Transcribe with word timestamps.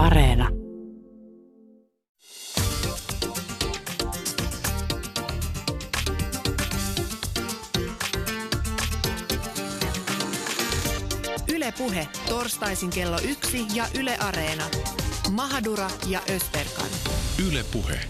Areena. 0.00 0.48
Yle 11.54 11.72
Puhe, 11.78 12.08
torstaisin 12.28 12.90
kello 12.90 13.16
yksi 13.28 13.66
ja 13.74 13.84
Yle 13.98 14.16
Areena. 14.16 14.64
Mahadura 15.30 15.90
ja 16.06 16.20
Ösberkan. 16.30 16.90
Yle 17.48 17.64
Puhe. 17.72 18.00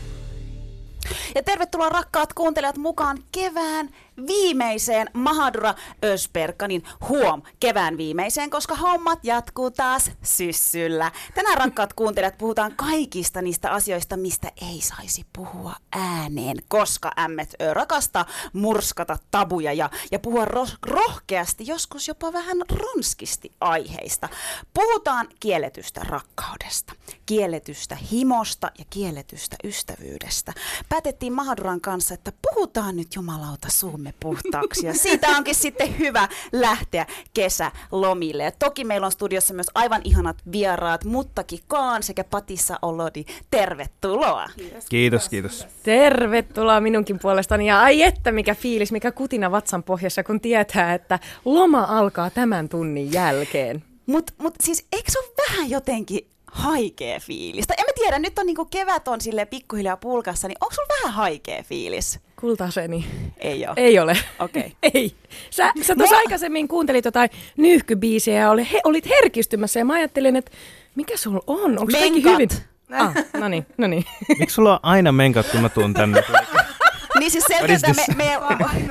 Ja 1.34 1.42
tervetuloa 1.42 1.88
rakkaat 1.88 2.32
kuuntelijat 2.32 2.76
mukaan 2.76 3.18
kevään 3.32 3.88
viimeiseen 4.26 5.10
Mahadura 5.14 5.74
Ösperkanin 6.04 6.82
huom 7.08 7.42
kevään 7.60 7.96
viimeiseen, 7.96 8.50
koska 8.50 8.74
hommat 8.74 9.18
jatkuu 9.22 9.70
taas 9.70 10.10
syssyllä. 10.22 11.12
Tänään 11.34 11.58
rakkaat 11.58 11.92
kuuntelijat 11.92 12.38
puhutaan 12.38 12.76
kaikista 12.76 13.42
niistä 13.42 13.70
asioista, 13.70 14.16
mistä 14.16 14.52
ei 14.70 14.80
saisi 14.80 15.26
puhua 15.32 15.72
ääneen, 15.92 16.56
koska 16.68 17.12
ämmet 17.18 17.54
rakastaa 17.72 18.26
murskata 18.52 19.18
tabuja 19.30 19.72
ja, 19.72 19.90
ja 20.12 20.18
puhua 20.18 20.44
ro- 20.44 20.76
rohkeasti, 20.86 21.66
joskus 21.66 22.08
jopa 22.08 22.32
vähän 22.32 22.56
ronskisti 22.70 23.52
aiheista. 23.60 24.28
Puhutaan 24.74 25.28
kielletystä 25.40 26.00
rakkaudesta, 26.04 26.92
kielletystä 27.26 27.94
himosta 27.94 28.70
ja 28.78 28.84
kielletystä 28.90 29.56
ystävyydestä. 29.64 30.52
Päätettiin 30.88 31.32
Mahaduran 31.32 31.80
kanssa, 31.80 32.14
että 32.14 32.32
puhutaan 32.42 32.96
nyt 32.96 33.14
jumalauta 33.14 33.68
suumme 34.00 34.14
puhtaaksi. 34.20 34.86
Ja 34.86 34.94
siitä 34.94 35.28
onkin 35.28 35.54
sitten 35.54 35.98
hyvä 35.98 36.28
lähteä 36.52 37.06
kesälomille. 37.34 38.42
Ja 38.42 38.50
toki 38.50 38.84
meillä 38.84 39.04
on 39.04 39.12
studiossa 39.12 39.54
myös 39.54 39.70
aivan 39.74 40.00
ihanat 40.04 40.36
vieraat, 40.52 41.04
Muttaki 41.04 41.62
Kaan 41.68 42.02
sekä 42.02 42.24
Patissa 42.24 42.78
Olodi. 42.82 43.24
Tervetuloa. 43.50 44.50
Kiitos, 44.88 45.28
kiitos. 45.28 45.66
Tervetuloa 45.82 46.80
minunkin 46.80 47.18
puolestani 47.18 47.66
ja 47.66 47.80
ai 47.80 48.02
että 48.02 48.32
mikä 48.32 48.54
fiilis, 48.54 48.92
mikä 48.92 49.12
kutina 49.12 49.50
vatsan 49.50 49.82
pohjassa, 49.82 50.24
kun 50.24 50.40
tietää, 50.40 50.94
että 50.94 51.18
loma 51.44 51.82
alkaa 51.88 52.30
tämän 52.30 52.68
tunnin 52.68 53.12
jälkeen. 53.12 53.82
Mutta 54.06 54.32
mut 54.38 54.54
siis 54.62 54.86
eikö 54.92 55.10
se 55.10 55.18
ole 55.18 55.48
vähän 55.48 55.70
jotenkin 55.70 56.26
haikea 56.46 57.20
fiilis? 57.20 57.66
Tai 57.66 57.76
en 57.78 57.84
mä 57.84 57.92
tiedä, 57.94 58.18
nyt 58.18 58.38
on 58.38 58.46
niinku 58.46 58.64
kevät 58.64 59.08
on 59.08 59.20
sille 59.20 59.46
pikkuhiljaa 59.46 59.96
pulkassa, 59.96 60.48
niin 60.48 60.58
onko 60.60 60.74
sulla 60.74 60.88
vähän 60.98 61.14
haikea 61.14 61.62
fiilis? 61.62 62.18
Kultaseni. 62.40 63.04
Ei 63.38 63.66
ole. 63.66 63.74
Ei 63.76 63.98
ole. 63.98 64.16
Okei. 64.38 64.60
Okay. 64.60 64.72
Ei. 64.94 65.12
Sä, 65.50 65.72
sä 65.82 65.96
tuossa 65.96 66.16
aikaisemmin 66.16 66.68
kuuntelit 66.68 67.04
jotain 67.04 67.30
nyyhkybiisiä 67.56 68.34
ja 68.34 68.50
oli, 68.50 68.68
he, 68.72 68.80
olit 68.84 69.08
herkistymässä 69.08 69.80
ja 69.80 69.84
mä 69.84 69.92
ajattelin, 69.94 70.36
että 70.36 70.50
mikä 70.94 71.16
sulla 71.16 71.40
on? 71.46 71.78
Onko 71.78 71.92
kaikki 71.92 72.22
hyvin? 72.22 72.48
Ah, 72.92 73.14
no 73.40 73.48
niin, 73.48 73.66
no 73.78 73.86
niin. 73.86 74.04
Miksi 74.38 74.54
sulla 74.54 74.72
on 74.72 74.80
aina 74.82 75.12
menkat, 75.12 75.46
kun 75.50 75.60
mä 75.60 75.68
tuun 75.68 75.94
tänne? 75.94 76.22
Niin 77.18 77.30
siis 77.30 77.44
What 77.50 77.70
is 77.70 77.80
selkeätä 77.80 78.00
me, 78.00 78.04
this? 78.04 78.16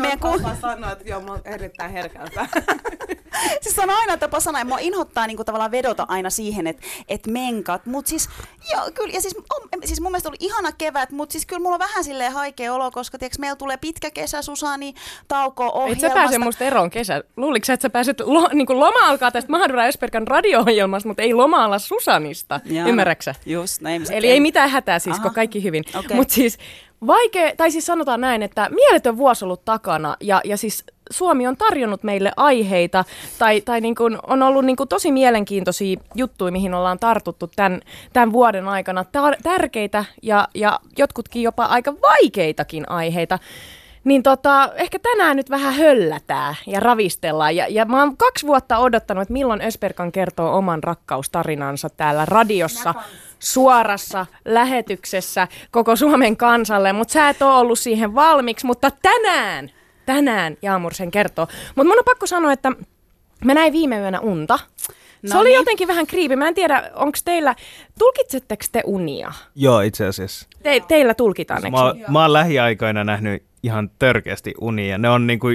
meidän, 0.02 0.58
sanoa, 0.62 0.92
että 0.92 1.10
joo, 1.10 1.22
mä 1.22 1.32
oon 1.32 1.42
erittäin 1.46 1.92
herkältä. 1.92 2.48
siis 3.62 3.76
se 3.76 3.82
on 3.82 3.90
aina 3.90 4.18
tapa 4.18 4.40
sanoa, 4.40 4.62
ja 4.62 4.66
mua 4.66 4.78
inhottaa 4.80 5.28
niinku 5.28 5.44
tavallaan 5.44 5.72
vedota 5.72 6.06
aina 6.08 6.30
siihen, 6.30 6.68
että 6.68 6.84
et 7.08 7.28
menkat, 7.28 7.86
mut 7.86 8.08
siis, 8.08 8.30
joo, 8.72 8.92
kyllä, 8.94 9.14
ja 9.14 9.22
siis, 9.22 9.36
on, 9.38 9.70
siis 9.86 10.02
mun 10.02 10.12
mielestä 10.12 10.30
oli 10.30 10.38
ihana 10.40 10.72
kevät, 10.72 11.12
mut 11.12 11.32
siis 11.32 11.46
kyllä 11.46 11.60
mulla 11.60 11.76
on 11.76 11.80
vähän 11.80 12.04
silleen 12.04 12.32
haikea 12.32 12.74
olo, 12.74 12.92
koska 12.92 13.18
tiiäks, 13.18 13.40
meillä 13.40 13.56
tulee 13.56 13.78
pitkä 13.78 14.12
kesä, 14.12 14.42
Susani, 14.42 14.94
tauko 15.28 15.66
Et 15.66 15.72
ohjelmasta. 15.74 16.08
sä 16.08 16.14
pääse 16.14 16.38
musta 16.38 16.64
eroon 16.64 16.90
kesä. 16.90 17.24
Luuliko 17.38 17.66
sä, 17.66 17.74
että 17.74 17.82
sä 17.82 17.90
pääset, 17.90 18.20
lo, 18.20 18.50
niin 18.54 18.68
kuin 18.68 18.80
loma 18.80 19.00
alkaa 19.04 19.32
tästä 19.32 19.52
Mahadura 19.52 19.86
Esperkan 19.86 20.28
radio-ohjelmasta, 20.28 21.10
mutta 21.10 21.24
ei 21.24 21.34
loma 21.34 21.64
ala 21.66 21.80
Susanista. 21.80 22.60
Jaa, 22.66 22.88
Ymmärräksä? 22.88 23.36
Just, 23.46 23.82
näin. 23.82 24.06
Eli 24.12 24.28
ei 24.28 24.40
mitään 24.40 24.70
hätää 24.70 25.00
siis, 25.00 25.16
Aha. 25.16 25.24
kun 25.24 25.34
kaikki 25.34 25.64
hyvin. 25.64 25.84
Okei. 25.96 26.18
Mutta 26.18 26.34
siis 26.34 26.58
vaikea, 27.08 27.52
tai 27.58 27.72
siis 27.72 27.86
sanotaan 27.86 28.22
näin, 28.22 28.44
että 28.44 28.70
mieletön 28.70 29.18
vuosi 29.18 29.46
ollut 29.46 29.66
takana 29.66 30.18
ja, 30.22 30.42
ja 30.46 30.58
siis 30.58 30.84
Suomi 31.12 31.48
on 31.48 31.58
tarjonnut 31.58 32.04
meille 32.04 32.32
aiheita 32.38 33.06
tai, 33.40 33.62
tai 33.62 33.82
niin 33.82 33.96
kuin 33.96 34.18
on 34.28 34.44
ollut 34.44 34.66
niin 34.66 34.76
kuin 34.76 34.90
tosi 34.90 35.12
mielenkiintoisia 35.12 36.00
juttuja, 36.16 36.52
mihin 36.52 36.74
ollaan 36.74 37.00
tartuttu 37.00 37.52
tämän, 37.56 37.82
tämän 38.14 38.32
vuoden 38.32 38.68
aikana. 38.68 39.04
Tar- 39.04 39.40
tärkeitä 39.44 40.06
ja, 40.24 40.48
ja 40.56 40.80
jotkutkin 40.98 41.42
jopa 41.42 41.66
aika 41.66 41.94
vaikeitakin 42.02 42.90
aiheita. 42.90 43.40
Niin 44.04 44.24
tota, 44.24 44.70
ehkä 44.76 45.00
tänään 45.00 45.38
nyt 45.38 45.50
vähän 45.50 45.74
höllätää 45.74 46.56
ja 46.68 46.80
ravistellaan. 46.80 47.56
Ja, 47.56 47.66
ja 47.70 47.86
mä 47.86 48.00
oon 48.00 48.18
kaksi 48.18 48.48
vuotta 48.48 48.78
odottanut, 48.78 49.22
että 49.22 49.34
milloin 49.34 49.62
Ösperkan 49.62 50.12
kertoo 50.12 50.58
oman 50.58 50.84
rakkaustarinansa 50.84 51.90
täällä 51.90 52.26
radiossa 52.26 52.94
suorassa 53.40 54.26
lähetyksessä 54.46 55.48
koko 55.72 55.96
Suomen 55.96 56.38
kansalle, 56.38 56.94
mutta 56.94 57.12
sä 57.12 57.30
et 57.30 57.42
ole 57.42 57.54
ollut 57.54 57.80
siihen 57.80 58.16
valmiiksi, 58.16 58.66
mutta 58.66 58.92
tänään, 59.02 59.72
tänään 60.06 60.58
Jaamur 60.62 60.94
sen 60.94 61.12
kertoo. 61.12 61.48
Mutta 61.76 61.90
mun 61.90 62.00
on 62.00 62.06
pakko 62.06 62.28
sanoa, 62.28 62.52
että 62.52 62.72
mä 63.46 63.54
näin 63.54 63.74
viime 63.74 64.00
yönä 64.00 64.20
unta. 64.20 64.60
Se 65.26 65.34
No 65.34 65.40
oli 65.40 65.50
niin. 65.50 65.56
jotenkin 65.56 65.88
vähän 65.88 66.08
kriipi. 66.08 66.36
Mä 66.36 66.48
en 66.48 66.54
tiedä, 66.56 66.92
onko 66.96 67.18
teillä, 67.26 67.56
tulkitsetteko 68.00 68.66
te 68.72 68.82
unia? 68.86 69.32
Joo, 69.56 69.82
itse 69.82 70.06
asiassa. 70.06 70.48
Te, 70.64 70.84
teillä 70.88 71.14
tulkitaan, 71.14 71.66
eikö 71.66 71.78
Mä, 71.78 72.12
mä 72.12 72.22
oon 72.22 72.34
lähiaikoina 72.34 73.04
nähnyt 73.04 73.44
ihan 73.64 73.92
törkeästi 74.00 74.54
unia. 74.62 74.98
Ne 74.98 75.10
on 75.10 75.28
niinku, 75.28 75.48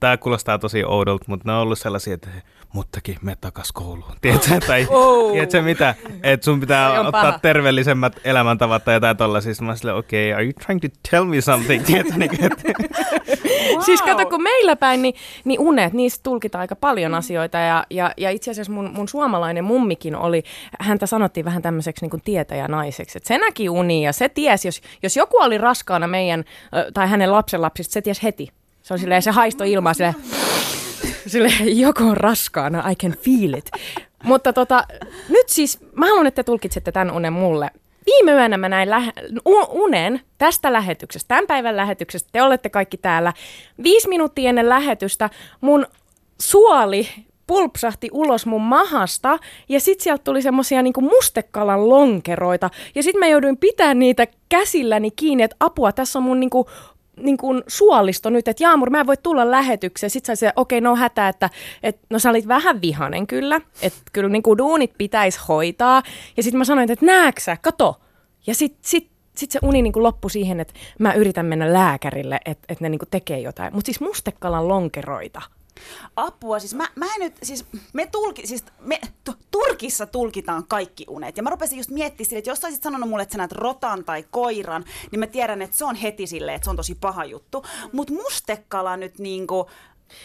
tää 0.00 0.16
kuulostaa 0.16 0.58
tosi 0.58 0.84
oudolta, 0.84 1.24
mutta 1.28 1.48
ne 1.48 1.52
on 1.52 1.62
ollut 1.62 1.78
sellaisia, 1.78 2.14
että 2.14 2.28
muttakin 2.72 3.16
me 3.22 3.36
takas 3.40 3.72
kouluun. 3.72 4.12
Tiedätkö, 4.20 4.60
tai, 4.66 4.86
Oh. 4.90 5.32
tiedätkö 5.32 5.62
mitä? 5.62 5.94
Että 6.22 6.44
sun 6.44 6.60
pitää 6.60 7.00
ottaa 7.00 7.12
paha. 7.12 7.38
terveellisemmät 7.38 8.20
elämäntavat 8.24 8.84
tai 8.84 8.94
jotain 8.94 9.16
tollasia. 9.16 9.54
Sitten 9.54 9.90
mä 9.90 9.94
okei, 9.94 10.32
okay, 10.32 10.36
are 10.36 10.44
you 10.44 10.52
trying 10.66 10.80
to 10.80 10.88
tell 11.10 11.24
me 11.24 11.40
something? 11.40 11.84
Tiedätkö, 11.86 12.14
niinku, 12.16 12.36
että 12.40 12.72
Siis 13.84 14.02
kato, 14.02 14.26
kun 14.26 14.42
meillä 14.42 14.76
päin, 14.76 15.02
niin, 15.02 15.14
niin 15.44 15.60
unet, 15.60 15.92
niistä 15.92 16.22
tulkitaan 16.22 16.60
aika 16.60 16.76
paljon 16.76 17.14
asioita. 17.14 17.58
Ja, 17.58 17.86
ja, 17.90 18.12
ja 18.16 18.30
itse 18.30 18.50
asiassa 18.50 18.72
mun, 18.72 18.90
mun 18.94 19.08
suomalainen 19.08 19.64
mummikin 19.64 20.16
oli, 20.16 20.42
häntä 20.80 21.06
sanottiin 21.06 21.44
vähän 21.44 21.62
tämmöiseksi 21.62 22.04
niin 22.04 22.10
kuin 22.10 22.22
tietäjänaiseksi. 22.24 23.18
Että 23.18 23.28
se 23.28 23.38
näki 23.38 23.68
unia 23.68 24.08
ja 24.08 24.12
se 24.12 24.28
tiesi, 24.28 24.68
jos, 24.68 24.80
jos 25.02 25.16
joku 25.16 25.36
oli 25.36 25.58
raskaana 25.58 26.06
meidän, 26.06 26.44
tai 26.94 27.08
hänen 27.08 27.32
lapsenlapsista, 27.32 27.92
se 27.92 28.02
tiesi 28.02 28.22
heti. 28.22 28.48
Se 28.82 28.94
on 28.94 28.98
silleen, 28.98 29.22
se 29.22 29.30
haisto 29.30 29.64
ilmaa 29.64 29.94
silleen, 29.94 30.14
silleen, 31.26 31.78
joku 31.78 32.04
on 32.04 32.16
raskaana, 32.16 32.90
I 32.90 32.94
can 32.94 33.12
feel 33.12 33.54
it. 33.54 33.70
Mutta 34.24 34.52
tota, 34.52 34.84
nyt 35.28 35.48
siis, 35.48 35.78
mä 35.92 36.06
haluan, 36.06 36.26
että 36.26 36.42
te 36.42 36.46
tulkitsette 36.46 36.92
tämän 36.92 37.10
unen 37.10 37.32
mulle. 37.32 37.70
Viime 38.06 38.32
yönä 38.32 38.56
mä 38.56 38.68
näin 38.68 38.90
lähe- 38.90 39.12
unen 39.70 40.20
tästä 40.38 40.72
lähetyksestä, 40.72 41.28
tämän 41.28 41.46
päivän 41.46 41.76
lähetyksestä. 41.76 42.28
Te 42.32 42.42
olette 42.42 42.68
kaikki 42.68 42.96
täällä. 42.96 43.32
Viisi 43.82 44.08
minuuttia 44.08 44.48
ennen 44.48 44.68
lähetystä 44.68 45.30
mun 45.60 45.86
suoli 46.40 47.08
pulpsahti 47.46 48.08
ulos 48.12 48.46
mun 48.46 48.62
mahasta 48.62 49.38
ja 49.68 49.80
sit 49.80 50.00
sieltä 50.00 50.24
tuli 50.24 50.42
semmosia 50.42 50.82
niinku 50.82 51.00
mustekalan 51.00 51.88
lonkeroita 51.88 52.70
ja 52.94 53.02
sit 53.02 53.16
mä 53.16 53.26
jouduin 53.26 53.56
pitää 53.56 53.94
niitä 53.94 54.26
käsilläni 54.48 55.10
kiinni, 55.10 55.42
että 55.42 55.56
apua, 55.60 55.92
tässä 55.92 56.18
on 56.18 56.22
mun 56.22 56.40
niinku 56.40 56.66
niin 57.16 57.36
kuin 57.36 57.62
suolisto 57.66 58.30
nyt, 58.30 58.48
että 58.48 58.64
Jaamur, 58.64 58.90
mä 58.90 59.00
en 59.00 59.06
voi 59.06 59.16
tulla 59.16 59.50
lähetykseen. 59.50 60.10
Sitten 60.10 60.36
sä 60.36 60.52
okei, 60.56 60.78
okay, 60.78 60.84
no 60.84 60.96
hätä, 60.96 61.28
että, 61.28 61.50
että 61.82 62.06
no 62.10 62.18
sä 62.18 62.30
olit 62.30 62.48
vähän 62.48 62.80
vihanen 62.80 63.26
kyllä, 63.26 63.60
että 63.82 63.98
kyllä 64.12 64.28
niin 64.28 64.42
kuin 64.42 64.58
duunit 64.58 64.92
pitäisi 64.98 65.40
hoitaa. 65.48 66.02
Ja 66.36 66.42
sitten 66.42 66.58
mä 66.58 66.64
sanoin, 66.64 66.90
että 66.90 67.06
nääksä, 67.06 67.56
kato. 67.62 68.00
Ja 68.46 68.54
sitten 68.54 68.80
sit, 68.82 69.10
sit 69.36 69.50
se 69.50 69.58
uni 69.62 69.82
niin 69.82 69.92
kuin 69.92 70.02
loppui 70.02 70.30
siihen, 70.30 70.60
että 70.60 70.74
mä 70.98 71.12
yritän 71.12 71.46
mennä 71.46 71.72
lääkärille, 71.72 72.40
että, 72.44 72.64
että 72.68 72.84
ne 72.84 72.88
niin 72.88 72.98
kuin 72.98 73.10
tekee 73.10 73.38
jotain. 73.38 73.74
Mutta 73.74 73.86
siis 73.86 74.00
mustekalan 74.00 74.68
lonkeroita. 74.68 75.42
Apua, 76.16 76.58
siis 76.58 76.74
mä, 76.74 76.88
mä 76.94 77.06
en 77.06 77.20
nyt, 77.20 77.34
siis 77.42 77.64
me, 77.92 78.06
tulki, 78.06 78.46
siis 78.46 78.64
me 78.80 79.00
tu, 79.24 79.34
Turkissa 79.50 80.06
tulkitaan 80.06 80.66
kaikki 80.66 81.04
unet. 81.08 81.36
Ja 81.36 81.42
mä 81.42 81.50
rupesin 81.50 81.78
just 81.78 81.90
miettimään 81.90 82.28
sille, 82.28 82.38
että 82.38 82.50
jos 82.50 82.60
sä 82.60 82.66
olisit 82.66 82.82
sanonut 82.82 83.08
mulle, 83.08 83.22
että 83.22 83.32
sä 83.32 83.38
näet 83.38 83.52
rotan 83.52 84.04
tai 84.04 84.24
koiran, 84.30 84.84
niin 85.10 85.20
mä 85.20 85.26
tiedän, 85.26 85.62
että 85.62 85.76
se 85.76 85.84
on 85.84 85.94
heti 85.94 86.26
silleen, 86.26 86.56
että 86.56 86.64
se 86.64 86.70
on 86.70 86.76
tosi 86.76 86.94
paha 86.94 87.24
juttu. 87.24 87.64
Mutta 87.92 88.12
mustekala 88.12 88.96
nyt 88.96 89.18
niinku, 89.18 89.70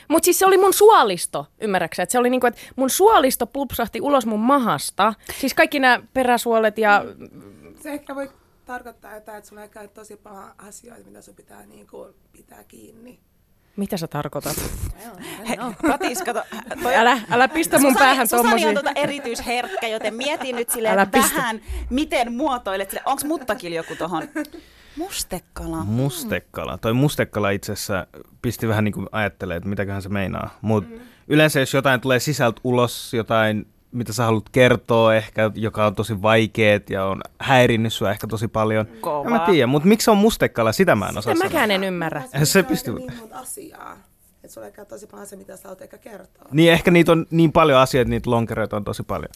Mutta 0.07 0.25
siis 0.25 0.39
se 0.39 0.45
oli 0.45 0.57
mun 0.57 0.73
suolisto, 0.73 1.45
ymmärräksä? 1.61 2.03
Että 2.03 2.11
se 2.11 2.19
oli 2.19 2.29
niinku, 2.29 2.47
että 2.47 2.61
mun 2.75 2.89
suolisto 2.89 3.47
pulpsahti 3.47 4.01
ulos 4.01 4.25
mun 4.25 4.39
mahasta. 4.39 5.13
Siis 5.39 5.53
kaikki 5.53 5.79
nämä 5.79 6.01
peräsuolet 6.13 6.77
ja 6.77 7.05
Se 7.81 7.89
ehkä 7.89 8.15
voi 8.15 8.29
tarkoittaa 8.65 9.15
jotain, 9.15 9.37
että 9.37 9.49
sulla 9.49 9.67
käy 9.67 9.87
tosi 9.87 10.17
paha 10.17 10.55
asioita, 10.57 11.05
mitä 11.05 11.21
sun 11.21 11.35
pitää 11.35 11.65
niin 11.65 11.87
kuin, 11.87 12.13
pitää 12.31 12.63
kiinni. 12.63 13.19
Mitä 13.75 13.97
sä 13.97 14.07
tarkoitat? 14.07 14.55
he, 15.49 15.57
Patis, 15.87 16.21
kato, 16.21 16.43
toi, 16.83 16.95
Älä, 16.95 17.21
älä 17.31 17.47
pistä 17.47 17.79
mun 17.79 17.91
Susani- 17.93 17.99
päähän 17.99 18.27
Susani 18.27 18.43
tommosia. 18.43 18.67
on 18.67 18.73
tuota 18.73 18.91
erityisherkkä, 18.95 19.87
joten 19.87 20.13
mietin 20.13 20.55
nyt 20.55 20.69
silleen 20.69 20.93
Älä 20.93 21.05
pistä. 21.05 21.35
vähän, 21.37 21.61
miten 21.89 22.33
muotoilet 22.33 22.89
sille. 22.89 23.03
Onko 23.05 23.21
muttakilla 23.27 23.75
joku 23.75 23.95
tohon? 23.95 24.23
Mustekala. 24.97 25.77
Mustekala. 25.83 26.77
Toi 26.77 26.93
mustekala 26.93 27.49
itse 27.49 27.71
asiassa 27.71 28.07
pisti 28.41 28.67
vähän 28.67 28.83
niin 28.83 28.93
kuin 28.93 29.07
ajattelemaan, 29.11 29.57
että 29.57 29.69
mitäköhän 29.69 30.01
se 30.01 30.09
meinaa. 30.09 30.57
Mutta 30.61 30.89
mm. 30.89 30.99
yleensä 31.27 31.59
jos 31.59 31.73
jotain 31.73 32.01
tulee 32.01 32.19
sisältä 32.19 32.61
ulos, 32.63 33.13
jotain 33.13 33.67
mitä 33.91 34.13
sä 34.13 34.23
haluat 34.25 34.49
kertoa 34.51 35.15
ehkä, 35.15 35.51
joka 35.55 35.85
on 35.85 35.95
tosi 35.95 36.21
vaikeet 36.21 36.89
ja 36.89 37.05
on 37.05 37.21
häirinnyt 37.39 37.93
sua 37.93 38.11
ehkä 38.11 38.27
tosi 38.27 38.47
paljon. 38.47 38.85
Kova. 39.01 39.25
En 39.25 39.31
mä 39.31 39.39
tiedä, 39.39 39.67
mutta 39.67 39.87
miksi 39.87 40.05
se 40.05 40.11
on 40.11 40.17
mustekala, 40.17 40.71
sitä 40.71 40.95
mä 40.95 41.05
en 41.09 41.17
osaa 41.17 41.33
Sitä 41.33 41.35
sanoa. 41.35 41.49
mäkään 41.49 41.71
en 41.71 41.83
ymmärrä. 41.83 42.21
Se 42.21 42.45
Se 42.45 42.63
pystyy- 42.63 42.93
pystyy. 42.93 42.95
niin 43.09 43.19
monta 43.19 43.39
asiaa. 43.39 43.97
Että 44.43 44.53
sulla 44.53 44.67
ei 44.67 44.73
käy 44.73 44.85
tosi 44.85 45.07
paljon 45.07 45.27
se, 45.27 45.35
mitä 45.35 45.57
sä 45.57 45.63
haluat 45.63 45.81
ehkä 45.81 45.97
kertoa. 45.97 46.45
Niin 46.51 46.71
ehkä 46.71 46.91
niitä 46.91 47.11
on 47.11 47.25
niin 47.31 47.51
paljon 47.51 47.79
asioita, 47.79 48.09
niitä 48.09 48.29
lonkeroita 48.31 48.75
on 48.77 48.83
tosi 48.83 49.03
paljon. 49.03 49.29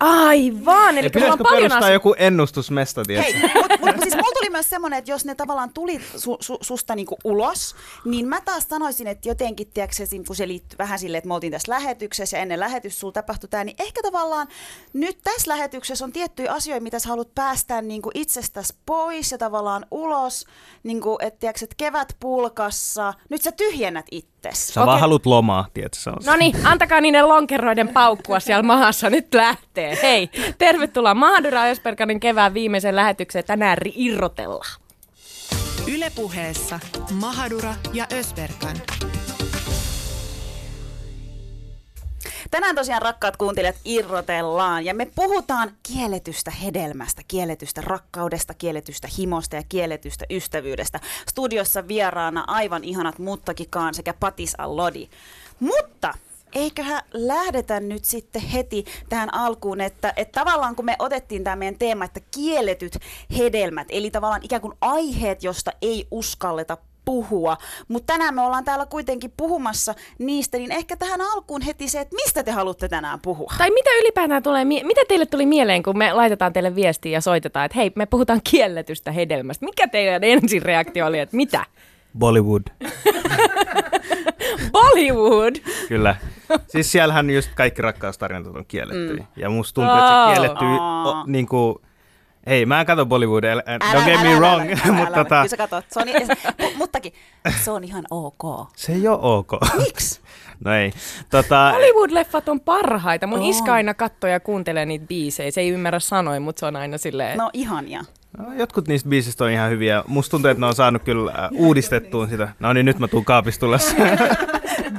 Aivan, 0.00 0.98
eli 0.98 1.10
mulla 1.14 1.32
on 1.32 1.38
paljon 1.38 1.72
asioita. 1.72 1.90
joku 1.90 2.14
ennustusmesta, 2.18 3.02
tiedätkö? 3.04 3.32
Hei, 3.32 3.50
mutta 3.54 3.78
mut, 3.80 4.02
siis 4.02 4.14
mulla 4.14 4.32
tuli 4.34 4.50
myös 4.50 4.70
semmoinen, 4.70 4.98
että 4.98 5.10
jos 5.10 5.24
ne 5.24 5.34
tavallaan 5.34 5.70
tuli 5.74 6.00
su, 6.16 6.36
su, 6.40 6.58
susta 6.60 6.94
niinku 6.94 7.16
ulos, 7.24 7.76
niin 8.04 8.28
mä 8.28 8.40
taas 8.40 8.66
sanoisin, 8.68 9.06
että 9.06 9.28
jotenkin, 9.28 9.70
tiedätkö, 9.70 9.96
kun 10.26 10.36
se 10.36 10.48
liittyy 10.48 10.78
vähän 10.78 10.98
silleen, 10.98 11.18
että 11.18 11.28
me 11.28 11.34
oltiin 11.34 11.52
tässä 11.52 11.72
lähetyksessä 11.72 12.36
ja 12.36 12.42
ennen 12.42 12.60
lähetys 12.60 13.00
sulla 13.00 13.12
tapahtui 13.12 13.48
tämä, 13.48 13.64
niin 13.64 13.76
ehkä 13.78 14.02
tavallaan 14.02 14.48
nyt 14.92 15.18
tässä 15.24 15.50
lähetyksessä 15.50 16.04
on 16.04 16.12
tiettyjä 16.12 16.52
asioita, 16.52 16.82
mitä 16.82 16.98
sä 16.98 17.08
haluat 17.08 17.34
päästää 17.34 17.82
niinku 17.82 18.10
itsestäsi 18.14 18.74
pois 18.86 19.32
ja 19.32 19.38
tavallaan 19.38 19.86
ulos, 19.90 20.46
niinku, 20.82 21.18
että 21.22 21.40
tiedätkö, 21.40 21.64
että 21.64 21.76
kevät 21.76 22.16
pulkassa, 22.20 23.14
nyt 23.30 23.42
sä 23.42 23.52
tyhjennät 23.52 24.06
itsesi. 24.48 24.72
Sä 24.72 24.80
vaan 24.80 24.88
Okei. 24.88 25.00
haluat 25.00 25.26
lomaa, 25.26 25.66
tiedätkö? 25.74 25.98
Se 25.98 26.10
on 26.10 26.16
se. 26.22 26.30
No 26.30 26.36
niin, 26.36 26.56
antakaa 26.64 27.00
niiden 27.00 27.28
lonkeroiden 27.28 27.88
paukkua 27.88 28.40
siellä 28.40 28.62
mahassa. 28.62 29.10
Nyt 29.10 29.34
lähtee. 29.34 29.98
Hei, 30.02 30.30
tervetuloa 30.58 31.14
Mahadura 31.14 31.64
Ösperkanin 31.64 32.20
kevään 32.20 32.54
viimeisen 32.54 32.96
lähetykseen. 32.96 33.44
Tänään 33.44 33.78
irrotellaan. 33.94 34.80
Ylepuheessa 35.94 36.80
Mahadura 37.10 37.74
ja 37.92 38.06
Ösberkan. 38.12 38.76
Tänään 42.50 42.74
tosiaan 42.74 43.02
rakkaat 43.02 43.36
kuuntelijat 43.36 43.76
irrotellaan 43.84 44.84
ja 44.84 44.94
me 44.94 45.06
puhutaan 45.14 45.72
kielletystä 45.82 46.50
hedelmästä, 46.50 47.22
kielletystä 47.28 47.80
rakkaudesta, 47.80 48.54
kielletystä 48.54 49.08
himosta 49.18 49.56
ja 49.56 49.62
kielletystä 49.68 50.24
ystävyydestä. 50.30 51.00
Studiossa 51.28 51.88
vieraana 51.88 52.44
aivan 52.46 52.84
ihanat 52.84 53.18
Muttakikaan 53.18 53.94
sekä 53.94 54.14
Patis 54.14 54.54
Allodi. 54.58 55.08
Mutta 55.60 56.14
eiköhän 56.54 57.02
lähdetä 57.12 57.80
nyt 57.80 58.04
sitten 58.04 58.42
heti 58.42 58.84
tähän 59.08 59.34
alkuun, 59.34 59.80
että, 59.80 60.12
että 60.16 60.40
tavallaan 60.40 60.76
kun 60.76 60.84
me 60.84 60.96
otettiin 60.98 61.44
tämä 61.44 61.56
meidän 61.56 61.78
teema, 61.78 62.04
että 62.04 62.20
kielletyt 62.34 62.98
hedelmät, 63.38 63.86
eli 63.90 64.10
tavallaan 64.10 64.44
ikään 64.44 64.62
kuin 64.62 64.74
aiheet, 64.80 65.42
josta 65.42 65.72
ei 65.82 66.06
uskalleta 66.10 66.76
puhua. 67.08 67.56
Mutta 67.88 68.12
tänään 68.12 68.34
me 68.34 68.40
ollaan 68.42 68.64
täällä 68.64 68.86
kuitenkin 68.86 69.32
puhumassa 69.36 69.94
niistä, 70.18 70.58
niin 70.58 70.72
ehkä 70.72 70.96
tähän 70.96 71.20
alkuun 71.20 71.62
heti 71.62 71.88
se, 71.88 72.00
että 72.00 72.14
mistä 72.14 72.42
te 72.42 72.50
haluatte 72.50 72.88
tänään 72.88 73.20
puhua? 73.20 73.52
Tai 73.58 73.70
mitä 73.70 73.90
ylipäätään 74.02 74.42
tulee, 74.42 74.64
mitä 74.64 75.00
teille 75.08 75.26
tuli 75.26 75.46
mieleen, 75.46 75.82
kun 75.82 75.98
me 75.98 76.12
laitetaan 76.12 76.52
teille 76.52 76.74
viestiä 76.74 77.12
ja 77.12 77.20
soitetaan, 77.20 77.64
että 77.66 77.76
hei, 77.78 77.92
me 77.94 78.06
puhutaan 78.06 78.40
kielletystä 78.50 79.12
hedelmästä. 79.12 79.64
Mikä 79.64 79.88
teidän 79.88 80.24
ensin 80.24 80.62
reaktio 80.62 81.06
oli, 81.06 81.18
että 81.18 81.36
mitä? 81.36 81.64
Bollywood, 82.18 82.62
Bollywood! 84.72 85.54
kyllä. 85.88 86.16
Siis 86.68 86.92
siellähän 86.92 87.30
just 87.30 87.50
kaikki 87.54 87.82
rakkaustarinat 87.82 88.56
on 88.56 88.64
kielletty. 88.68 89.16
Mm. 89.16 89.26
Ja 89.36 89.50
musta 89.50 89.74
tuntuu, 89.74 89.96
että 89.98 90.24
Oh. 90.24 90.28
se 90.28 90.34
kielletty, 90.34 90.64
o, 90.64 90.78
Aa. 90.80 91.24
niin 91.26 91.46
kuin, 91.46 91.74
hei, 92.48 92.66
mä 92.66 92.80
en 92.80 92.86
katso 92.86 93.06
Bollywoodia, 93.06 93.52
älä- 93.52 93.62
Älä, 93.66 93.78
don't 93.94 94.04
get 94.04 94.20
me 94.22 94.28
älä, 94.28 94.38
wrong, 94.38 94.60
älä, 94.70 94.80
älä, 94.84 94.92
mutta 94.92 95.06
älä, 95.06 95.24
tota, 95.24 95.34
Kyllä 95.36 95.48
sä 95.48 95.56
katot. 95.56 95.84
Se 95.88 96.00
on, 96.00 96.06
muttakin, 96.78 97.12
se 97.64 97.70
on 97.70 97.84
ihan 97.84 98.04
ok. 98.10 98.68
se 98.76 98.92
ei 98.92 99.08
ole 99.08 99.18
ok. 99.22 99.50
Miksi? 99.78 100.20
No 100.64 100.74
ei. 100.74 100.92
Tota, 101.30 101.72
Hollywood-leffat 101.72 102.48
on 102.48 102.60
parhaita. 102.60 103.26
Mun 103.26 103.38
On. 103.38 103.44
iska 103.44 103.72
aina 103.72 103.94
katsoo 103.94 104.30
ja 104.30 104.40
kuuntelee 104.40 104.86
niitä 104.86 105.06
biisejä. 105.06 105.50
Se 105.50 105.60
ei 105.60 105.68
ymmärrä 105.68 106.00
sanoja, 106.00 106.40
mutta 106.40 106.60
se 106.60 106.66
on 106.66 106.76
aina 106.76 106.98
silleen... 106.98 107.38
No 107.38 107.50
ihania. 107.52 108.04
no, 108.38 108.52
jotkut 108.54 108.88
niistä 108.88 109.08
biisistä 109.08 109.44
on 109.44 109.50
ihan 109.50 109.70
hyviä. 109.70 110.04
Musta 110.06 110.30
tuntuu, 110.30 110.50
että 110.50 110.60
ne 110.60 110.66
on 110.66 110.74
saanut 110.74 111.02
kyllä 111.02 111.30
äh, 111.30 111.48
uudistettua 111.52 112.26
sitä. 112.26 112.48
No 112.60 112.72
niin, 112.72 112.86
nyt 112.86 112.98
mä 112.98 113.08
tuun 113.08 113.24
kaapista 113.24 113.60
tullessa. 113.60 113.96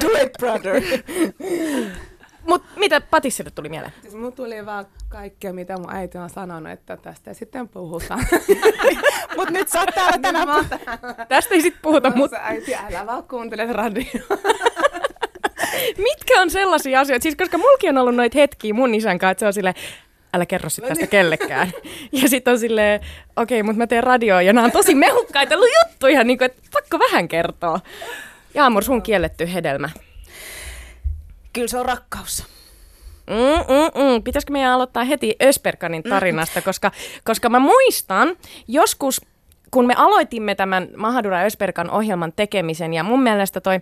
Do 0.03 0.07
it, 0.23 0.31
brother. 0.39 0.81
Mut 2.47 2.63
mitä 2.75 3.01
Patissille 3.01 3.51
tuli 3.51 3.69
mieleen? 3.69 3.93
Siis 4.01 4.13
mun 4.13 4.33
tuli 4.33 4.65
vaan 4.65 4.85
kaikkea, 5.09 5.53
mitä 5.53 5.77
mun 5.77 5.95
äiti 5.95 6.17
on 6.17 6.29
sanonut, 6.29 6.71
että 6.71 6.97
tästä 6.97 7.33
sitten 7.33 7.69
puhutaan. 7.69 8.25
Mutta 9.35 9.51
nyt 9.53 9.69
sä 9.69 9.79
oot 9.79 9.89
täällä 9.95 10.19
tänään. 10.21 10.47
Mä 10.47 10.55
oon 10.55 10.65
Tästä 11.27 11.55
ei 11.55 11.61
sit 11.61 11.75
puhuta, 11.81 12.09
mutta 12.15 12.37
äiti, 12.41 12.75
älä 12.75 13.05
vaan 13.05 13.23
kuuntele 13.23 13.73
radioa. 13.73 14.37
mitkä 16.09 16.41
on 16.41 16.49
sellaisia 16.49 16.99
asioita? 16.99 17.23
Siis 17.23 17.35
koska 17.35 17.57
mulki 17.57 17.89
on 17.89 17.97
ollut 17.97 18.15
noita 18.15 18.39
hetkiä 18.39 18.73
mun 18.73 18.95
isän 18.95 19.19
kanssa, 19.19 19.31
että 19.31 19.39
se 19.39 19.47
on 19.47 19.53
silleen, 19.53 19.75
älä 20.33 20.45
kerro 20.45 20.69
sit 20.69 20.87
tästä 20.87 21.07
kellekään. 21.07 21.71
Ja 22.21 22.29
sitten 22.29 22.51
on 22.51 22.59
silleen, 22.59 23.01
okei, 23.35 23.63
mutta 23.63 23.77
mä 23.77 23.87
teen 23.87 24.03
radioa 24.03 24.41
ja 24.41 24.53
nämä 24.53 24.65
on 24.65 24.71
tosi 24.71 24.95
mehukkaita 24.95 25.55
juttuja, 25.55 26.23
niin 26.23 26.37
kuin, 26.37 26.45
että 26.45 26.61
pakko 26.73 26.99
vähän 26.99 27.27
kertoa. 27.27 27.79
Jaamur, 28.53 28.83
sun 28.83 29.01
kielletty 29.01 29.53
hedelmä. 29.53 29.89
Kyllä 31.53 31.67
se 31.67 31.77
on 31.77 31.85
rakkaus. 31.85 32.43
Mm, 33.29 33.35
mm, 33.73 34.03
mm. 34.03 34.23
Pitäisikö 34.23 34.53
meidän 34.53 34.71
aloittaa 34.71 35.03
heti 35.03 35.35
Ösperkanin 35.43 36.03
tarinasta, 36.03 36.61
koska, 36.61 36.91
koska 37.23 37.49
mä 37.49 37.59
muistan 37.59 38.35
joskus, 38.67 39.21
kun 39.71 39.87
me 39.87 39.93
aloitimme 39.97 40.55
tämän 40.55 40.87
Mahadura 40.97 41.41
Ösperkan 41.41 41.89
ohjelman 41.89 42.33
tekemisen, 42.35 42.93
ja 42.93 43.03
mun 43.03 43.23
mielestä 43.23 43.61
toi 43.61 43.79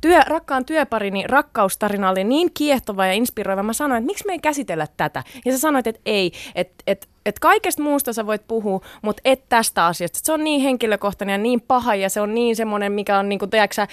työ, 0.00 0.20
rakkaan 0.26 0.64
työparini 0.64 1.24
rakkaustarina 1.26 2.10
oli 2.10 2.24
niin 2.24 2.50
kiehtova 2.54 3.06
ja 3.06 3.12
inspiroiva, 3.12 3.62
mä 3.62 3.72
sanoin, 3.72 3.98
että 3.98 4.06
miksi 4.06 4.26
me 4.26 4.32
ei 4.32 4.38
käsitellä 4.38 4.86
tätä? 4.96 5.24
Ja 5.44 5.52
sä 5.52 5.58
sanoit, 5.58 5.86
että 5.86 6.00
ei, 6.06 6.32
että 6.54 6.74
et, 6.86 7.08
et 7.26 7.38
kaikesta 7.38 7.82
muusta 7.82 8.12
sä 8.12 8.26
voit 8.26 8.42
puhua, 8.48 8.80
mutta 9.02 9.20
et 9.24 9.48
tästä 9.48 9.86
asiasta. 9.86 10.18
Se 10.22 10.32
on 10.32 10.44
niin 10.44 10.60
henkilökohtainen 10.60 11.34
ja 11.34 11.38
niin 11.38 11.60
paha, 11.60 11.94
ja 11.94 12.10
se 12.10 12.20
on 12.20 12.34
niin 12.34 12.56
semmoinen, 12.56 12.92
mikä 12.92 13.18
on, 13.18 13.28
niin 13.28 13.38
kuin, 13.38 13.50
tiedätkö 13.50 13.74
sä, 13.74 13.88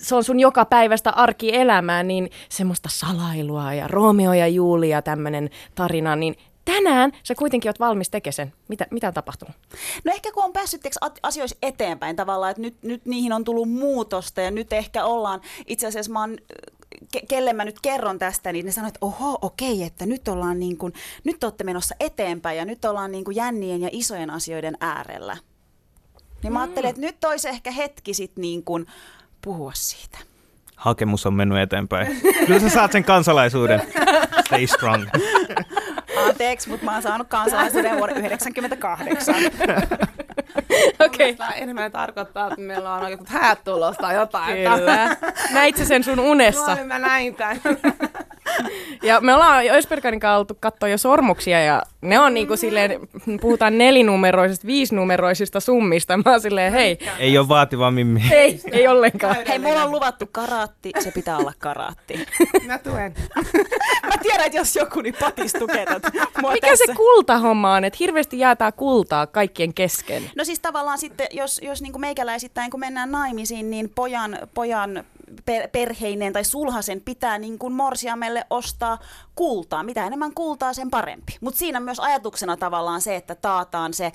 se 0.00 0.14
on 0.14 0.24
sun 0.24 0.40
joka 0.40 0.64
päivästä 0.64 1.10
arkielämää, 1.10 2.02
niin 2.02 2.30
semmoista 2.48 2.88
salailua 2.92 3.74
ja 3.74 3.88
Romeo 3.88 4.32
ja 4.32 4.48
Julia 4.48 5.02
tämmöinen 5.02 5.50
tarina, 5.74 6.16
niin 6.16 6.36
tänään 6.64 7.12
sä 7.22 7.34
kuitenkin 7.34 7.68
oot 7.68 7.80
valmis 7.80 8.10
tekemään 8.10 8.32
sen. 8.32 8.52
Mitä, 8.68 8.86
mitä 8.90 9.08
on 9.08 9.14
tapahtunut? 9.14 9.54
No 10.04 10.12
ehkä 10.12 10.32
kun 10.32 10.44
on 10.44 10.52
päässyt 10.52 10.82
asioissa 11.22 11.56
eteenpäin 11.62 12.16
tavallaan, 12.16 12.50
että 12.50 12.62
nyt, 12.62 12.82
nyt 12.82 13.06
niihin 13.06 13.32
on 13.32 13.44
tullut 13.44 13.70
muutosta 13.70 14.40
ja 14.40 14.50
nyt 14.50 14.72
ehkä 14.72 15.04
ollaan, 15.04 15.40
itse 15.66 15.86
asiassa 15.86 16.12
mä 16.12 16.20
oon 16.20 16.36
ke- 17.16 17.26
kelle 17.28 17.52
mä 17.52 17.64
nyt 17.64 17.80
kerron 17.82 18.18
tästä, 18.18 18.52
niin 18.52 18.66
ne 18.66 18.72
sanoo, 18.72 18.88
että 18.88 19.06
oho, 19.06 19.38
okei, 19.42 19.82
että 19.82 20.06
nyt 20.06 20.28
ollaan 20.28 20.58
niin 20.58 20.78
kuin, 20.78 20.92
nyt 21.24 21.44
olette 21.44 21.64
menossa 21.64 21.94
eteenpäin 22.00 22.58
ja 22.58 22.64
nyt 22.64 22.84
ollaan 22.84 23.12
niin 23.12 23.24
kuin 23.24 23.36
jännien 23.36 23.80
ja 23.80 23.88
isojen 23.92 24.30
asioiden 24.30 24.76
äärellä. 24.80 25.36
Niin 26.42 26.52
mä 26.52 26.60
ajattelin, 26.60 26.90
että 26.90 27.02
nyt 27.02 27.24
olisi 27.24 27.48
ehkä 27.48 27.70
hetki 27.70 28.14
sit 28.14 28.36
niin 28.36 28.64
kuin 28.64 28.86
puhua 29.42 29.72
siitä. 29.74 30.18
Hakemus 30.76 31.26
on 31.26 31.34
mennyt 31.34 31.58
eteenpäin. 31.58 32.20
Kyllä 32.46 32.60
sä 32.60 32.68
saat 32.68 32.92
sen 32.92 33.04
kansalaisuuden. 33.04 33.82
Stay 34.46 34.66
strong. 34.66 35.06
Anteeksi, 36.40 36.68
mutta 36.68 36.84
mä 36.84 36.92
oon 36.92 37.02
saanut 37.02 37.28
kansalaisuuden 37.28 37.96
vuonna 37.98 38.14
1998. 38.14 39.34
Okei. 41.06 41.34
Tämä 41.34 41.50
enemmän 41.50 41.92
tarkoittaa, 41.92 42.46
että 42.46 42.60
meillä 42.60 42.94
on 42.94 43.10
jotkut 43.10 43.28
häät 43.28 43.64
tulossa 43.64 44.02
tai 44.02 44.14
jotain. 44.14 44.54
Kyllä. 44.76 45.16
Näit 45.52 45.76
sä 45.76 45.84
sen 45.84 46.04
sun 46.04 46.20
unessa? 46.20 46.74
No, 46.74 46.84
mä 46.84 46.98
näin 46.98 47.34
tämän. 47.34 47.60
Ja 49.02 49.20
me 49.20 49.34
ollaan 49.34 49.66
jo 49.66 49.74
Ösperkanin 49.74 50.20
kanssa 50.20 50.36
oltu 50.36 50.56
katsoa 50.60 50.88
jo 50.88 50.98
sormuksia 50.98 51.64
ja 51.64 51.82
ne 52.02 52.18
on 52.18 52.34
niinku 52.34 52.56
silleen, 52.56 53.00
puhutaan 53.40 53.78
nelinumeroisista, 53.78 54.66
viisinumeroisista 54.66 55.60
summista. 55.60 56.16
Mä 56.16 56.22
oon 56.26 56.40
silleen, 56.40 56.72
hei, 56.72 56.98
Ei 57.18 57.38
ole 57.38 57.48
vaativa 57.48 57.90
mimmi. 57.90 58.22
ei, 58.32 58.60
ei 58.72 58.88
ollenkaan. 58.88 59.36
Hei, 59.48 59.58
mulla 59.58 59.84
on 59.84 59.90
luvattu 59.90 60.28
karaatti, 60.32 60.90
se 60.98 61.10
pitää 61.10 61.36
olla 61.36 61.52
karaatti. 61.58 62.26
Mä 62.66 62.78
tuen. 62.78 63.14
Mä 64.06 64.12
tiedän, 64.22 64.46
että 64.46 64.58
jos 64.58 64.76
joku, 64.76 65.00
niin 65.00 65.14
patis 65.20 65.52
tukee 65.52 65.86
tätä. 65.86 66.10
Mikä 66.36 66.68
tässä. 66.68 66.84
se 66.86 66.94
kultahomma 66.94 67.74
on, 67.74 67.84
että 67.84 67.96
hirveästi 68.00 68.38
jaetaan 68.38 68.72
kultaa 68.72 69.26
kaikkien 69.26 69.74
kesken? 69.74 70.30
No 70.36 70.44
siis 70.44 70.60
tavallaan 70.60 70.98
sitten, 70.98 71.26
jos, 71.30 71.60
jos 71.62 71.82
niin 71.82 71.92
kuin 71.92 72.00
meikäläisittäin, 72.00 72.70
kun 72.70 72.80
mennään 72.80 73.10
naimisiin, 73.10 73.70
niin 73.70 73.88
pojan, 73.94 74.38
pojan 74.54 75.04
per, 75.44 75.68
perheinen 75.68 76.32
tai 76.32 76.44
sulhasen 76.44 77.00
pitää 77.00 77.38
niin 77.38 77.58
kuin 77.58 77.72
morsiamelle 77.72 78.46
ostaa 78.50 78.98
kultaa. 79.34 79.82
Mitä 79.82 80.06
enemmän 80.06 80.34
kultaa, 80.34 80.72
sen 80.72 80.90
parempi. 80.90 81.36
Mutta 81.40 81.58
siinä 81.58 81.80
myös 81.80 82.00
ajatuksena 82.00 82.56
tavallaan 82.56 83.00
se, 83.00 83.16
että 83.16 83.34
taataan 83.34 83.94
se 83.94 84.12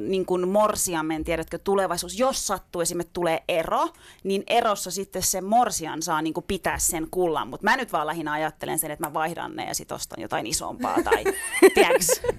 niin 0.00 0.26
kuin 0.26 0.48
morsiamen, 0.48 1.24
tiedätkö, 1.24 1.58
tulevaisuus. 1.58 2.18
Jos 2.18 2.46
sattuu 2.46 2.82
esimerkiksi 2.82 3.12
tulee 3.12 3.44
ero, 3.48 3.88
niin 4.24 4.44
erossa 4.46 4.90
sitten 4.90 5.22
se 5.22 5.40
morsian 5.40 6.02
saa 6.02 6.22
niin 6.22 6.34
kuin 6.34 6.44
pitää 6.48 6.78
sen 6.78 7.08
kullan. 7.10 7.48
Mutta 7.48 7.64
mä 7.64 7.76
nyt 7.76 7.92
vaan 7.92 8.06
lähinnä 8.06 8.32
ajattelen 8.32 8.78
sen, 8.78 8.90
että 8.90 9.06
mä 9.06 9.14
vaihdan 9.14 9.56
ne 9.56 9.64
ja 9.66 9.74
sit 9.74 9.92
ostan 9.92 10.22
jotain 10.22 10.46
isompaa 10.46 11.02
tai 11.02 11.24
tiedätkö. 11.74 12.34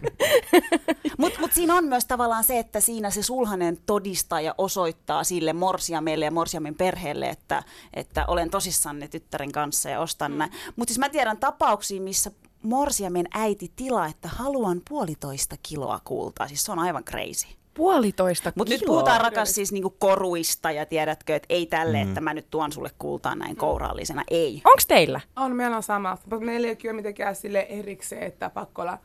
Mutta 1.17 1.39
mut 1.39 1.53
siinä 1.53 1.75
on 1.75 1.85
myös 1.85 2.05
tavallaan 2.05 2.43
se, 2.43 2.59
että 2.59 2.79
siinä 2.79 3.09
se 3.09 3.23
sulhanen 3.23 3.77
todistaa 3.85 4.41
ja 4.41 4.55
osoittaa 4.57 5.23
sille 5.23 5.53
morsiamelle 5.53 6.25
ja 6.25 6.31
morsiamen 6.31 6.75
perheelle, 6.75 7.29
että, 7.29 7.63
että 7.93 8.04
olen 8.27 8.49
tosissanne 8.49 9.07
tyttären 9.07 9.51
kanssa 9.51 9.89
ja 9.89 9.99
ostan 9.99 10.31
mm. 10.31 10.37
näin. 10.37 10.51
Mutta 10.75 10.91
siis 10.91 10.99
mä 10.99 11.09
tiedän 11.09 11.37
tapauksia, 11.37 12.01
missä 12.01 12.31
morsiamen 12.63 13.25
äiti 13.33 13.71
tilaa, 13.75 14.07
että 14.07 14.27
haluan 14.27 14.81
puolitoista 14.89 15.55
kiloa 15.63 15.99
kultaa. 16.03 16.47
Siis 16.47 16.63
se 16.63 16.71
on 16.71 16.79
aivan 16.79 17.03
crazy. 17.03 17.47
Puolitoista 17.73 18.51
Mutta 18.55 18.73
nyt 18.73 18.83
puhutaan 18.85 19.21
rakas 19.21 19.55
siis 19.55 19.71
niinku 19.71 19.89
koruista 19.89 20.71
ja 20.71 20.85
tiedätkö, 20.85 21.35
että 21.35 21.45
ei 21.49 21.65
tälle, 21.65 22.03
mm. 22.03 22.07
että 22.07 22.21
mä 22.21 22.33
nyt 22.33 22.49
tuon 22.49 22.71
sulle 22.71 22.89
kultaa 22.99 23.35
näin 23.35 23.55
kourallisena. 23.55 24.23
Ei. 24.31 24.61
Onks 24.65 24.87
teillä? 24.87 25.21
On, 25.35 25.55
meillä 25.55 25.77
on 25.77 25.83
sama. 25.83 26.17
Mutta 26.29 26.45
meillä 26.45 26.65
ei 26.65 26.71
ole 26.71 26.75
kyllä 26.75 26.93
mitenkään 26.93 27.35
sille 27.35 27.59
erikseen, 27.69 28.23
että 28.23 28.49
pakko 28.49 28.81
olla 28.81 28.97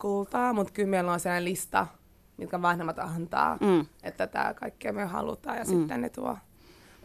kultaa, 0.00 0.52
mutta 0.52 0.72
kyllä 0.72 0.88
meillä 0.88 1.12
on 1.12 1.20
sellainen 1.20 1.44
lista, 1.44 1.86
mitkä 2.36 2.62
vanhemmat 2.62 2.98
antaa, 2.98 3.58
Mm. 3.60 3.86
että 4.02 4.26
tämä 4.26 4.54
kaikkea 4.54 4.92
me 4.92 5.04
halutaan 5.04 5.56
ja 5.56 5.64
mm. 5.64 5.68
sitten 5.68 6.00
ne 6.00 6.08
tuo. 6.08 6.36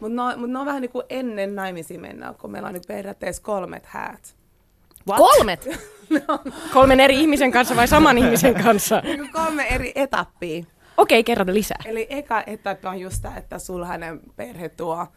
Mutta 0.02 0.16
ne, 0.16 0.22
on- 0.22 0.40
mut 0.40 0.50
ne 0.50 0.60
on 0.60 0.66
vähän 0.66 0.82
niin 0.82 0.92
kuin 0.92 1.06
ennen 1.10 1.56
naimisiin 1.56 2.02
mennään, 2.02 2.36
kun 2.36 2.52
meillä 2.52 2.68
on 2.68 2.74
nyt 2.74 2.88
periaatteessa 2.88 3.42
kolmet 3.44 3.86
häät. 3.86 4.36
What? 5.10 5.18
Kolmet? 5.18 5.68
Kolmen 6.74 7.00
eri 7.00 7.20
ihmisen 7.20 7.52
kanssa 7.52 7.76
vai 7.76 7.88
saman 7.88 8.18
ihmisen 8.18 8.64
kanssa? 8.64 9.02
Niin 9.04 9.20
kuin 9.20 9.32
kolme 9.32 9.68
eri 9.68 9.92
etappia. 9.96 10.64
Okei, 10.98 11.24
kerrota 11.24 11.54
lisää. 11.54 11.78
Eli 11.86 12.08
eka 12.10 12.44
etappi 12.48 12.88
on 12.88 13.00
just 13.00 13.22
tämä, 13.22 13.38
että 13.38 13.60
sulhanen 13.60 14.20
perhe 14.36 14.70
tuo 14.70 15.08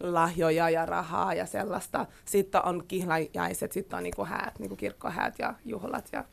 lahjoja 0.00 0.70
ja 0.70 0.86
rahaa 0.86 1.34
ja 1.34 1.46
sellaista. 1.46 2.06
Sitten 2.24 2.64
on 2.64 2.84
kihlajaiset, 2.88 3.72
sitten 3.72 3.96
on 3.96 4.02
niinku 4.02 4.24
häät, 4.24 4.58
niinku 4.58 4.76
kirkkohäät 4.76 5.34
ja 5.38 5.54
juhlat. 5.64 6.08
Ja... 6.12 6.24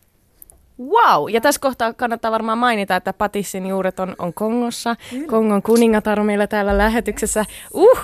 Wow! 0.89 1.29
Ja 1.29 1.41
tässä 1.41 1.61
kohtaa 1.61 1.93
kannattaa 1.93 2.31
varmaan 2.31 2.57
mainita, 2.57 2.95
että 2.95 3.13
Patissin 3.13 3.65
juuret 3.65 3.99
on, 3.99 4.15
on 4.19 4.33
Kongossa. 4.33 4.95
Kongon 5.27 5.61
kuningatar 5.61 6.19
on 6.19 6.25
meillä 6.25 6.47
täällä 6.47 6.77
lähetyksessä. 6.77 7.45
Uh! 7.73 7.99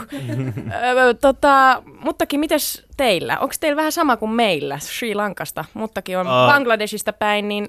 Ö, 1.10 1.14
tota, 1.14 1.84
muttakin, 2.00 2.40
mites 2.40 2.86
teillä? 2.98 3.40
Onko 3.40 3.56
teillä 3.60 3.76
vähän 3.78 3.92
sama 3.92 4.18
kuin 4.18 4.32
meillä 4.32 4.80
Sri 4.80 5.16
Lankasta? 5.16 5.66
Muttakin 5.74 6.18
on 6.18 6.28
Aa. 6.28 6.48
Bangladesista 6.48 7.14
päin, 7.14 7.48
niin 7.48 7.68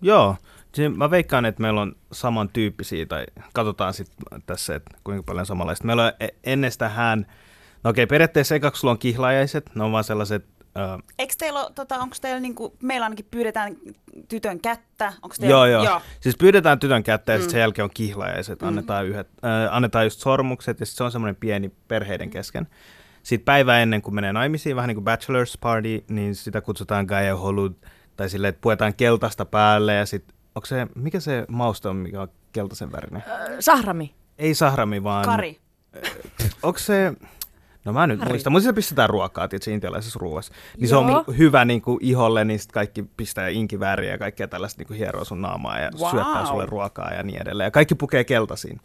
Joo, 0.00 0.36
mä 0.96 1.10
veikkaan, 1.10 1.44
että 1.44 1.62
meillä 1.62 1.80
on 1.80 1.96
samantyyppisiä, 2.12 3.06
tai 3.06 3.26
katsotaan 3.52 3.94
sitten 3.94 4.42
tässä, 4.46 4.74
että 4.74 4.96
kuinka 5.04 5.22
paljon 5.22 5.46
samanlaista. 5.46 5.86
Meillä 5.86 6.04
on 6.04 6.12
e- 6.20 6.28
ennestään, 6.44 7.26
no 7.84 7.90
okei, 7.90 8.06
periaatteessa 8.06 8.54
ekaksi 8.54 8.80
sulla 8.80 8.92
on 8.92 8.98
kihlajaiset, 8.98 9.70
ne 9.74 9.84
on 9.84 9.92
vaan 9.92 10.04
sellaiset, 10.04 10.44
äh, 10.78 10.98
Eikö 11.18 11.34
teillä, 11.38 11.60
ole, 11.60 11.72
tota, 11.74 11.98
onko 11.98 12.16
teillä 12.20 12.40
niinku, 12.40 12.76
meillä 12.82 13.04
ainakin 13.04 13.26
pyydetään 13.30 13.76
tytön 14.28 14.60
kättä? 14.60 15.12
Onko 15.22 15.36
teillä, 15.40 15.54
joo, 15.54 15.66
joo, 15.66 15.84
joo. 15.84 16.00
Siis 16.20 16.36
pyydetään 16.36 16.78
tytön 16.78 17.02
kättä 17.02 17.32
ja 17.32 17.38
sitten 17.38 17.50
sen 17.50 17.60
jälkeen 17.60 17.84
on 17.84 17.90
kihlajaiset, 17.94 18.62
annetaan, 18.62 19.06
yhdet, 19.06 19.28
äh, 19.44 19.74
annetaan 19.76 20.06
just 20.06 20.20
sormukset 20.20 20.80
ja 20.80 20.86
sitten 20.86 20.96
se 20.96 21.04
on 21.04 21.12
semmoinen 21.12 21.36
pieni 21.36 21.72
perheiden 21.88 22.30
kesken. 22.30 22.68
Sitten 23.22 23.44
päivää 23.44 23.82
ennen 23.82 24.02
kuin 24.02 24.14
menee 24.14 24.32
naimisiin, 24.32 24.76
vähän 24.76 24.88
niin 24.88 25.02
kuin 25.02 25.06
bachelor's 25.06 25.58
party, 25.60 26.04
niin 26.08 26.34
sitä 26.34 26.60
kutsutaan 26.60 27.06
Gaia 27.06 27.36
Holud, 27.36 27.72
tai 28.16 28.28
silleen, 28.28 28.48
että 28.48 28.60
puetaan 28.60 28.94
keltaista 28.94 29.44
päälle 29.44 29.94
ja 29.94 30.06
sitten, 30.06 30.36
onko 30.54 30.66
se, 30.66 30.86
mikä 30.94 31.20
se 31.20 31.44
mauste 31.48 31.88
on, 31.88 31.96
mikä 31.96 32.22
on 32.22 32.28
keltaisen 32.52 32.92
värinen? 32.92 33.24
ö, 33.28 33.56
sahrami. 33.60 34.14
Ei 34.38 34.54
sahrami, 34.54 35.02
vaan... 35.02 35.24
Kari. 35.24 35.58
Onko 36.62 36.78
se... 36.78 37.12
No 37.86 37.92
mä 37.92 38.04
en 38.04 38.08
nyt 38.10 38.28
muista, 38.28 38.50
mutta 38.50 38.62
sitä 38.62 38.72
pistetään 38.72 39.10
ruokaa, 39.10 39.48
tietysti 39.48 39.72
intialaisessa 39.72 40.18
ruoassa. 40.22 40.52
Niin 40.78 40.88
se 40.88 40.96
on 40.96 41.08
Joo. 41.08 41.24
hyvä 41.38 41.64
niin 41.64 41.82
kuin 41.82 41.98
iholle, 42.00 42.44
niin 42.44 42.58
sit 42.58 42.72
kaikki 42.72 43.04
pistää 43.16 43.48
inkivääriä 43.48 44.10
ja 44.10 44.18
kaikkea 44.18 44.48
tällaista 44.48 44.80
niin 44.80 44.86
kuin 44.86 44.98
hieroo 44.98 45.24
sun 45.24 45.42
naamaa 45.42 45.78
ja 45.78 45.90
Wow. 46.00 46.10
syöttää 46.10 46.46
sulle 46.46 46.66
ruokaa 46.66 47.14
ja 47.14 47.22
niin 47.22 47.42
edelleen. 47.42 47.66
Ja 47.66 47.70
kaikki 47.70 47.94
pukee 47.94 48.24
keltaisiin. 48.24 48.80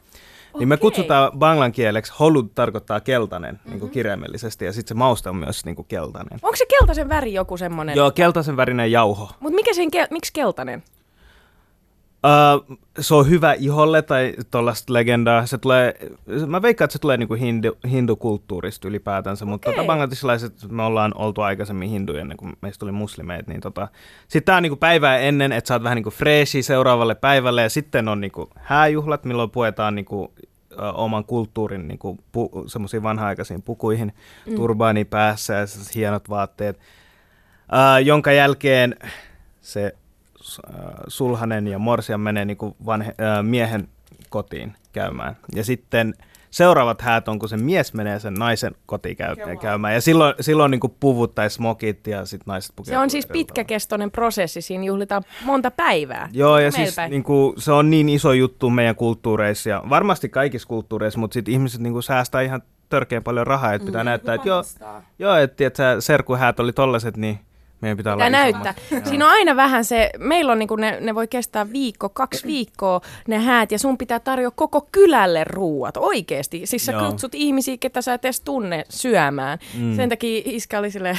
Niin 0.60 0.70
me 0.70 0.77
kutsutaan 0.77 1.31
banglan 1.38 1.72
kieleksi, 1.72 2.13
holud 2.20 2.48
tarkoittaa 2.55 3.00
keltainen 3.00 3.60
niin 3.65 3.79
kuin 3.79 3.91
kirjaimellisesti 3.91 4.65
ja 4.65 4.74
sitten 4.74 4.88
se 4.96 5.00
mauste 5.00 5.29
on 5.29 5.36
myös 5.36 5.65
niin 5.65 5.75
kuin 5.75 5.86
keltainen. 5.88 6.39
Onko 6.41 6.55
se 6.55 6.65
keltaisen 6.65 7.10
väri 7.10 7.34
joku 7.34 7.58
semmoinen? 7.58 7.96
Joo, 7.96 8.12
keltaisen 8.12 8.58
värinen 8.58 8.91
jauho. 8.91 9.29
Mutta 9.39 9.55
mikä 9.55 9.74
sen, 9.74 9.88
kel- 9.96 10.08
miksi 10.12 10.34
keltainen? 10.34 10.84
Uh, 12.25 12.77
se 12.99 13.15
on 13.15 13.29
hyvä 13.29 13.53
iholle 13.53 14.01
tai 14.01 14.33
tuollaista 14.51 14.93
legendaa. 14.93 15.45
Se 15.45 15.57
tulee, 15.57 15.93
mä 16.47 16.61
veikkaan, 16.61 16.85
että 16.85 16.93
se 16.93 16.99
tulee 16.99 17.17
niinku 17.17 17.33
hindu, 17.33 17.77
hindukulttuurista 17.89 18.87
ylipäätänsä, 18.87 19.45
mutta 19.45 19.69
Okei. 19.69 19.77
tota, 19.77 19.87
bangladesilaiset, 19.87 20.53
me 20.69 20.83
ollaan 20.83 21.13
oltu 21.15 21.41
aikaisemmin 21.41 21.89
hinduja 21.89 22.21
ennen 22.21 22.37
kuin 22.37 22.53
meistä 22.61 22.79
tuli 22.79 22.91
muslimeet, 22.91 23.47
niin 23.47 23.61
tota, 23.61 23.87
sitten 24.27 24.43
tää 24.45 24.57
on 24.57 24.63
niinku 24.63 24.75
päivää 24.75 25.17
ennen, 25.17 25.51
että 25.51 25.67
sä 25.67 25.73
oot 25.73 25.83
vähän 25.83 25.95
niinku 25.95 26.09
freshi 26.09 26.63
seuraavalle 26.63 27.15
päivälle 27.15 27.61
ja 27.61 27.69
sitten 27.69 28.07
on 28.07 28.21
niinku 28.21 28.49
hääjuhlat, 28.55 29.25
milloin 29.25 29.49
puetaan 29.49 29.95
niinku 29.95 30.33
oman 30.93 31.25
kulttuurin 31.25 31.87
niinku 31.87 32.17
pu, 32.31 32.63
semmoisiin 32.67 33.03
vanha-aikaisiin 33.03 33.61
pukuihin, 33.61 34.13
mm. 34.45 34.55
turbaani 34.55 35.05
päässä 35.05 35.53
ja 35.53 35.65
hienot 35.95 36.29
vaatteet, 36.29 36.77
uh, 36.77 38.05
jonka 38.05 38.31
jälkeen 38.31 38.95
se 39.61 39.95
sulhanen 41.07 41.67
ja 41.67 41.79
morsian 41.79 42.19
menee 42.19 42.45
niin 42.45 42.57
kuin 42.57 42.75
vanhe, 42.86 43.15
äh, 43.21 43.43
miehen 43.43 43.88
kotiin 44.29 44.74
käymään. 44.93 45.38
Ja 45.55 45.63
sitten 45.63 46.13
seuraavat 46.51 47.01
häät 47.01 47.27
on, 47.27 47.39
kun 47.39 47.50
se 47.50 47.57
mies 47.57 47.93
menee 47.93 48.19
sen 48.19 48.33
naisen 48.33 48.75
kotiin 48.86 49.17
käy, 49.17 49.36
käymään. 49.62 49.93
Ja 49.93 50.01
silloin, 50.01 50.33
silloin 50.39 50.71
niin 50.71 50.79
kuin 50.79 50.95
puvut 51.00 51.36
tai 51.36 51.50
smokit 51.50 52.07
ja 52.07 52.25
sitten 52.25 52.51
naiset 52.51 52.75
pukeutuu. 52.75 52.93
Se 52.93 53.03
on 53.03 53.10
siis 53.10 53.27
pitkäkestoinen 53.27 54.12
prosessi, 54.12 54.62
siinä 54.62 54.83
juhlitaan 54.83 55.24
monta 55.43 55.71
päivää. 55.71 56.29
Joo, 56.33 56.60
ja 56.60 56.71
siis 56.71 56.95
niin 57.10 57.24
kuin, 57.24 57.53
se 57.57 57.71
on 57.71 57.89
niin 57.89 58.10
iso 58.10 58.33
juttu 58.33 58.69
meidän 58.69 58.95
kulttuureissa 58.95 59.69
ja 59.69 59.83
varmasti 59.89 60.29
kaikissa 60.29 60.67
kulttuureissa, 60.67 61.19
mutta 61.19 61.33
sitten 61.33 61.53
ihmiset 61.53 61.81
niin 61.81 61.93
kuin, 61.93 62.03
säästää 62.03 62.41
ihan 62.41 62.62
törkeän 62.89 63.24
paljon 63.24 63.48
rahaa, 63.48 63.74
että 63.74 63.86
pitää 63.86 64.03
mm. 64.03 64.05
näyttää, 64.05 64.36
että 64.36 64.50
joo, 64.50 64.63
joo 65.19 65.36
että 65.36 65.67
et, 65.67 65.75
sä 65.75 66.01
serkuhäät 66.01 66.60
oli 66.60 66.74
tollaset, 66.74 67.17
niin 67.17 67.39
meidän 67.81 67.97
pitää 67.97 68.15
Pitää 68.15 68.47
isommat. 68.47 68.63
näyttää. 68.63 69.03
Siinä 69.09 69.25
on 69.25 69.31
aina 69.31 69.55
vähän 69.55 69.85
se, 69.85 70.09
meillä 70.17 70.51
on 70.51 70.59
niinku 70.59 70.75
ne, 70.75 70.97
ne 71.01 71.15
voi 71.15 71.27
kestää 71.27 71.71
viikko, 71.71 72.09
kaksi 72.09 72.47
viikkoa 72.47 73.01
ne 73.27 73.38
häät 73.39 73.71
ja 73.71 73.79
sun 73.79 73.97
pitää 73.97 74.19
tarjoa 74.19 74.51
koko 74.51 74.88
kylälle 74.91 75.43
ruuat, 75.43 75.97
oikeesti. 75.97 76.61
Siis 76.65 76.85
sä 76.85 76.91
Joo. 76.91 77.05
kutsut 77.05 77.35
ihmisiä, 77.35 77.77
ketä 77.79 78.01
sä 78.01 78.13
et 78.13 78.25
edes 78.25 78.41
tunne 78.41 78.83
syömään. 78.89 79.59
Mm. 79.77 79.95
Sen 79.95 80.09
takia 80.09 80.41
iskä 80.45 80.79
oli 80.79 80.91
sille, 80.91 81.17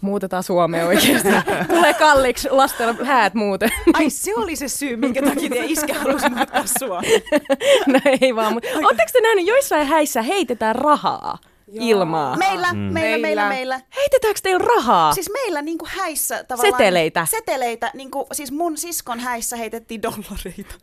muutetaan 0.00 0.42
Suomeen 0.42 0.86
oikeesti. 0.86 1.28
Tulee 1.74 1.94
kalliiksi 1.94 2.50
lastella 2.50 3.04
häät 3.04 3.34
muuten. 3.34 3.70
Ai 3.94 4.10
se 4.10 4.32
oli 4.36 4.56
se 4.56 4.68
syy, 4.68 4.96
minkä 4.96 5.22
takia 5.22 5.48
teidän 5.50 5.68
iskä 5.68 5.94
halusi 5.94 6.28
muuttaa 6.30 6.64
sua. 6.78 7.02
no 7.92 8.00
ei 8.20 8.36
vaan, 8.36 8.52
mutta 8.52 8.68
ootteko 8.74 9.10
te 9.12 9.20
nähnyt, 9.20 9.46
joissain 9.46 9.86
häissä 9.86 10.22
heitetään 10.22 10.74
rahaa 10.74 11.38
ilmaa? 11.72 12.36
Meillä, 12.36 12.72
mm. 12.72 12.78
meillä, 12.78 12.92
meillä, 12.92 13.18
Meillä. 13.18 13.48
meillä. 13.48 13.80
Heitetäänkö 13.96 14.40
teillä 14.42 14.64
rahaa? 14.76 15.12
Siis 15.12 15.30
meillä 15.32 15.62
niinku 15.62 15.86
häissä 15.88 16.44
tavallaan... 16.44 16.72
Seteleitä. 16.78 17.26
Seteleitä. 17.30 17.90
Niinku, 17.94 18.26
siis 18.32 18.52
mun 18.52 18.76
siskon 18.76 19.20
häissä 19.20 19.56
heitettiin 19.56 20.02
dollareita. 20.02 20.74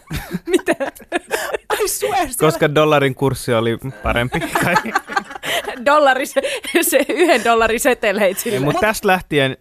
Mitä? 0.46 0.74
I 1.84 1.88
swear. 1.88 2.16
siellä- 2.16 2.36
Koska 2.40 2.74
dollarin 2.74 3.14
kurssi 3.14 3.54
oli 3.54 3.78
parempi. 4.02 4.40
Kai. 4.40 4.74
Dollari, 5.86 6.26
se, 6.26 6.40
se 6.82 7.00
yhden 7.08 7.44
dollarin 7.44 7.80
seteleitä 7.80 8.38
Ei, 8.38 8.42
sille. 8.42 8.58
mutta 8.60 8.80
tästä 8.80 9.06
lähtien 9.08 9.56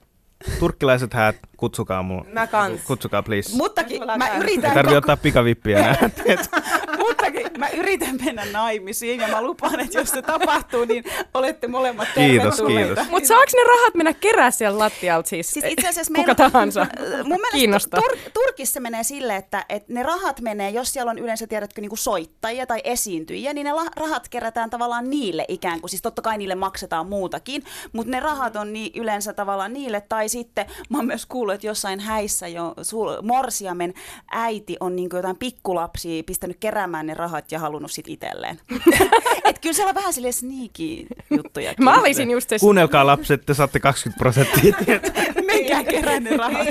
turkkilaiset 0.60 1.13
häät, 1.13 1.36
kutsukaa 1.57 2.03
mua. 2.03 2.25
Mä 2.33 2.47
kans. 2.47 2.81
Kutsukaa 2.87 3.23
please. 3.23 3.55
Muttakin 3.55 4.01
Mulla 4.01 4.17
mä 4.17 4.27
käy. 4.27 4.35
Ei 4.35 4.39
yritän, 4.41 4.71
tarvi 4.71 4.87
koko, 4.87 4.97
ottaa 4.97 5.17
pikavippiä 5.17 5.77
enää. 5.79 6.09
muttakin 7.07 7.47
mä 7.57 7.69
yritän 7.69 8.15
mennä 8.25 8.45
naimisiin 8.51 9.19
ja 9.21 9.27
mä 9.27 9.41
lupaan, 9.41 9.79
että 9.79 9.97
jos 9.99 10.09
se 10.09 10.21
tapahtuu, 10.21 10.85
niin 10.85 11.03
olette 11.33 11.67
molemmat 11.67 12.07
Kiitos, 12.15 12.43
tervetulleita. 12.55 12.87
kiitos. 12.87 13.09
Mutta 13.11 13.27
saako 13.27 13.45
ne 13.55 13.63
rahat 13.63 13.95
mennä 13.95 14.13
kerää 14.13 14.51
siellä 14.51 14.79
lattialta 14.79 15.29
siis? 15.29 15.51
Siis 15.51 15.65
itse 15.65 15.87
asiassa 15.87 16.13
Kuka 16.13 16.21
meillä, 16.21 16.35
tahansa. 16.35 16.87
Mun 17.23 17.27
mielestä 17.27 17.51
Kiinnostaa. 17.57 17.99
Tur- 17.99 18.29
Turkissa 18.33 18.79
menee 18.79 19.03
sille, 19.03 19.35
että, 19.35 19.65
että 19.69 19.93
ne 19.93 20.03
rahat 20.03 20.41
menee, 20.41 20.69
jos 20.69 20.93
siellä 20.93 21.09
on 21.09 21.17
yleensä, 21.17 21.47
tiedätkö, 21.47 21.81
niin 21.81 21.89
kuin 21.89 21.99
soittajia 21.99 22.65
tai 22.65 22.81
esiintyjiä, 22.83 23.53
niin 23.53 23.65
ne 23.65 23.73
la- 23.73 23.91
rahat 23.95 24.29
kerätään 24.29 24.69
tavallaan 24.69 25.09
niille 25.09 25.45
ikään 25.47 25.79
kuin. 25.81 25.89
Siis 25.89 26.01
totta 26.01 26.21
kai 26.21 26.37
niille 26.37 26.55
maksetaan 26.55 27.07
muutakin, 27.07 27.63
mutta 27.93 28.11
ne 28.11 28.19
rahat 28.19 28.55
on 28.55 28.73
niin, 28.73 28.91
yleensä 29.01 29.33
tavallaan 29.33 29.73
niille. 29.73 30.01
Tai 30.09 30.29
sitten 30.29 30.65
mä 30.89 30.97
oon 30.97 31.05
myös 31.07 31.25
kuullut, 31.25 31.46
että 31.53 31.67
jossain 31.67 31.99
häissä 31.99 32.47
jo 32.47 32.73
sul- 32.81 33.21
morsiamen 33.21 33.93
äiti 34.31 34.77
on 34.79 34.95
niin 34.95 35.09
kuin 35.09 35.17
jotain 35.17 35.37
pikkulapsia 35.37 36.23
pistänyt 36.23 36.57
keräämään 36.59 37.07
ne 37.07 37.13
rahat 37.13 37.51
ja 37.51 37.59
halunnut 37.59 37.91
sit 37.91 38.07
itselleen. 38.07 38.59
Et 39.45 39.59
kyllä 39.59 39.73
siellä 39.73 39.89
on 39.89 39.95
vähän 39.95 40.13
silleen 40.13 40.33
sneaky 40.33 41.07
juttuja. 41.29 41.73
Mä 41.79 42.01
olisin 42.01 42.31
just 42.31 42.49
se... 42.49 42.59
Kuunnelkaa 42.59 43.05
lapset, 43.05 43.45
te 43.45 43.53
saatte 43.53 43.79
20 43.79 44.19
prosenttia. 44.19 44.75
pitkään 45.67 45.86
kerännyt 45.86 46.38
rahat. 46.38 46.67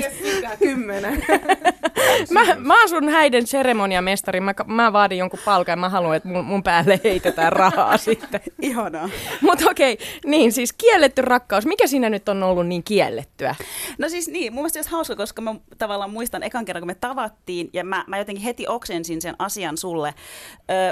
Kymmenen. 0.59 1.23
Mä, 2.31 2.55
mä 2.55 2.79
oon 2.79 2.89
sun 2.89 3.09
häiden 3.09 3.47
seremoniamestari. 3.47 4.39
Mä, 4.39 4.53
mä 4.65 4.93
vaadin 4.93 5.17
jonkun 5.17 5.39
palkan 5.45 5.71
ja 5.71 5.77
mä 5.77 5.89
haluan, 5.89 6.15
että 6.15 6.29
mun, 6.29 6.45
mun 6.45 6.63
päälle 6.63 6.99
heitetään 7.03 7.53
rahaa 7.53 7.97
sitten. 8.07 8.41
Ihanaa. 8.61 9.09
Mutta 9.41 9.69
okei, 9.69 9.97
niin 10.25 10.51
siis 10.51 10.73
kielletty 10.73 11.21
rakkaus. 11.21 11.65
Mikä 11.65 11.87
siinä 11.87 12.09
nyt 12.09 12.29
on 12.29 12.43
ollut 12.43 12.67
niin 12.67 12.83
kiellettyä? 12.83 13.55
No 13.97 14.09
siis 14.09 14.27
niin, 14.27 14.53
mun 14.53 14.61
mielestä 14.61 14.83
se 14.83 14.89
hauska, 14.89 15.15
koska 15.15 15.41
mä 15.41 15.55
tavallaan 15.77 16.11
muistan 16.11 16.43
ekan 16.43 16.65
kerran, 16.65 16.81
kun 16.81 16.87
me 16.87 16.95
tavattiin, 16.95 17.69
ja 17.73 17.83
mä, 17.83 18.03
mä 18.07 18.17
jotenkin 18.17 18.43
heti 18.43 18.67
oksensin 18.67 19.21
sen 19.21 19.35
asian 19.39 19.77
sulle. 19.77 20.13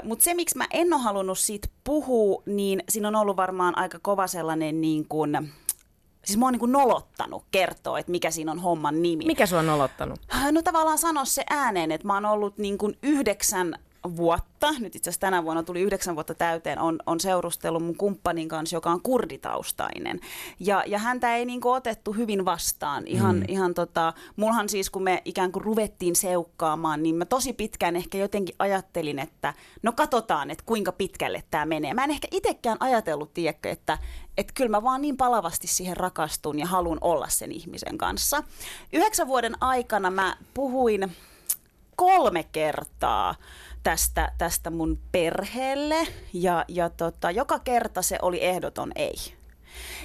Mutta 0.04 0.24
se, 0.24 0.34
miksi 0.34 0.58
mä 0.58 0.66
en 0.72 0.94
ole 0.94 1.02
halunnut 1.02 1.40
siitä 1.40 1.68
puhua, 1.84 2.44
niin 2.46 2.84
siinä 2.90 3.08
on 3.08 3.16
ollut 3.16 3.38
varmaan 3.38 3.78
aika 3.78 4.00
kova 4.02 4.28
sellainen 4.28 4.82
niin 4.82 5.08
kuin, 5.08 5.52
siis 6.26 6.38
mä 6.40 6.46
oon 6.46 6.52
niin 6.52 6.60
kuin 6.60 6.72
nolottanut 6.72 7.44
kertoa, 7.52 8.00
että 8.00 8.12
mikä 8.12 8.32
siinä 8.32 8.52
on 8.52 8.60
homman 8.60 9.02
nimi. 9.02 9.26
Mikä 9.26 9.46
sua 9.46 9.60
on 9.60 9.68
nolottanut? 9.68 10.20
No 10.52 10.62
tavallaan 10.62 10.98
sanoa 10.98 11.26
se 11.26 11.44
ääneen, 11.50 11.92
että 11.92 12.08
mä 12.08 12.14
oon 12.14 12.26
ollut 12.26 12.58
niin 12.58 12.78
kuin 12.78 12.98
yhdeksän 13.04 13.76
vuotta, 14.16 14.72
nyt 14.80 14.96
itse 14.96 15.10
asiassa 15.10 15.22
tänä 15.22 15.44
vuonna 15.44 15.64
tuli 15.64 15.82
yhdeksän 15.82 16.16
vuotta 16.16 16.34
täyteen, 16.34 16.80
on, 16.80 17.00
on 17.06 17.20
seurustellut 17.20 17.84
mun 17.84 17.98
kumppanin 17.98 18.48
kanssa, 18.48 18.76
joka 18.76 18.92
on 18.92 19.02
kurditaustainen. 19.02 20.20
Ja, 20.60 20.84
ja 20.88 21.00
häntä 21.00 21.36
ei 21.36 21.46
niin 21.46 21.62
kuin 21.62 21.76
otettu 21.76 22.14
hyvin 22.14 22.46
vastaan. 22.46 23.08
Ihan, 23.08 23.36
mm. 23.36 23.44
ihan 23.48 23.74
tota, 23.74 24.14
mulhan 24.36 24.70
siis, 24.70 24.90
kun 24.90 25.04
me 25.04 25.22
ikään 25.26 25.52
kuin 25.52 25.66
ruvettiin 25.66 26.16
seukkaamaan, 26.16 27.04
niin 27.04 27.16
mä 27.16 27.26
tosi 27.26 27.54
pitkään 27.54 27.96
ehkä 27.96 28.18
jotenkin 28.18 28.56
ajattelin, 28.60 29.20
että 29.20 29.54
no 29.84 29.92
katsotaan, 29.92 30.52
että 30.52 30.64
kuinka 30.66 30.92
pitkälle 30.92 31.44
tämä 31.52 31.66
menee. 31.66 31.94
Mä 31.94 32.04
en 32.04 32.12
ehkä 32.12 32.28
itsekään 32.32 32.78
ajatellut, 32.80 33.34
tiedäkö, 33.34 33.70
että, 33.70 33.98
että 34.38 34.54
kyllä 34.54 34.70
mä 34.70 34.84
vaan 34.84 35.02
niin 35.02 35.18
palavasti 35.18 35.68
siihen 35.68 35.98
rakastun 35.98 36.60
ja 36.60 36.66
haluan 36.66 36.98
olla 37.02 37.30
sen 37.30 37.52
ihmisen 37.52 37.98
kanssa. 37.98 38.44
Yhdeksän 38.94 39.28
vuoden 39.28 39.54
aikana 39.62 40.12
mä 40.12 40.38
puhuin 40.54 41.16
kolme 41.96 42.44
kertaa 42.44 43.36
tästä, 43.86 44.32
tästä 44.38 44.70
mun 44.70 45.00
perheelle 45.12 46.08
ja, 46.34 46.66
ja 46.68 46.90
tota, 46.90 47.32
joka 47.32 47.60
kerta 47.60 48.02
se 48.02 48.18
oli 48.22 48.44
ehdoton 48.44 48.92
ei. 48.96 49.16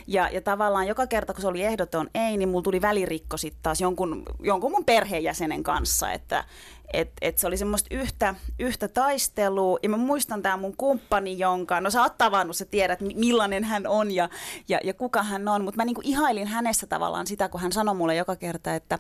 Ja, 0.06 0.28
ja 0.28 0.40
tavallaan 0.40 0.86
joka 0.86 1.06
kerta, 1.06 1.32
kun 1.32 1.42
se 1.42 1.48
oli 1.48 1.62
ehdoton 1.62 2.10
ei, 2.14 2.36
niin 2.36 2.48
mulla 2.48 2.62
tuli 2.62 2.82
välirikko 2.82 3.36
sitten 3.36 3.62
taas 3.62 3.80
jonkun, 3.80 4.22
jonkun 4.40 4.70
mun 4.70 4.84
perheenjäsenen 4.84 5.62
kanssa, 5.62 6.12
että 6.12 6.44
et, 6.92 7.12
et 7.22 7.38
se 7.38 7.46
oli 7.46 7.56
semmoista 7.56 7.94
yhtä, 7.94 8.34
yhtä 8.58 8.88
taistelua. 8.88 9.78
Ja 9.82 9.88
mä 9.88 9.96
muistan 9.96 10.42
tämä 10.42 10.56
mun 10.56 10.76
kumppani, 10.76 11.38
jonka, 11.38 11.80
no 11.80 11.90
sä 11.90 12.02
oot 12.02 12.18
tavannut, 12.18 12.56
sä 12.56 12.64
tiedät 12.64 13.00
millainen 13.00 13.64
hän 13.64 13.86
on 13.86 14.10
ja, 14.10 14.28
ja, 14.68 14.80
ja 14.84 14.94
kuka 14.94 15.22
hän 15.22 15.48
on, 15.48 15.64
mutta 15.64 15.76
mä 15.76 15.84
niinku 15.84 16.02
ihailin 16.04 16.48
hänessä 16.48 16.86
tavallaan 16.86 17.26
sitä, 17.26 17.48
kun 17.48 17.60
hän 17.60 17.72
sanoi 17.72 17.94
mulle 17.94 18.14
joka 18.14 18.36
kerta, 18.36 18.74
että 18.74 18.98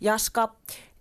Jaska, 0.00 0.54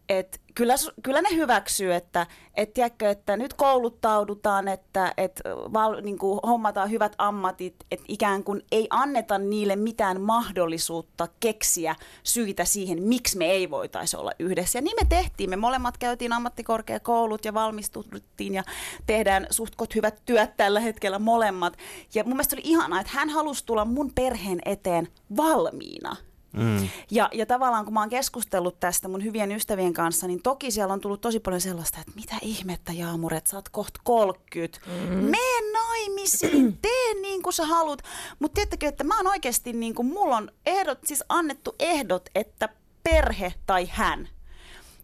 et 0.10 0.42
kyllä, 0.56 0.76
kyllä 1.04 1.22
ne 1.22 1.36
hyväksyy, 1.36 1.94
että 1.94 2.28
et 2.56 2.74
tiedätkö, 2.74 3.10
että 3.10 3.38
nyt 3.38 3.54
kouluttaudutaan, 3.54 4.68
että 4.68 5.14
et 5.18 5.42
val, 5.74 6.02
niin 6.02 6.18
kuin 6.18 6.40
hommataan 6.44 6.92
hyvät 6.92 7.16
ammatit, 7.18 7.76
että 7.92 8.06
ikään 8.08 8.44
kuin 8.44 8.62
ei 8.72 8.88
anneta 8.90 9.38
niille 9.38 9.76
mitään 9.76 10.22
mahdollisuutta 10.22 11.28
keksiä 11.40 11.96
syitä 12.24 12.66
siihen, 12.66 13.04
miksi 13.04 13.38
me 13.38 13.46
ei 13.46 13.70
voitaisi 13.70 14.18
olla 14.18 14.32
yhdessä. 14.40 14.78
Ja 14.78 14.82
niin 14.82 14.98
me 15.02 15.08
tehtiin. 15.10 15.50
Me 15.50 15.56
molemmat 15.56 15.98
käytiin 15.98 16.34
ammattikorkeakoulut 16.34 17.46
ja 17.46 17.54
valmistuttiin 17.54 18.54
ja 18.54 18.64
tehdään 19.06 19.48
suhtkot 19.50 19.96
hyvät 19.96 20.22
työt 20.26 20.58
tällä 20.58 20.80
hetkellä 20.80 21.20
molemmat. 21.20 21.78
Ja 22.16 22.24
mun 22.24 22.34
mielestä 22.34 22.56
oli 22.56 22.62
ihanaa, 22.66 23.00
että 23.00 23.14
hän 23.16 23.30
halusi 23.30 23.66
tulla 23.66 23.86
mun 23.86 24.12
perheen 24.16 24.60
eteen 24.66 25.08
valmiina 25.38 26.16
Mm. 26.54 26.90
Ja, 27.12 27.30
ja 27.32 27.46
tavallaan 27.46 27.86
kun 27.86 27.94
mä 27.94 28.00
oon 28.00 28.10
keskustellut 28.10 28.80
tästä 28.80 29.08
mun 29.08 29.24
hyvien 29.24 29.52
ystävien 29.52 29.94
kanssa, 29.94 30.28
niin 30.28 30.42
toki 30.42 30.72
siellä 30.72 30.94
on 30.94 31.00
tullut 31.00 31.22
tosi 31.22 31.40
paljon 31.40 31.62
sellaista, 31.62 32.00
että 32.00 32.12
mitä 32.16 32.36
ihmettä 32.42 32.94
Jaamur, 32.94 33.34
että 33.34 33.50
sä 33.50 33.58
oot 33.58 33.70
kohta 33.70 34.00
30. 34.04 34.80
Mm. 34.86 35.16
Mene 35.16 35.72
naimisiin, 35.74 36.78
tee 36.82 37.14
niin 37.22 37.44
kuin 37.44 37.54
sä 37.54 37.66
haluat. 37.66 38.04
Mutta 38.40 38.56
tiedättekö, 38.56 38.88
että 38.88 39.04
mä 39.04 39.18
oon 39.18 39.28
oikeasti, 39.28 39.74
niin 39.74 39.96
kuin, 39.96 40.08
mulla 40.08 40.38
on 40.38 40.52
ehdot, 40.66 41.00
siis 41.06 41.24
annettu 41.30 41.76
ehdot, 41.80 42.30
että 42.36 42.70
perhe 43.04 43.54
tai 43.66 43.90
hän. 43.92 44.30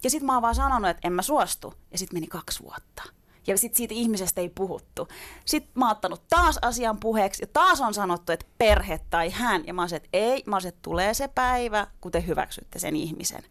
Ja 0.03 0.09
sit 0.09 0.23
mä 0.23 0.33
oon 0.33 0.41
vaan 0.41 0.55
sanonut, 0.55 0.89
että 0.89 1.07
en 1.07 1.13
mä 1.13 1.21
suostu. 1.21 1.73
Ja 1.91 1.97
sit 1.97 2.13
meni 2.13 2.27
kaksi 2.27 2.63
vuotta. 2.63 3.03
Ja 3.47 3.57
sitten 3.57 3.77
siitä 3.77 3.93
ihmisestä 3.93 4.41
ei 4.41 4.49
puhuttu. 4.49 5.07
Sitten 5.45 5.71
mä 5.75 5.85
oon 5.85 5.91
ottanut 5.91 6.27
taas 6.29 6.59
asian 6.61 6.99
puheeksi 6.99 7.43
ja 7.43 7.47
taas 7.53 7.81
on 7.81 7.93
sanottu, 7.93 8.31
että 8.31 8.45
perhe 8.57 8.99
tai 9.09 9.29
hän. 9.29 9.67
Ja 9.67 9.73
mä 9.73 9.81
oon 9.81 9.93
että 9.93 10.09
ei, 10.13 10.43
mä 10.45 10.55
oon 10.55 10.67
että 10.67 10.79
tulee 10.81 11.13
se 11.13 11.27
päivä, 11.27 11.87
kun 12.01 12.11
te 12.11 12.23
hyväksytte 12.27 12.79
sen 12.79 12.95
ihmisen. 12.95 13.43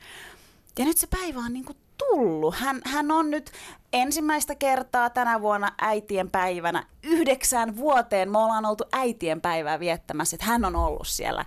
Ja 0.78 0.85
nyt 0.85 0.99
se 0.99 1.07
päivä 1.07 1.40
on 1.40 1.52
niinku 1.52 1.73
tullut. 1.99 2.54
Hän, 2.54 2.80
hän 2.85 3.11
on 3.11 3.30
nyt 3.30 3.52
ensimmäistä 3.92 4.55
kertaa 4.55 5.11
tänä 5.11 5.40
vuonna 5.40 5.72
äitien 5.79 6.31
päivänä. 6.31 6.87
Yhdeksän 7.03 7.77
vuoteen 7.77 8.31
me 8.31 8.38
ollaan 8.38 8.66
oltu 8.66 8.85
äitien 8.92 9.40
päivää 9.40 9.81
viettämässä, 9.81 10.35
että 10.35 10.46
hän 10.46 10.64
on 10.64 10.77
ollut 10.77 11.07
siellä. 11.07 11.44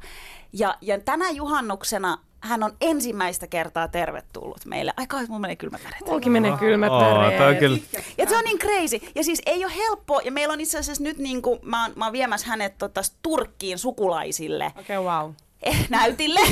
Ja, 0.54 0.77
ja 0.82 0.99
tänä 0.99 1.30
juhannuksena 1.30 2.17
hän 2.41 2.63
on 2.63 2.71
ensimmäistä 2.82 3.47
kertaa 3.47 3.88
tervetullut 3.88 4.65
meille. 4.65 4.93
Ai 4.97 5.08
kauhean, 5.08 5.30
mulla 5.30 5.39
menee 5.39 5.56
kylmät 5.56 5.84
väreet. 5.84 6.06
Mullakin 6.06 6.32
menee 6.32 6.58
kylmät 6.60 6.91
väreet. 6.91 7.41
Oh, 7.41 7.60
kyllä. 7.60 7.77
Ja 8.17 8.30
se 8.30 8.38
on 8.38 8.43
niin 8.43 8.60
crazy. 8.60 8.99
Ja 9.15 9.23
siis 9.23 9.41
ei 9.45 9.65
ole 9.65 9.73
helppo. 9.75 10.21
Ja 10.25 10.32
meillä 10.32 10.54
on 10.54 10.62
itse 10.62 10.77
asiassa 10.77 11.04
nyt 11.04 11.17
niin 11.17 11.41
kuin, 11.41 11.60
mä 11.63 11.84
oon, 11.84 11.93
mä 11.95 12.06
oon 12.06 12.13
viemässä 12.13 12.47
hänet 12.47 12.77
tota, 12.77 13.01
Turkkiin 13.21 13.77
sukulaisille. 13.77 14.65
Okei, 14.65 14.97
okay, 14.97 15.13
wow. 15.13 15.32
Eh, 15.63 15.89
näytille. 15.89 16.39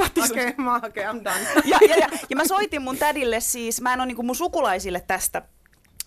Okei, 0.00 0.24
okay, 0.30 0.64
mä 0.64 0.76
okay, 0.76 1.04
I'm 1.04 1.24
done. 1.24 1.40
ja, 1.64 1.78
ja, 1.88 1.96
ja, 1.96 2.08
ja, 2.30 2.36
mä 2.36 2.44
soitin 2.44 2.82
mun 2.82 2.96
tädille 2.96 3.40
siis, 3.40 3.80
mä 3.80 3.92
en 3.92 4.00
ole 4.00 4.06
niin 4.06 4.16
kuin 4.16 4.26
mun 4.26 4.36
sukulaisille 4.36 5.00
tästä 5.00 5.42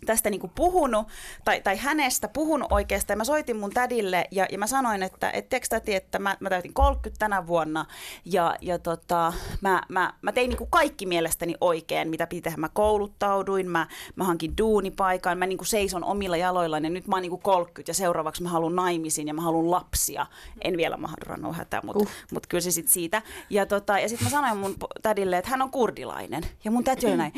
tästä 0.05 0.29
niin 0.29 0.41
kuin 0.41 0.51
puhunut, 0.55 1.07
tai, 1.45 1.61
tai 1.61 1.77
hänestä 1.77 2.27
puhunut 2.27 2.71
oikeastaan. 2.71 3.17
Mä 3.17 3.23
soitin 3.23 3.57
mun 3.57 3.71
tädille 3.71 4.25
ja, 4.31 4.45
ja 4.51 4.57
mä 4.57 4.67
sanoin, 4.67 5.03
että 5.03 5.29
et 5.29 5.49
tiedätkö 5.49 5.67
täti, 5.69 5.95
että 5.95 6.19
mä, 6.19 6.37
mä 6.39 6.49
täytin 6.49 6.73
30 6.73 7.19
tänä 7.19 7.47
vuonna 7.47 7.85
ja, 8.25 8.55
ja 8.61 8.79
tota, 8.79 9.33
mä, 9.61 9.81
mä, 9.89 10.13
mä 10.21 10.31
tein 10.31 10.49
niin 10.49 10.57
kuin 10.57 10.69
kaikki 10.69 11.05
mielestäni 11.05 11.55
oikein, 11.61 12.09
mitä 12.09 12.27
piti 12.27 12.41
tehdä. 12.41 12.57
Mä 12.57 12.69
kouluttauduin, 12.69 13.69
mä, 13.69 13.87
mä 14.15 14.23
hankin 14.23 14.57
duunipaikan, 14.57 15.37
mä 15.37 15.45
niin 15.45 15.57
kuin 15.57 15.67
seison 15.67 16.03
omilla 16.03 16.37
jaloillani 16.37 16.87
ja 16.87 16.89
nyt 16.89 17.07
mä 17.07 17.15
oon 17.15 17.21
niin 17.21 17.29
kuin 17.29 17.41
30 17.41 17.89
ja 17.89 17.93
seuraavaksi 17.93 18.43
mä 18.43 18.49
haluan 18.49 18.75
naimisiin 18.75 19.27
ja 19.27 19.33
mä 19.33 19.41
haluan 19.41 19.71
lapsia. 19.71 20.25
En 20.61 20.77
vielä 20.77 20.97
mahdollisuus 20.97 21.23
hätä, 21.57 21.81
mutta 21.83 22.03
uh. 22.03 22.09
mut 22.31 22.47
kyllä 22.47 22.61
se 22.61 22.71
sitten 22.71 22.93
siitä. 22.93 23.21
Ja, 23.49 23.65
tota, 23.65 23.99
ja 23.99 24.09
sitten 24.09 24.25
mä 24.25 24.29
sanoin 24.29 24.57
mun 24.57 24.75
tädille, 25.01 25.37
että 25.37 25.51
hän 25.51 25.61
on 25.61 25.71
kurdilainen. 25.71 26.43
Ja 26.63 26.71
mun 26.71 26.83
täti 26.83 27.07
oli 27.07 27.17
näin, 27.17 27.33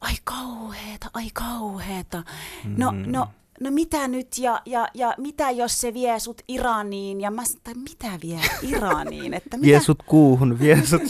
ai 0.00 0.14
kauheeta, 0.24 1.10
ai 1.14 1.28
kauheeta. 1.32 2.22
No, 2.76 2.92
mm. 2.92 3.12
no, 3.12 3.28
no 3.60 3.70
mitä 3.70 4.08
nyt 4.08 4.38
ja, 4.38 4.62
ja, 4.66 4.88
ja 4.94 5.14
mitä 5.18 5.50
jos 5.50 5.80
se 5.80 5.94
vie 5.94 6.18
sut 6.20 6.42
Iraniin 6.48 7.20
ja 7.20 7.30
mä 7.30 7.42
tai 7.64 7.74
mitä 7.74 8.18
vie 8.22 8.40
Iraniin? 8.62 9.34
Että 9.34 9.56
mitä? 9.56 9.66
Vie 9.66 9.80
sut 9.80 10.02
kuuhun, 10.06 10.58
vie 10.58 10.82
sut 10.90 11.02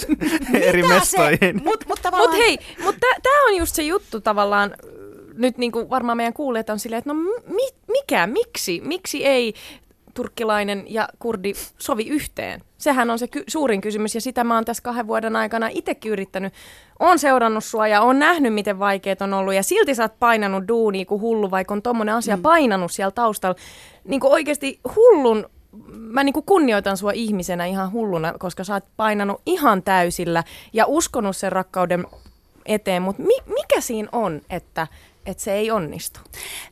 eri 0.55 0.83
mestoihin. 0.83 1.62
Mut, 1.64 1.85
mut, 1.88 2.03
tavallaan... 2.03 2.31
mut 2.31 2.40
hei, 2.40 2.59
mutta 2.85 3.07
tämä 3.22 3.46
on 3.48 3.57
just 3.57 3.74
se 3.74 3.83
juttu 3.83 4.20
tavallaan, 4.20 4.74
nyt 5.35 5.59
niin 5.59 5.72
kuin 5.72 5.90
varmaan 5.90 6.16
meidän 6.16 6.33
kuulijat 6.33 6.70
on 6.70 6.79
silleen, 6.79 6.98
että 6.98 7.12
no 7.12 7.20
mi, 7.46 7.68
mikä, 7.88 8.27
miksi, 8.27 8.81
miksi 8.85 9.27
ei 9.27 9.55
turkkilainen 10.18 10.85
ja 10.87 11.09
kurdi 11.18 11.52
sovi 11.78 12.09
yhteen? 12.09 12.62
Sehän 12.78 13.11
on 13.11 13.18
se 13.18 13.28
ky- 13.28 13.44
suurin 13.48 13.81
kysymys 13.81 14.14
ja 14.14 14.20
sitä 14.20 14.44
mä 14.44 14.54
oon 14.54 14.64
tässä 14.64 14.83
kahden 14.83 15.07
vuoden 15.07 15.37
aikana 15.37 15.68
itsekin 15.70 16.12
yrittänyt. 16.12 16.52
Oon 17.00 17.18
seurannut 17.18 17.64
sua 17.64 17.88
ja 17.88 18.00
on 18.02 18.18
nähnyt, 18.18 18.54
miten 18.54 18.78
vaikeet 18.78 19.22
on 19.22 19.35
ollut 19.35 19.54
ja 19.54 19.62
silti 19.62 19.94
sä 19.94 20.02
oot 20.02 20.18
painanut 20.18 20.68
duunia 20.68 21.04
kuin 21.04 21.20
hullu, 21.20 21.50
vaikka 21.50 21.74
on 21.74 21.83
tommonen 21.83 22.14
asia 22.14 22.37
mm. 22.37 22.42
painanut 22.42 22.92
siellä 22.92 23.11
taustalla. 23.11 23.57
Niin 24.04 24.20
kuin 24.20 24.33
oikeasti 24.33 24.81
hullun 24.96 25.50
mä 25.92 26.24
niin 26.24 26.33
kuin 26.33 26.46
kunnioitan 26.46 26.96
sua 26.96 27.12
ihmisenä 27.12 27.66
ihan 27.66 27.92
hulluna, 27.92 28.35
koska 28.38 28.64
sä 28.64 28.74
oot 28.74 28.85
painanut 28.96 29.40
ihan 29.46 29.83
täysillä 29.83 30.44
ja 30.72 30.87
uskonut 30.87 31.37
sen 31.37 31.52
rakkauden 31.52 32.07
eteen, 32.66 33.02
mutta 33.02 33.22
mi- 33.22 33.52
mikä 33.54 33.81
siinä 33.81 34.09
on, 34.12 34.40
että 34.50 34.87
että 35.31 35.43
se 35.43 35.53
ei 35.53 35.71
onnistu? 35.71 36.21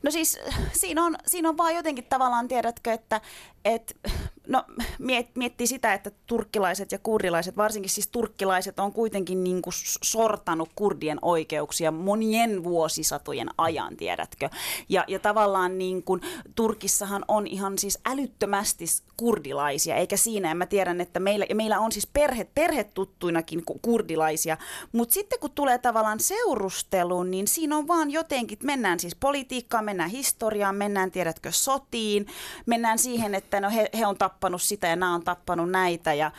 No 0.03 0.11
siis 0.11 0.39
siinä 0.73 1.05
on, 1.05 1.17
siinä 1.27 1.49
on 1.49 1.57
vaan 1.57 1.75
jotenkin 1.75 2.05
tavallaan, 2.05 2.47
tiedätkö, 2.47 2.93
että 2.93 3.21
et, 3.65 3.97
no, 4.47 4.63
miet, 4.99 5.35
miettii 5.35 5.67
sitä, 5.67 5.93
että 5.93 6.11
turkkilaiset 6.25 6.91
ja 6.91 6.99
kurdilaiset, 6.99 7.57
varsinkin 7.57 7.89
siis 7.89 8.07
turkkilaiset, 8.07 8.79
on 8.79 8.93
kuitenkin 8.93 9.43
niin 9.43 9.61
kuin 9.61 9.73
sortanut 10.03 10.69
kurdien 10.75 11.19
oikeuksia 11.21 11.91
monien 11.91 12.63
vuosisatojen 12.63 13.49
ajan, 13.57 13.97
tiedätkö? 13.97 14.49
Ja, 14.89 15.05
ja 15.07 15.19
tavallaan 15.19 15.77
niin 15.77 16.03
kuin, 16.03 16.21
Turkissahan 16.55 17.25
on 17.27 17.47
ihan 17.47 17.77
siis 17.77 17.99
älyttömästi 18.05 18.85
kurdilaisia, 19.17 19.95
eikä 19.95 20.17
siinä, 20.17 20.51
en 20.51 20.57
mä 20.57 20.65
tiedän, 20.65 21.01
että 21.01 21.19
meillä, 21.19 21.45
ja 21.49 21.55
meillä 21.55 21.79
on 21.79 21.91
siis 21.91 22.07
perhe, 22.07 22.47
perhetuttuinakin 22.55 23.63
kurdilaisia, 23.81 24.57
mutta 24.91 25.13
sitten 25.13 25.39
kun 25.39 25.51
tulee 25.51 25.77
tavallaan 25.77 26.19
seurusteluun, 26.19 27.31
niin 27.31 27.47
siinä 27.47 27.77
on 27.77 27.87
vaan 27.87 28.11
jotenkin, 28.11 28.57
mennään 28.63 28.99
siis 28.99 29.15
politiikkaan, 29.15 29.85
mennään 29.85 30.09
historiaan, 30.09 30.75
mennään, 30.75 31.11
tiedätkö, 31.11 31.51
sotiin, 31.51 32.27
mennään 32.65 32.99
siihen, 32.99 33.35
että 33.35 33.61
no 33.61 33.69
he, 33.69 33.89
he 33.97 34.05
on 34.05 34.17
tappanut 34.17 34.36
sitä 34.61 34.87
ja 34.87 34.95
nämä 34.95 35.13
on 35.13 35.23
tappanut 35.23 35.69
näitä 35.71 36.13
ja 36.13 36.31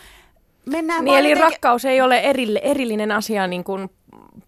mennään 0.67 1.05
Niin, 1.05 1.19
eli 1.19 1.31
jotenkin- 1.31 1.53
rakkaus 1.53 1.85
ei 1.85 2.01
ole 2.01 2.19
erille, 2.21 2.61
erillinen 2.63 3.13
asia 3.13 3.47
niin 3.47 3.65
kuin 3.65 3.91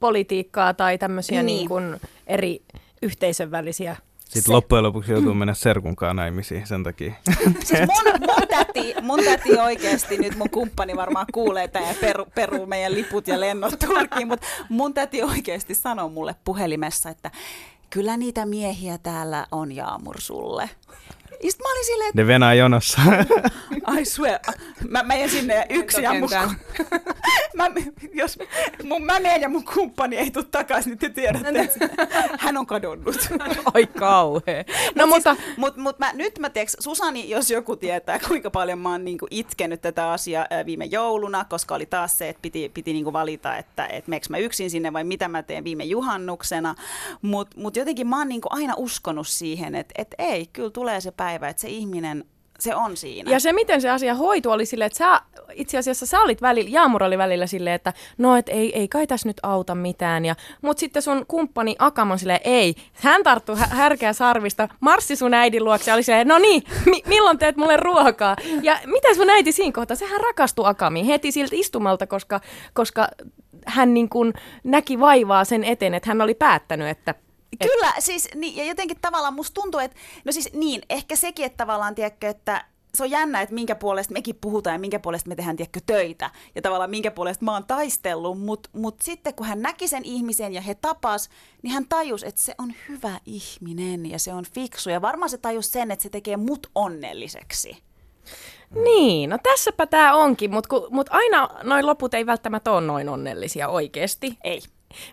politiikkaa 0.01 0.75
tai 0.75 0.99
tämmöisiä 0.99 1.43
Niin. 1.43 1.57
niin. 1.57 1.69
kuin 1.69 2.01
eri 2.27 2.63
yhteisön 3.03 3.51
välisiä. 3.51 3.97
Sitten 4.25 4.43
Se- 4.43 4.53
loppujen 4.53 4.85
lopuksi 4.85 5.13
joutuu 5.13 5.35
mennä 5.35 5.55
serkunkaan 5.55 6.17
naimisiin 6.17 6.67
sen 6.67 6.83
takia. 6.85 7.13
Siis 7.65 7.81
mun, 7.81 8.21
mun, 8.21 8.49
täti, 8.49 8.95
mun 9.03 9.21
täti 9.25 9.59
oikeasti, 9.59 10.19
nyt 10.19 10.37
mun 10.37 10.51
kumppani 10.51 10.97
varmaan 10.97 11.27
kuulee 11.33 11.69
tämän 11.69 11.89
ja 11.89 11.95
peru, 12.01 12.27
peruu 12.35 12.67
meidän 12.67 12.95
liput 12.95 13.29
ja 13.29 13.41
lennot 13.41 13.75
Turkiin, 13.79 14.29
mutta 14.29 14.47
mun 14.69 14.95
täti 14.95 15.23
oikeasti 15.23 15.75
sanoi 15.75 16.11
mulle 16.11 16.35
puhelimessa, 16.45 17.11
että 17.11 17.31
kyllä 17.91 18.17
niitä 18.17 18.47
miehiä 18.47 18.99
täällä 18.99 19.47
on 19.53 19.73
Jaamur 19.73 20.21
sulle. 20.21 20.71
Ja 21.43 21.51
sit 21.51 21.61
mä 21.61 21.73
olin 21.73 21.85
silleen, 21.85 22.09
että 22.09 22.23
Ne 22.23 22.27
venää 22.27 22.55
jonossa. 22.55 23.01
I 24.01 24.05
swear, 24.05 24.39
mä 24.89 25.03
menen 25.03 25.31
sinne 25.31 25.55
ja 25.55 25.65
yksi 25.71 26.03
ja 26.03 26.15
mun, 26.15 26.31
mä, 27.57 27.71
jos 28.15 28.39
mun, 28.85 29.05
mä 29.05 29.21
menen 29.21 29.41
ja 29.41 29.49
mun 29.49 29.65
kumppani 29.65 30.17
ei 30.17 30.31
tule 30.31 30.45
takaisin, 30.51 30.91
niin 30.91 30.99
te 30.99 31.09
tiedätte, 31.09 31.61
että 31.61 31.89
hän 32.39 32.57
on 32.57 32.67
kadonnut. 32.67 33.17
Oi 33.75 33.87
kauhea. 33.87 34.65
No 34.95 35.07
Mut 35.07 35.15
mutta 35.15 35.35
Siis, 35.35 35.57
mut, 35.57 35.77
mut 35.77 35.99
mä, 35.99 36.13
nyt 36.13 36.39
mä 36.39 36.51
tiedätkö, 36.51 36.77
Susani, 36.81 37.31
jos 37.31 37.51
joku 37.51 37.77
tietää, 37.77 38.19
kuinka 38.29 38.51
paljon 38.51 38.79
mä 38.79 38.91
oon 38.91 39.05
niinku 39.05 39.27
itkenyt 39.31 39.81
tätä 39.81 40.13
asiaa 40.13 40.47
viime 40.67 40.85
jouluna, 40.85 41.45
koska 41.45 41.75
oli 41.75 41.87
taas 41.87 42.19
se, 42.19 42.29
että 42.29 42.43
piti, 42.43 42.71
piti 42.75 42.93
niinku 42.93 43.13
valita, 43.13 43.57
että 43.57 43.87
et 43.87 44.07
meneekö 44.07 44.27
mä 44.31 44.39
yksin 44.39 44.71
sinne 44.71 44.93
vai 44.93 45.05
mitä 45.05 45.29
mä 45.29 45.43
teen 45.43 45.65
viime 45.65 45.85
juhannuksena. 45.85 46.75
Mutta 47.23 47.61
mut 47.61 47.77
jotenkin 47.77 48.07
mä 48.07 48.19
oon 48.19 48.29
niinku 48.29 48.49
aina 48.51 48.75
uskonut 48.77 49.29
siihen, 49.29 49.75
että 49.75 49.95
et 49.99 50.15
ei, 50.19 50.47
kyllä 50.53 50.71
tulee 50.71 51.01
se 51.01 51.11
päivä, 51.11 51.30
että 51.35 51.61
se 51.61 51.69
ihminen, 51.69 52.25
se 52.59 52.75
on 52.75 52.97
siinä. 52.97 53.31
Ja 53.31 53.41
se, 53.41 53.53
miten 53.53 53.81
se 53.81 53.91
asia 53.91 54.15
hoitui, 54.15 54.53
oli 54.53 54.67
silleen, 54.67 54.87
että 54.87 54.99
sä, 54.99 55.21
itse 55.53 55.79
asiassa 55.79 56.07
sä 56.07 56.21
olit 56.21 56.43
välillä, 56.43 56.71
Jaamur 56.71 57.03
oli 57.03 57.19
välillä 57.19 57.47
silleen, 57.47 57.75
että 57.75 57.93
no, 58.19 58.37
et 58.37 58.49
ei, 58.49 58.79
ei 58.79 58.89
kai 58.89 59.07
tässä 59.07 59.29
nyt 59.29 59.37
auta 59.43 59.75
mitään. 59.75 60.25
Ja, 60.25 60.35
mutta 60.63 60.81
sitten 60.81 61.03
sun 61.03 61.25
kumppani 61.29 61.77
Akam 61.79 62.11
on 62.11 62.19
silleen, 62.19 62.41
ei. 62.45 62.75
Hän 62.93 63.23
tarttui 63.23 63.57
hä- 63.59 63.67
härkeä 63.67 64.13
sarvista, 64.13 64.69
marssi 64.81 65.17
sun 65.17 65.35
äidin 65.35 65.65
luokse 65.65 65.91
ja 65.91 65.95
oli 65.95 66.03
silleen, 66.03 66.29
no 66.29 66.39
niin, 66.39 66.63
mi- 66.87 67.03
milloin 67.07 67.39
teet 67.39 67.57
mulle 67.57 67.77
ruokaa? 67.77 68.37
Ja 68.63 68.79
mitä 68.87 69.15
sun 69.15 69.31
äiti 69.31 69.53
siinä 69.53 69.73
kohtaa? 69.73 69.97
Sehän 69.97 70.21
rakastui 70.21 70.69
Akamiin 70.69 71.07
heti 71.07 71.33
siltä 71.33 71.57
istumalta, 71.57 72.07
koska, 72.07 72.41
koska 72.73 73.09
hän 73.67 73.95
niin 73.95 74.09
kuin 74.09 74.33
näki 74.65 75.01
vaivaa 75.01 75.45
sen 75.45 75.65
eteen, 75.65 75.95
että 75.95 76.11
hän 76.11 76.21
oli 76.21 76.35
päättänyt, 76.35 76.89
että 76.89 77.15
Kyllä, 77.59 77.93
siis 77.99 78.29
niin, 78.35 78.57
ja 78.57 78.65
jotenkin 78.65 78.97
tavallaan 79.01 79.35
musta 79.35 79.55
tuntuu, 79.55 79.81
että, 79.81 79.97
no 80.25 80.33
siis 80.33 80.53
niin, 80.53 80.83
ehkä 80.91 81.17
sekin, 81.17 81.47
että 81.47 81.57
tavallaan, 81.57 81.95
tiedätkö, 81.95 82.29
että 82.29 82.65
se 82.95 83.03
on 83.03 83.11
jännä, 83.11 83.41
että 83.41 83.55
minkä 83.55 83.75
puolesta 83.75 84.13
mekin 84.13 84.37
puhutaan 84.41 84.75
ja 84.75 84.79
minkä 84.79 84.99
puolesta 84.99 85.29
me 85.29 85.35
tehdään, 85.35 85.57
tiedätkö, 85.57 85.81
töitä. 85.87 86.31
Ja 86.55 86.63
tavallaan 86.63 86.91
minkä 86.91 87.11
puolesta 87.11 87.45
mä 87.45 87.53
oon 87.53 87.65
taistellut, 87.65 88.41
mutta 88.41 88.71
mut 88.73 88.97
sitten 89.03 89.35
kun 89.35 89.47
hän 89.47 89.63
näki 89.63 89.89
sen 89.89 90.05
ihmisen 90.05 90.55
ja 90.55 90.61
he 90.61 90.75
tapas, 90.75 91.31
niin 91.63 91.73
hän 91.73 91.87
tajusi, 91.89 92.27
että 92.27 92.41
se 92.41 92.55
on 92.59 92.73
hyvä 92.89 93.21
ihminen 93.27 94.07
ja 94.07 94.19
se 94.19 94.33
on 94.33 94.45
fiksu. 94.55 94.91
Ja 94.91 95.03
varmaan 95.03 95.31
se 95.31 95.39
tajusi 95.39 95.71
sen, 95.71 95.91
että 95.91 96.03
se 96.03 96.09
tekee 96.09 96.37
mut 96.37 96.67
onnelliseksi. 96.75 97.83
Niin, 98.85 99.31
no 99.31 99.39
tässäpä 99.43 99.87
tämä 99.87 100.15
onkin, 100.15 100.51
mutta 100.51 100.77
mut 100.91 101.07
aina 101.11 101.49
noin 101.63 101.87
loput 101.87 102.15
ei 102.15 102.27
välttämättä 102.27 102.73
ole 102.73 102.81
noin 102.81 103.09
onnellisia 103.09 103.69
oikeasti. 103.69 104.39
Ei. 104.45 104.63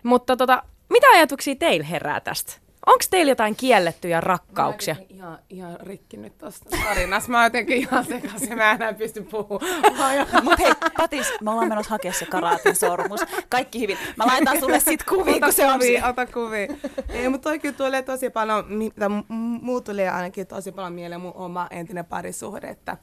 Mutta 0.02 0.36
tota, 0.36 0.62
mitä 0.90 1.06
ajatuksia 1.14 1.54
teillä 1.54 1.86
herää 1.86 2.20
tästä? 2.20 2.52
Onko 2.86 3.04
teillä 3.10 3.30
jotain 3.30 3.56
kiellettyjä 3.56 4.20
rakkauksia? 4.20 4.94
Mä 4.94 5.02
Ihan, 5.08 5.38
ihan 5.50 5.76
rikki 5.80 6.16
nyt 6.16 6.38
tosta 6.38 6.76
tarinasta. 6.84 7.30
Mä 7.30 7.44
jotenkin 7.44 7.76
ihan 7.76 8.04
sekaisin. 8.04 8.56
Mä 8.56 8.72
enää 8.72 8.92
pysty 8.92 9.22
puhumaan. 9.22 10.26
Mutta 10.42 10.62
hei, 10.62 10.72
Patis, 10.96 11.26
me 11.40 11.50
ollaan 11.50 11.68
menossa 11.68 11.90
hakea 11.90 12.12
se 12.12 12.26
karaatin 12.26 12.76
sormus. 12.76 13.20
Kaikki 13.48 13.80
hyvin. 13.80 13.98
Mä 14.16 14.26
laitan 14.26 14.60
sulle 14.60 14.80
sit 14.80 15.04
kuvia, 15.04 15.40
kun 15.40 15.52
se 15.52 15.66
on 15.66 15.72
kuvia, 15.72 15.86
siinä. 15.86 16.08
ota 16.08 16.26
kuvia. 16.26 16.66
Ei, 17.08 17.28
mutta 17.28 17.48
toi 17.50 17.58
kyllä 17.58 17.74
tulee 17.76 18.02
tosi 18.02 18.30
paljon, 18.30 18.64
mi- 18.68 18.90
tai 18.90 19.08
m- 19.08 19.12
m- 19.28 19.58
muu 19.62 19.80
tulee 19.80 20.10
ainakin 20.10 20.46
tosi 20.46 20.72
paljon 20.72 20.92
mieleen 20.92 21.20
mun 21.20 21.32
oma 21.34 21.66
entinen 21.70 22.04
parisuhde, 22.04 22.66
että 22.66 22.96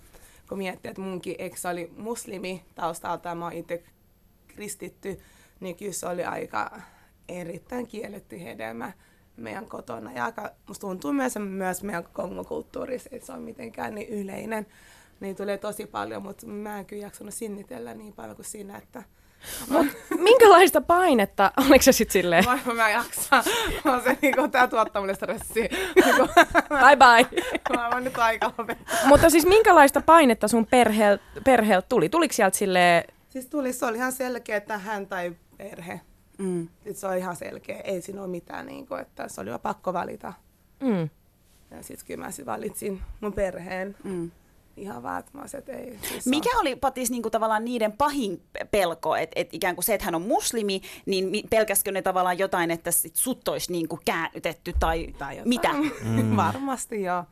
kun 0.50 0.58
miettii, 0.58 0.90
että 0.90 1.02
munkin 1.02 1.36
ex 1.40 1.66
oli 1.66 1.92
muslimi 1.98 2.66
taustalta 2.76 3.30
ja 3.30 3.36
mä 3.36 3.46
oon 3.46 3.54
itse 3.54 3.84
kristitty, 4.48 5.20
niin 5.60 5.76
kyllä 5.76 5.94
se 5.94 6.08
oli 6.08 6.24
aika 6.24 6.72
erittäin 7.30 7.88
kielletty 7.88 8.44
hedelmä 8.44 8.92
meidän 9.38 9.66
kotona. 9.66 10.12
Ja 10.12 10.26
aika, 10.26 10.52
musta 10.68 10.88
tuntuu 10.88 11.14
myös, 11.14 11.36
myös 11.40 11.84
meidän 11.84 12.04
kongokulttuurissa, 12.14 13.10
että 13.12 13.26
se 13.26 13.34
on 13.34 13.42
mitenkään 13.42 13.96
niin 13.96 14.10
yleinen. 14.10 14.68
Niin 15.20 15.36
tulee 15.36 15.58
tosi 15.58 15.86
paljon, 15.86 16.24
mutta 16.24 16.48
mä 16.48 16.80
en 16.80 16.86
kyllä 16.86 17.04
jaksanut 17.04 17.34
sinnitellä 17.34 17.94
niin 17.94 18.14
paljon 18.14 18.36
kuin 18.36 18.46
siinä, 18.46 18.78
että 18.78 19.04
Mut 19.70 19.88
minkälaista 20.20 20.82
painetta, 20.82 21.52
oliko 21.58 21.82
se 21.84 21.92
sitten 21.92 22.14
silleen, 22.14 22.44
Mä, 22.46 22.74
mä 22.74 22.90
jaksan. 22.90 23.44
Mä 23.86 24.02
se 24.04 24.18
niinku, 24.22 24.48
tää 24.48 24.68
tuottaa 24.68 25.02
mulle 25.02 25.16
stressiä. 25.16 25.68
Niinku, 26.06 26.28
bye 26.70 26.98
bye? 26.98 27.42
mä 27.78 27.90
oon 27.90 28.04
nyt 28.04 28.18
aika 28.18 28.52
lopettaa. 28.58 28.96
Mutta 29.06 29.30
siis 29.30 29.46
minkälaista 29.46 30.02
painetta 30.02 30.48
sun 30.48 30.66
perheeltä 30.66 31.24
perheelt 31.44 31.90
tuli? 31.90 32.10
Tuliko 32.10 32.34
sieltä 32.34 32.58
silleen, 32.58 33.04
Siis 33.30 33.48
tuli, 33.48 33.74
se 33.74 33.86
oli 33.86 33.98
ihan 33.98 34.12
selkeä, 34.12 34.58
että 34.58 34.78
hän 34.78 35.08
tai 35.08 35.36
perhe. 35.58 36.02
Mm. 36.38 36.68
Sit 36.84 36.98
se 36.98 37.08
on 37.08 37.18
ihan 37.18 37.36
selkeä. 37.36 37.80
Ei 37.80 38.02
siinä 38.02 38.22
ole 38.22 38.28
mitään, 38.30 38.66
niinku, 38.66 38.96
että 38.96 39.28
se 39.28 39.42
oli 39.42 39.50
jo 39.50 39.60
pakko 39.60 39.94
valita. 39.94 40.34
mm, 40.84 41.10
Ja 41.72 41.84
sitten 41.84 42.08
kyllä 42.08 42.26
mä 42.26 42.32
sit 42.32 42.46
valitsin 42.46 43.02
mun 43.22 43.34
perheen. 43.34 43.96
Mm. 44.04 44.32
Ihan 44.78 45.04
että 45.58 45.72
ei. 45.72 46.00
Siis 46.02 46.28
Mikä 46.28 46.50
oli 46.60 46.76
Patis 46.76 47.10
niinku 47.12 47.30
tavallaan 47.30 47.66
niiden 47.66 47.92
pahin 47.92 48.42
pe- 48.54 48.68
pelko, 48.72 49.16
että 49.16 49.34
et 49.40 49.54
ikään 49.54 49.76
kuin 49.76 49.84
se, 49.84 49.94
että 49.94 50.06
hän 50.06 50.16
on 50.16 50.22
muslimi, 50.22 50.82
niin 51.06 51.30
mi- 51.30 51.44
pelkäskö 51.50 51.92
ne 51.92 52.02
tavallaan 52.02 52.40
jotain, 52.40 52.72
että 52.72 52.92
sit 52.92 53.16
sut 53.16 53.48
olisi 53.48 53.72
niinku 53.72 54.00
käännytetty 54.06 54.74
tai, 54.80 55.08
tai 55.18 55.34
jotain. 55.38 55.50
mitä? 55.50 55.74
Mm. 56.04 56.36
Varmasti 56.46 57.02
joo. 57.04 57.24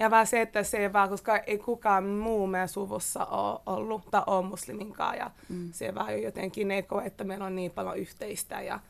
Ja 0.00 0.10
vaan 0.10 0.26
se, 0.26 0.40
että 0.40 0.62
se 0.62 0.78
ei 0.78 0.92
vaan, 0.92 1.08
koska 1.08 1.36
ei 1.36 1.58
kukaan 1.58 2.04
muu 2.04 2.46
meidän 2.46 2.68
suvussa 2.68 3.24
ole 3.24 3.60
ollut 3.66 4.10
tai 4.10 4.22
ole 4.26 4.44
musliminkaan. 4.44 5.16
Ja 5.16 5.30
mm. 5.48 5.72
se 5.72 5.94
vaan 5.94 6.22
jotenkin 6.22 6.68
ne 6.68 6.82
koe, 6.82 7.04
että 7.04 7.24
meillä 7.24 7.44
on 7.44 7.56
niin 7.56 7.70
paljon 7.70 7.96
yhteistä. 7.96 8.60
Ja 8.60 8.80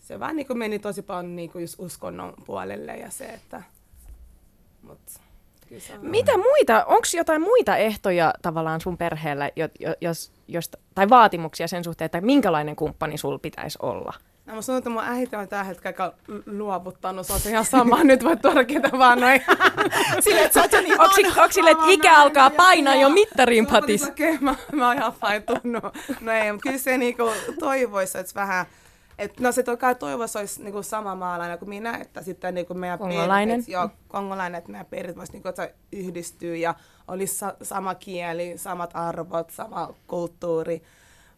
se 0.00 0.20
vaan 0.20 0.36
niin 0.36 0.46
kuin 0.46 0.58
meni 0.58 0.78
tosi 0.78 1.02
paljon 1.02 1.36
niin 1.36 1.50
kuin 1.50 1.62
just 1.62 1.74
uskonnon 1.78 2.34
puolelle 2.46 2.96
ja 2.96 3.10
se, 3.10 3.24
että... 3.24 3.62
Mut, 4.82 4.98
on... 5.94 6.06
mitä 6.06 6.36
muita, 6.36 6.84
onko 6.84 7.06
jotain 7.16 7.42
muita 7.42 7.76
ehtoja 7.76 8.34
tavallaan 8.42 8.80
sun 8.80 8.98
perheellä, 8.98 9.50
jo, 9.56 9.68
jo, 9.80 9.94
jos, 10.00 10.32
josta, 10.48 10.78
tai 10.94 11.08
vaatimuksia 11.08 11.68
sen 11.68 11.84
suhteen, 11.84 12.06
että 12.06 12.20
minkälainen 12.20 12.76
kumppani 12.76 13.18
sul 13.18 13.38
pitäisi 13.38 13.78
olla? 13.82 14.12
No, 14.46 14.54
mä 14.54 14.62
sanon, 14.62 14.78
että 14.78 14.90
mun 14.90 15.02
äiti 15.04 15.36
on 15.36 15.48
tällä 15.48 15.64
hetkellä 15.64 15.88
aika 15.88 16.16
lu- 16.28 16.42
luovuttanut. 16.46 17.26
Se 17.26 17.32
on 17.32 17.40
se 17.40 17.50
ihan 17.50 17.64
sama. 17.64 18.04
Nyt 18.04 18.24
voi 18.24 18.36
tuoda 18.36 18.64
ketä 18.64 18.90
vaan 18.98 19.20
noin. 19.20 19.42
Sille, 20.24 20.44
että 20.44 20.54
sä 20.54 20.60
oot 20.60 20.84
niin 20.84 21.00
Onko 21.00 21.52
sille, 21.52 21.70
että 21.70 21.84
ikä 21.88 22.16
alkaa 22.22 22.50
painaa 22.50 22.94
jo 22.94 23.08
mittariin, 23.08 23.66
Patis? 23.66 24.08
Okei, 24.08 24.34
okay, 24.34 24.44
mä, 24.44 24.54
mä 24.72 24.86
oon 24.86 24.96
ihan 24.96 25.12
faitunut. 25.12 25.84
No 26.20 26.32
ei, 26.32 26.52
mutta 26.52 26.62
kyllä 26.62 26.78
se 26.78 26.98
niinku 26.98 27.30
toivoisi, 27.58 28.18
että 28.18 28.34
vähän... 28.34 28.66
Et, 29.18 29.40
no 29.40 29.52
se 29.52 29.62
toki 29.62 29.86
toivoisi 29.98 30.38
olisi 30.38 30.62
niinku 30.62 30.82
sama 30.82 31.14
maalainen 31.14 31.58
kuin 31.58 31.68
minä, 31.68 31.96
että 31.96 32.22
sitten 32.22 32.54
niinku 32.54 32.74
meidän 32.74 32.98
Kongolainen. 32.98 33.48
perheet, 33.48 33.68
joo, 33.68 33.88
kongolainen, 34.08 34.58
että 34.58 34.70
meidän 34.70 34.86
perheet 34.86 35.16
voisi 35.16 35.32
niinku, 35.32 35.48
että 35.48 35.70
yhdistyä 35.92 36.56
ja 36.56 36.74
olisi 37.08 37.34
sa- 37.34 37.56
sama 37.62 37.94
kieli, 37.94 38.58
samat 38.58 38.90
arvot, 38.94 39.50
sama 39.50 39.94
kulttuuri. 40.06 40.82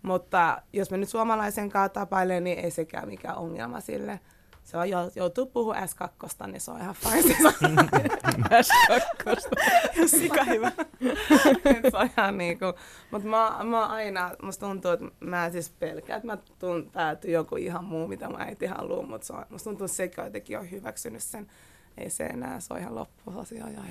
Mutta 0.02 0.62
jos 0.72 0.90
me 0.90 0.96
nyt 0.96 1.08
suomalaisen 1.08 1.70
kanssa 1.70 1.88
tapailen, 1.88 2.44
niin 2.44 2.58
ei 2.58 2.70
sekään 2.70 3.08
mikään 3.08 3.36
ongelma 3.36 3.80
sille. 3.80 4.20
Se 4.64 4.76
on, 4.76 4.86
jou- 4.86 5.12
joutuu 5.14 5.46
puhua 5.46 5.74
S2, 5.74 6.46
niin 6.46 6.60
se 6.60 6.70
on 6.70 6.80
ihan 6.80 6.94
fine. 6.94 7.34
Sika 10.06 10.44
hyvä. 10.44 10.72
Se 11.90 11.96
on 11.96 12.10
ihan 12.18 12.38
niinku, 12.38 12.64
mutta 13.10 13.28
mä, 13.28 13.64
mä 13.64 13.86
aina, 13.86 14.30
musta 14.42 14.66
tuntuu, 14.66 14.90
että 14.90 15.06
mä 15.20 15.50
siis 15.50 15.70
pelkään, 15.70 16.16
että 16.16 16.26
mä 16.26 16.38
tuun 16.58 16.90
päätyy 16.92 17.30
joku 17.30 17.56
ihan 17.56 17.84
muu, 17.84 18.08
mitä 18.08 18.28
mä 18.28 18.36
äiti 18.38 18.66
haluaa, 18.66 19.06
mutta 19.06 19.26
se 19.26 19.32
on, 19.32 19.44
musta 19.50 19.70
tuntuu, 19.70 19.84
että 19.84 19.96
sekä 19.96 20.24
jotenkin 20.24 20.58
on 20.58 20.70
hyväksynyt 20.70 21.22
sen. 21.22 21.46
Ei 22.00 22.10
se 22.10 22.24
enää, 22.24 22.60
se 22.60 22.74
on 22.74 22.80
ihan 22.80 22.94
loppu 22.94 23.40
asia. 23.40 23.64
Ja. 23.68 23.80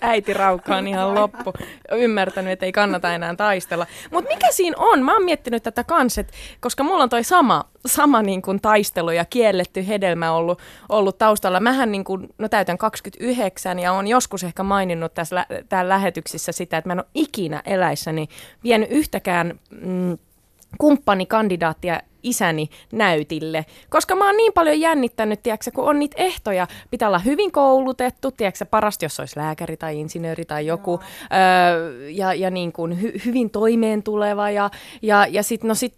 Äiti 0.00 0.32
raukka 0.32 0.76
on 0.76 0.88
ihan 0.88 1.14
loppu. 1.14 1.52
Ymmärtänyt, 1.92 2.52
että 2.52 2.66
ei 2.66 2.72
kannata 2.72 3.14
enää 3.14 3.34
taistella. 3.34 3.86
Mutta 4.10 4.30
mikä 4.30 4.46
siinä 4.50 4.76
on? 4.78 5.02
Mä 5.02 5.12
oon 5.12 5.24
miettinyt 5.24 5.62
tätä 5.62 5.84
kans, 5.84 6.18
et, 6.18 6.32
koska 6.60 6.84
mulla 6.84 7.02
on 7.02 7.08
toi 7.08 7.24
sama, 7.24 7.64
sama 7.86 8.22
niin 8.22 8.42
kuin 8.42 8.60
taistelu 8.60 9.10
ja 9.10 9.24
kielletty 9.24 9.88
hedelmä 9.88 10.32
ollut, 10.32 10.58
ollut 10.88 11.18
taustalla. 11.18 11.60
Mähän 11.60 11.92
niin 11.92 12.04
kuin, 12.04 12.28
no 12.38 12.48
täytän 12.48 12.78
29 12.78 13.78
ja 13.78 13.92
on 13.92 14.06
joskus 14.06 14.44
ehkä 14.44 14.62
maininnut 14.62 15.14
tässä 15.14 15.36
lä- 15.36 15.46
täällä 15.68 15.88
lähetyksissä 15.88 16.52
sitä, 16.52 16.78
että 16.78 16.88
mä 16.88 16.92
en 16.92 16.98
ole 16.98 17.06
ikinä 17.14 17.62
eläissäni 17.64 18.28
vienyt 18.64 18.90
yhtäkään 18.90 19.60
mm, 19.70 20.18
kumppanikandidaattia 20.78 22.00
isäni 22.26 22.68
näytille, 22.92 23.66
koska 23.88 24.16
mä 24.16 24.26
oon 24.26 24.36
niin 24.36 24.52
paljon 24.52 24.80
jännittänyt, 24.80 25.42
tiedätkö, 25.42 25.70
kun 25.74 25.84
on 25.84 25.98
niitä 25.98 26.16
ehtoja, 26.18 26.66
pitää 26.90 27.08
olla 27.08 27.18
hyvin 27.18 27.52
koulutettu, 27.52 28.30
tiedätkö, 28.30 28.64
parasti 28.64 29.04
jos 29.04 29.20
olisi 29.20 29.38
lääkäri 29.38 29.76
tai 29.76 30.00
insinööri 30.00 30.44
tai 30.44 30.66
joku, 30.66 31.00
öö, 31.32 32.10
ja, 32.10 32.34
ja 32.34 32.50
niin 32.50 32.72
kuin 32.72 33.02
hy, 33.02 33.12
hyvin 33.24 33.50
toimeen 33.50 34.02
tuleva, 34.02 34.50
ja, 34.50 34.70
ja, 35.02 35.26
ja 35.26 35.42
sitten 35.42 35.68
no 35.68 35.74
sit 35.74 35.94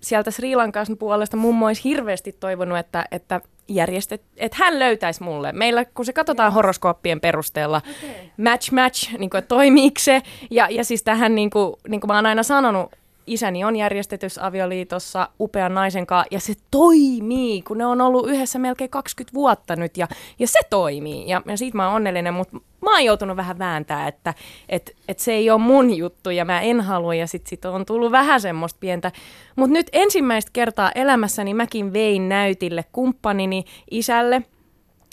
sieltä 0.00 0.30
Sri 0.30 0.56
Lankan 0.56 0.86
puolesta 0.98 1.36
mummo 1.36 1.66
olisi 1.66 1.84
hirveästi 1.84 2.32
toivonut, 2.32 2.78
että, 2.78 3.04
että 3.10 3.40
järjestet, 3.68 4.22
että 4.36 4.56
hän 4.60 4.78
löytäisi 4.78 5.22
mulle. 5.22 5.52
Meillä, 5.52 5.84
kun 5.84 6.04
se 6.04 6.12
katsotaan 6.12 6.52
horoskooppien 6.52 7.20
perusteella, 7.20 7.76
okay. 7.76 8.10
match 8.36 8.72
match, 8.72 9.18
niin 9.18 9.30
kuin, 9.30 9.38
että 9.38 9.48
toimiiko 9.48 9.98
se. 9.98 10.22
Ja, 10.50 10.68
ja 10.70 10.84
siis 10.84 11.02
tähän, 11.02 11.34
niin 11.34 11.50
kuin, 11.50 11.74
niin 11.88 12.00
kuin 12.00 12.08
mä 12.08 12.14
oon 12.14 12.26
aina 12.26 12.42
sanonut, 12.42 12.92
isäni 13.26 13.64
on 13.64 13.76
järjestetyssä 13.76 14.46
avioliitossa 14.46 15.28
upean 15.40 15.74
naisen 15.74 16.06
kanssa 16.06 16.28
ja 16.30 16.40
se 16.40 16.54
toimii, 16.70 17.62
kun 17.62 17.78
ne 17.78 17.86
on 17.86 18.00
ollut 18.00 18.28
yhdessä 18.28 18.58
melkein 18.58 18.90
20 18.90 19.34
vuotta 19.34 19.76
nyt 19.76 19.96
ja, 19.96 20.08
ja 20.38 20.46
se 20.46 20.58
toimii. 20.70 21.28
Ja, 21.28 21.42
ja 21.46 21.56
siitä 21.56 21.76
mä 21.76 21.86
oon 21.86 21.96
onnellinen, 21.96 22.34
mutta 22.34 22.56
mä 22.56 22.92
oon 22.92 23.04
joutunut 23.04 23.36
vähän 23.36 23.58
vääntää, 23.58 24.08
että 24.08 24.34
et, 24.68 24.96
et 25.08 25.18
se 25.18 25.32
ei 25.32 25.50
ole 25.50 25.60
mun 25.60 25.96
juttu 25.96 26.30
ja 26.30 26.44
mä 26.44 26.60
en 26.60 26.80
halua 26.80 27.14
ja 27.14 27.26
sit, 27.26 27.46
sit 27.46 27.64
on 27.64 27.86
tullut 27.86 28.12
vähän 28.12 28.40
semmoista 28.40 28.78
pientä. 28.80 29.12
Mutta 29.56 29.72
nyt 29.72 29.86
ensimmäistä 29.92 30.50
kertaa 30.52 30.92
elämässäni 30.94 31.54
mäkin 31.54 31.92
vein 31.92 32.28
näytille 32.28 32.84
kumppanini 32.92 33.64
isälle– 33.90 34.42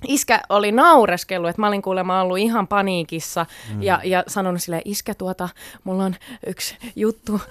iskä 0.07 0.41
oli 0.49 0.71
naureskellut, 0.71 1.49
että 1.49 1.61
mä 1.61 1.67
olin 1.67 1.81
kuulemma 1.81 2.21
ollut 2.21 2.37
ihan 2.37 2.67
paniikissa 2.67 3.45
mm. 3.73 3.83
ja, 3.83 4.01
ja 4.03 4.23
sanonut 4.27 4.61
sille 4.61 4.81
iskä 4.85 5.13
tuota, 5.13 5.49
mulla 5.83 6.03
on 6.03 6.15
yksi 6.47 6.77
juttu 6.95 7.41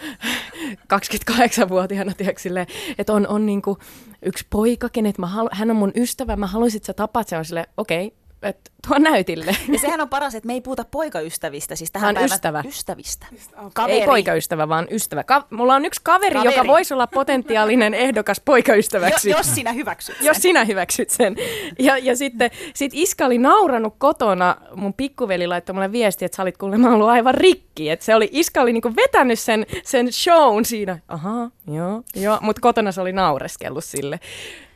28-vuotiaana, 0.94 2.12
tiedätkö, 2.14 2.66
että 2.98 3.12
on, 3.12 3.26
on 3.26 3.46
niinku 3.46 3.78
yksi 4.22 4.46
poika, 4.50 4.88
kenet 4.88 5.18
mä 5.18 5.26
halu, 5.26 5.48
hän 5.52 5.70
on 5.70 5.76
mun 5.76 5.92
ystävä, 5.96 6.36
mä 6.36 6.46
haluaisin, 6.46 6.78
että 6.78 6.86
sä 6.86 6.92
tapaat 6.92 7.28
sen, 7.28 7.44
sille, 7.44 7.66
okei, 7.76 8.06
okay, 8.06 8.18
että 8.42 8.70
tuo 8.88 8.98
näytille. 8.98 9.56
Ja 9.68 9.78
sehän 9.78 10.00
on 10.00 10.08
paras, 10.08 10.34
että 10.34 10.46
me 10.46 10.52
ei 10.52 10.60
puhuta 10.60 10.84
poikaystävistä, 10.90 11.76
siis 11.76 11.90
tähän 11.90 12.14
päivän 12.14 12.30
ystävä. 12.32 12.62
ystävistä. 12.66 13.26
Kaveri. 13.74 14.00
Ei 14.00 14.06
poikaystävä, 14.06 14.68
vaan 14.68 14.86
ystävä. 14.90 15.24
Ka- 15.24 15.46
mulla 15.50 15.74
on 15.74 15.84
yksi 15.84 16.00
kaveri, 16.04 16.34
kaveri, 16.34 16.56
joka 16.56 16.66
voisi 16.66 16.94
olla 16.94 17.06
potentiaalinen 17.06 17.94
ehdokas 17.94 18.40
poikaystäväksi. 18.44 19.30
Jo, 19.30 19.36
jos 19.36 19.54
sinä 19.54 19.72
hyväksyt 19.72 20.16
sen. 20.16 20.26
Jos 20.26 20.36
sinä 20.36 20.64
hyväksyt 20.64 21.10
sen. 21.10 21.36
Ja, 21.78 21.98
ja 21.98 22.16
sitten 22.16 22.50
sit 22.74 22.92
Iska 22.94 23.26
oli 23.26 23.38
nauranut 23.38 23.94
kotona, 23.98 24.56
mun 24.74 24.94
pikkuveli 24.94 25.46
laittoi 25.46 25.74
mulle 25.74 25.92
viesti, 25.92 26.24
että 26.24 26.36
sä 26.36 26.42
olit 26.42 26.56
kuulemma 26.56 26.90
ollut 26.90 27.08
aivan 27.08 27.34
rikki. 27.34 27.90
Että 27.90 28.04
se 28.04 28.14
oli, 28.14 28.28
Iska 28.32 28.60
oli 28.60 28.72
niinku 28.72 28.96
vetänyt 28.96 29.38
sen, 29.38 29.66
sen 29.84 30.12
shown 30.12 30.64
siinä. 30.64 30.98
Aha, 31.08 31.50
joo, 31.72 32.02
joo. 32.14 32.38
Mutta 32.40 32.60
kotona 32.60 32.92
se 32.92 33.00
oli 33.00 33.12
naureskellut 33.12 33.84
sille. 33.84 34.20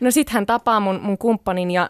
No 0.01 0.11
sit 0.11 0.31
hän 0.31 0.47
tapaa 0.47 0.81
mun, 0.81 1.01
mun 1.03 1.19
kumppanin 1.19 1.71
ja 1.71 1.89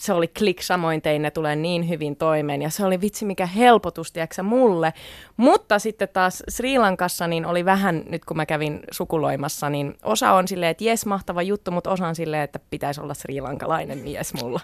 se 0.00 0.12
oli 0.12 0.28
klik, 0.28 0.62
samoin 0.62 1.02
tein, 1.02 1.22
ne 1.22 1.30
tulee 1.30 1.56
niin 1.56 1.88
hyvin 1.88 2.16
toimeen. 2.16 2.62
Ja 2.62 2.70
se 2.70 2.84
oli 2.84 3.00
vitsi 3.00 3.24
mikä 3.24 3.46
helpotus, 3.46 4.12
tiedätkö, 4.12 4.42
mulle. 4.42 4.92
Mutta 5.36 5.78
sitten 5.78 6.08
taas 6.12 6.42
Sri 6.48 6.78
Lankassa 6.78 7.26
niin 7.26 7.46
oli 7.46 7.64
vähän, 7.64 8.02
nyt 8.08 8.24
kun 8.24 8.36
mä 8.36 8.46
kävin 8.46 8.80
sukuloimassa, 8.90 9.70
niin 9.70 9.94
osa 10.02 10.32
on 10.32 10.48
silleen, 10.48 10.70
että 10.70 10.84
jes, 10.84 11.06
mahtava 11.06 11.42
juttu, 11.42 11.70
mutta 11.70 11.90
osa 11.90 12.06
on 12.08 12.14
silleen, 12.14 12.42
että 12.42 12.60
pitäisi 12.70 13.00
olla 13.00 13.14
Sri 13.14 13.40
Lankalainen 13.40 13.98
mies 13.98 14.34
mulla. 14.42 14.60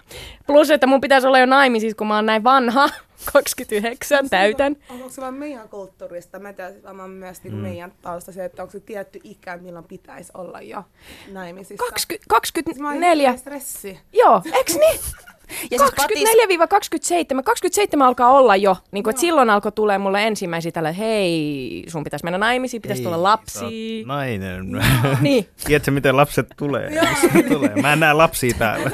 Plus, 0.47 0.69
että 0.69 0.87
mun 0.87 1.01
pitäisi 1.01 1.27
olla 1.27 1.39
jo 1.39 1.45
naimisissa, 1.45 1.97
kun 1.97 2.07
mä 2.07 2.15
oon 2.15 2.25
näin 2.25 2.43
vanha. 2.43 2.89
29 3.25 4.17
onko 4.19 4.29
täytän. 4.29 4.75
Onko 4.89 5.09
se 5.09 5.21
vaan 5.21 5.33
meidän 5.33 5.69
kulttuurista? 5.69 6.39
Mä 6.39 6.53
tiedän 6.53 6.83
varmaan 6.83 7.09
myös 7.09 7.43
niin 7.43 7.53
mm. 7.53 7.59
meidän 7.59 7.93
tausta 8.01 8.31
se, 8.31 8.45
että 8.45 8.61
onko 8.61 8.71
se 8.71 8.79
tietty 8.79 9.19
ikä, 9.23 9.57
milloin 9.57 9.85
pitäisi 9.85 10.31
olla 10.33 10.61
jo 10.61 10.83
naimisissa. 11.31 11.85
20, 11.89 12.25
24. 12.29 13.37
stressi. 13.37 13.99
Joo, 14.13 14.41
eks 14.53 14.75
niin? 14.75 14.99
Ja 15.71 15.77
24-27, 15.79 17.43
27 17.43 18.07
alkaa 18.07 18.31
olla 18.31 18.55
jo, 18.55 18.77
niin 18.91 19.03
kuin, 19.03 19.11
että 19.11 19.21
silloin 19.21 19.49
alkoi 19.49 19.71
tulee 19.71 19.97
mulle 19.97 20.27
ensimmäisiä 20.27 20.71
tällä, 20.71 20.91
hei, 20.91 21.83
sun 21.87 22.03
pitäisi 22.03 22.23
mennä 22.23 22.37
naimisiin, 22.37 22.81
pitäisi 22.81 23.03
tulla 23.03 23.23
lapsi. 23.23 24.03
Nainen. 24.05 24.67
niin. 25.21 25.47
Tiedätkö, 25.65 25.91
miten 25.91 26.17
lapset 26.17 26.47
tulee? 26.57 26.91
tulee? 27.47 27.75
Mä 27.81 27.93
en 27.93 27.99
näe 27.99 28.13
lapsia 28.13 28.53
täällä. 28.57 28.91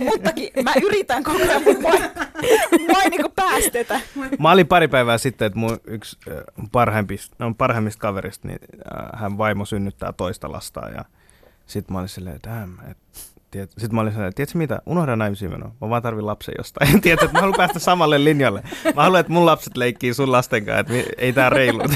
muttakin 0.10 0.50
mä 0.62 0.72
yritän 0.82 1.24
koko 1.24 1.38
ajan, 1.42 1.62
mutta 1.64 1.88
mua 2.88 3.02
ei 3.02 3.10
niinku 3.10 3.32
päästetä. 3.36 4.00
Mä 4.38 4.50
olin 4.50 4.66
pari 4.66 4.88
päivää 4.88 5.18
sitten, 5.18 5.46
että 5.46 5.58
mun 5.58 5.80
yksi 5.84 6.16
parhaimmista, 6.72 7.36
no, 7.38 7.54
parhaimmista 7.58 8.00
kaverista, 8.00 8.48
niin 8.48 8.58
hän 9.14 9.38
vaimo 9.38 9.64
synnyttää 9.64 10.12
toista 10.12 10.52
lastaa 10.52 10.88
ja 10.88 11.04
sitten 11.66 11.92
mä 11.92 11.98
olin 11.98 12.08
silleen, 12.08 12.36
että, 12.36 12.68
että 12.90 13.20
Tiet, 13.50 13.70
sitten 13.70 13.94
mä 13.94 14.00
olin 14.00 14.12
sellainen, 14.12 14.34
tiedätkö 14.34 14.58
mitä, 14.58 14.82
unohda 14.86 15.16
naimisiin 15.16 15.50
menoa, 15.50 15.70
mä 15.80 15.88
vaan 15.88 16.02
tarvin 16.02 16.26
lapsen 16.26 16.54
jostain. 16.58 17.00
Tiedätkö, 17.02 17.26
että 17.26 17.38
mä 17.38 17.40
haluan 17.40 17.56
päästä 17.56 17.78
samalle 17.78 18.24
linjalle. 18.24 18.62
Mä 18.94 19.02
haluan, 19.02 19.20
että 19.20 19.32
mun 19.32 19.46
lapset 19.46 19.76
leikkii 19.76 20.14
sun 20.14 20.32
lasten 20.32 20.64
kanssa, 20.64 20.80
että 20.80 20.92
ei 21.18 21.32
tää 21.32 21.50
reilu. 21.50 21.78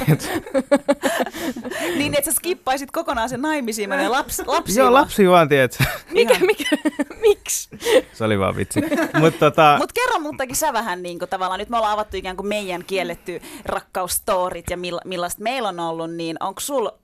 niin, 1.99 2.15
että 2.19 2.31
sä 2.31 2.37
skippaisit 2.37 2.91
kokonaan 2.91 3.29
sen 3.29 3.43
naimisiin 3.43 3.89
menoa 3.89 4.11
laps, 4.11 4.43
lapsi 4.47 4.79
Joo, 4.79 4.93
lapsi 4.93 5.29
vaan, 5.29 5.49
tiedätkö. 5.49 5.85
Mikä, 6.11 6.39
mikä, 6.39 6.77
miksi? 7.21 7.69
Se 8.13 8.25
oli 8.25 8.39
vaan 8.39 8.57
vitsi. 8.57 8.81
Mutta 9.21 9.39
tota... 9.51 9.77
Mut 9.79 9.93
kerro 9.93 10.21
muuttakin 10.21 10.57
sä 10.57 10.73
vähän 10.73 11.03
niin 11.03 11.19
kuin 11.19 11.29
tavallaan, 11.29 11.59
nyt 11.59 11.69
me 11.69 11.77
ollaan 11.77 11.93
avattu 11.93 12.17
ikään 12.17 12.37
kuin 12.37 12.47
meidän 12.47 12.85
kielletty 12.85 13.41
rakkausstorit 13.65 14.71
ja 14.71 14.77
millaista 15.05 15.43
meillä 15.43 15.69
on 15.69 15.81
ollut, 15.81 16.15
niin 16.15 16.37
onko 16.41 16.61
sulla 16.61 17.02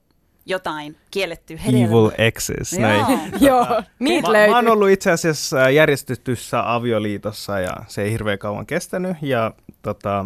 jotain 0.49 0.95
kielletty 1.11 1.59
hedelmä. 1.65 1.85
Evil 1.85 2.11
exes, 2.17 2.79
näin. 2.79 3.05
Joo, 3.39 3.65
niitä 3.99 4.31
löytyy. 4.31 4.51
Mä 4.51 4.57
oon 4.57 4.67
ollut 4.67 4.89
itse 4.89 5.11
asiassa 5.11 5.69
järjestetyssä 5.69 6.73
avioliitossa 6.73 7.59
ja 7.59 7.73
se 7.87 8.01
ei 8.01 8.11
hirveän 8.11 8.39
kauan 8.39 8.65
kestänyt 8.65 9.17
ja 9.21 9.51
tota, 9.81 10.25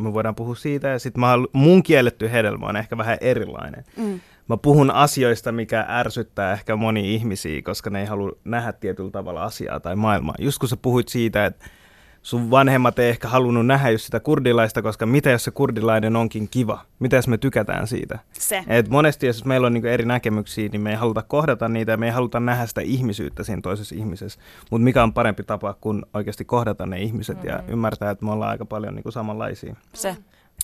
me 0.00 0.12
voidaan 0.12 0.34
puhua 0.34 0.54
siitä 0.54 0.88
ja 0.88 0.98
sitten 0.98 1.22
mun 1.52 1.82
kielletty 1.82 2.32
hedelmä 2.32 2.66
on 2.66 2.76
ehkä 2.76 2.96
vähän 2.96 3.18
erilainen. 3.20 3.84
Mm. 3.96 4.20
Mä 4.48 4.56
puhun 4.56 4.90
asioista, 4.90 5.52
mikä 5.52 5.86
ärsyttää 5.88 6.52
ehkä 6.52 6.76
moni 6.76 7.14
ihmisiä, 7.14 7.62
koska 7.62 7.90
ne 7.90 8.00
ei 8.00 8.06
halua 8.06 8.32
nähdä 8.44 8.72
tietyllä 8.72 9.10
tavalla 9.10 9.44
asiaa 9.44 9.80
tai 9.80 9.96
maailmaa. 9.96 10.34
Just 10.38 10.58
kun 10.58 10.68
sä 10.68 10.76
puhuit 10.76 11.08
siitä, 11.08 11.46
että 11.46 11.66
sun 12.24 12.50
vanhemmat 12.50 12.98
ei 12.98 13.08
ehkä 13.10 13.28
halunnut 13.28 13.66
nähdä 13.66 13.90
just 13.90 14.04
sitä 14.04 14.20
kurdilaista, 14.20 14.82
koska 14.82 15.06
mitä 15.06 15.30
jos 15.30 15.44
se 15.44 15.50
kurdilainen 15.50 16.16
onkin 16.16 16.48
kiva? 16.48 16.80
Mitä 16.98 17.16
jos 17.16 17.28
me 17.28 17.38
tykätään 17.38 17.86
siitä? 17.86 18.18
Se. 18.32 18.64
Et 18.66 18.88
monesti 18.88 19.26
jos 19.26 19.44
meillä 19.44 19.66
on 19.66 19.74
niinku 19.74 19.88
eri 19.88 20.04
näkemyksiä, 20.04 20.68
niin 20.72 20.80
me 20.80 20.90
ei 20.90 20.96
haluta 20.96 21.22
kohdata 21.22 21.68
niitä 21.68 21.92
ja 21.92 21.96
me 21.96 22.06
ei 22.06 22.12
haluta 22.12 22.40
nähdä 22.40 22.66
sitä 22.66 22.80
ihmisyyttä 22.80 23.44
siinä 23.44 23.62
toisessa 23.62 23.94
ihmisessä. 23.94 24.40
Mutta 24.70 24.84
mikä 24.84 25.02
on 25.02 25.12
parempi 25.12 25.42
tapa 25.42 25.74
kuin 25.80 26.02
oikeasti 26.14 26.44
kohdata 26.44 26.86
ne 26.86 27.00
ihmiset 27.00 27.36
mm-hmm. 27.36 27.50
ja 27.50 27.62
ymmärtää, 27.68 28.10
että 28.10 28.24
me 28.24 28.32
ollaan 28.32 28.50
aika 28.50 28.64
paljon 28.64 28.94
niinku 28.94 29.10
samanlaisia. 29.10 29.76
Se. 29.92 30.16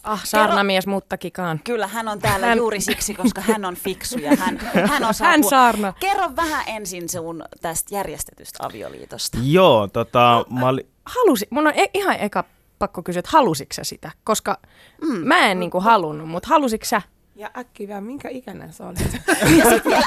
Ah, 0.05 0.25
saarnamies 0.25 0.87
muttakikaan. 0.87 1.61
Kyllä, 1.65 1.87
hän 1.87 2.09
on 2.09 2.19
täällä 2.19 2.47
hän... 2.47 2.59
juuri 2.59 2.81
siksi, 2.81 3.15
koska 3.15 3.41
hän 3.41 3.65
on 3.65 3.75
fiksu 3.75 4.19
ja 4.19 4.37
hän, 4.37 4.59
hän 4.91 5.05
osaa 5.05 5.29
Hän 5.29 5.45
saarna. 5.45 5.93
Kerro 6.01 6.31
vähän 6.37 6.65
ensin 6.67 7.09
sun 7.09 7.45
tästä 7.61 7.95
järjestetystä 7.95 8.67
avioliitosta. 8.67 9.39
Joo, 9.43 9.89
tota, 9.89 10.45
mä 10.51 10.69
oli... 10.69 10.87
Halusi, 11.11 11.47
mun 11.51 11.67
on 11.67 11.73
e- 11.77 11.91
ihan 11.95 12.17
eka 12.21 12.45
pakko 12.79 13.03
kysyä, 13.03 13.21
että 13.21 13.31
halusitko 13.33 13.75
sä 13.75 13.85
sitä? 13.85 14.11
Koska 14.25 14.59
mm. 15.03 15.29
mä 15.29 15.39
en 15.39 15.61
niinku 15.61 15.81
halunnut, 15.81 16.29
mutta 16.29 16.49
halusitko 16.49 16.85
sä? 16.85 17.03
Ja 17.37 17.51
äkki 17.59 17.89
vielä, 17.89 18.01
minkä 18.01 18.29
ikäinen 18.29 18.73
sä 18.73 18.87
olit? 18.87 18.99
ja 19.59 19.65
vielä. 19.85 20.03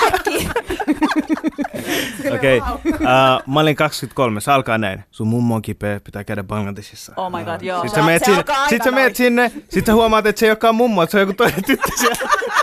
Okei, 2.35 2.57
okay. 2.57 2.91
uh, 2.93 3.53
mä 3.53 3.59
olin 3.59 3.75
23, 3.75 4.41
se 4.41 4.51
alkaa 4.51 4.77
näin. 4.77 5.03
Sun 5.11 5.27
mummo 5.27 5.55
on 5.55 5.61
kipeä, 5.61 5.99
pitää 5.99 6.23
käydä 6.23 6.43
Bangladesissa. 6.43 7.13
Oh 7.17 7.31
my 7.31 7.43
god, 7.45 7.61
joo. 7.61 7.81
Sitten 7.81 8.03
sä, 8.03 8.05
meet 8.05 8.25
sinne, 8.25 8.43
sit 8.69 8.83
sä 8.83 8.91
meet 8.91 9.15
sinne, 9.15 9.51
sit 9.69 9.85
sä 9.85 9.93
huomaat, 9.93 10.25
että 10.25 10.39
se 10.39 10.45
ei 10.45 10.49
olekaan 10.49 10.75
mummo, 10.75 11.03
että 11.03 11.11
se 11.11 11.17
on 11.17 11.21
joku 11.21 11.33
toinen 11.33 11.63
tyttö 11.63 11.91
siellä. 11.99 12.15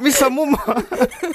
Missä 0.00 0.26
on 0.26 0.32
mummo? 0.32 0.58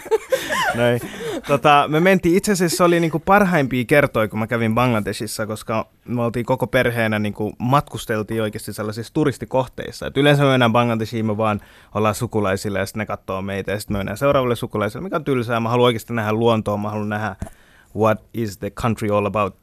Näin. 0.75 0.99
Tota, 1.47 1.85
me 1.87 1.99
mentiin, 1.99 2.35
itse 2.37 2.51
asiassa 2.51 2.77
se 2.77 2.83
oli 2.83 2.99
niinku 2.99 3.19
parhaimpia 3.19 3.85
kertoja, 3.85 4.27
kun 4.27 4.39
mä 4.39 4.47
kävin 4.47 4.75
Bangladesissa, 4.75 5.45
koska 5.45 5.89
me 6.05 6.23
oltiin 6.23 6.45
koko 6.45 6.67
perheenä, 6.67 7.19
niinku, 7.19 7.53
matkusteltiin 7.59 8.41
oikeasti 8.41 8.73
sellaisissa 8.73 9.13
turistikohteissa. 9.13 10.07
Et 10.07 10.17
yleensä 10.17 10.43
me 10.43 10.49
mennään 10.49 10.71
Bangladesiin, 10.71 11.25
me 11.25 11.37
vaan 11.37 11.61
ollaan 11.95 12.15
sukulaisille 12.15 12.79
ja 12.79 12.85
sitten 12.85 12.99
ne 12.99 13.05
katsoo 13.05 13.41
meitä 13.41 13.71
ja 13.71 13.79
sitten 13.79 13.95
me 13.95 13.97
mennään 13.97 14.17
seuraavalle 14.17 14.55
sukulaisille, 14.55 15.03
mikä 15.03 15.15
on 15.15 15.23
tylsää. 15.23 15.59
Mä 15.59 15.69
haluan 15.69 15.85
oikeasti 15.85 16.13
nähdä 16.13 16.33
luontoa, 16.33 16.77
mä 16.77 16.89
haluan 16.89 17.09
nähdä 17.09 17.35
what 17.95 18.23
is 18.33 18.57
the 18.57 18.69
country 18.69 19.17
all 19.17 19.25
about. 19.25 19.55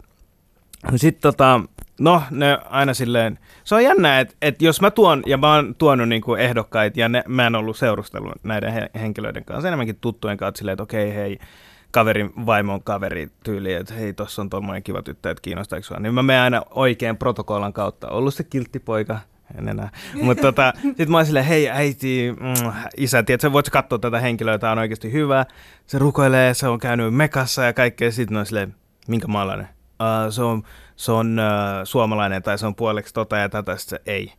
Sitten 0.97 1.23
tota, 1.23 1.61
no 2.01 2.23
ne 2.31 2.59
aina 2.71 2.95
silleen, 2.95 3.39
se 3.65 3.75
on 3.75 3.85
jännä, 3.85 4.21
että, 4.21 4.35
että 4.43 4.65
jos 4.65 4.81
mä 4.81 4.91
tuon, 4.91 5.23
ja 5.27 5.37
mä 5.37 5.55
oon 5.55 5.75
tuonut 5.75 6.09
niin 6.09 6.23
kuin 6.23 6.41
ehdokkaita, 6.41 7.01
ja 7.01 7.09
ne, 7.09 7.25
mä 7.29 7.47
en 7.47 7.55
ollut 7.55 7.77
seurustellut 7.77 8.33
näiden 8.43 8.73
he, 8.73 8.91
henkilöiden 9.01 9.45
kanssa, 9.45 9.69
enemmänkin 9.69 9.99
tuttujen 10.01 10.37
kanssa 10.37 10.59
silleen, 10.59 10.73
että 10.73 10.83
okei, 10.83 11.15
hei, 11.15 11.39
kaverin 11.91 12.33
vaimon 12.47 12.83
kaveri 12.83 13.29
tyyli, 13.45 13.73
että 13.73 13.95
hei, 13.95 14.13
tossa 14.13 14.43
on 14.43 14.51
tuommoinen 14.51 14.83
kiva 14.83 15.03
tyttö, 15.03 15.31
että 15.31 15.43
kiinnostaako 15.43 15.83
sua. 15.83 15.99
Niin 16.01 16.15
mä 16.15 16.23
menen 16.23 16.43
aina 16.43 16.63
oikein 16.71 17.17
protokollan 17.17 17.73
kautta. 17.73 18.09
Ollut 18.09 18.35
se 18.35 18.45
kilttipoika, 18.45 19.19
en 19.59 19.69
enää. 19.69 19.91
Mutta 20.23 20.43
tota, 20.49 20.73
sitten 20.83 21.11
mä 21.11 21.17
oon 21.17 21.27
silleen, 21.27 21.45
hei 21.45 21.71
äiti, 21.71 22.35
mm, 22.41 22.73
isä, 22.97 23.23
tiedätkö, 23.23 23.53
voit 23.53 23.71
katsoa 23.71 23.99
tätä 23.99 24.21
henkilöä, 24.21 24.59
tämä 24.59 24.73
on 24.73 24.79
oikeasti 24.79 25.13
hyvä. 25.13 25.47
Se 25.87 25.99
rukoilee, 25.99 26.55
se 26.55 26.69
on 26.69 26.79
käynyt 26.79 27.15
mekassa 27.15 27.65
ja 27.65 27.73
kaikkea. 27.73 28.13
Sitten 28.13 28.37
on 28.37 28.47
silleen, 28.47 28.75
minkä 29.09 29.27
maalainen? 29.27 29.80
Uh, 30.01 30.33
se 30.33 30.43
on, 30.43 30.63
se 30.97 31.13
on 31.13 31.39
uh, 31.39 31.85
suomalainen 31.85 32.43
tai 32.43 32.59
se 32.59 32.67
on 32.67 32.75
puoleksi 32.75 33.15
tota 33.15 33.37
ja 33.37 33.49
tätä, 33.49 33.77
sit 33.77 33.89
se 33.89 34.01
ei. 34.07 34.33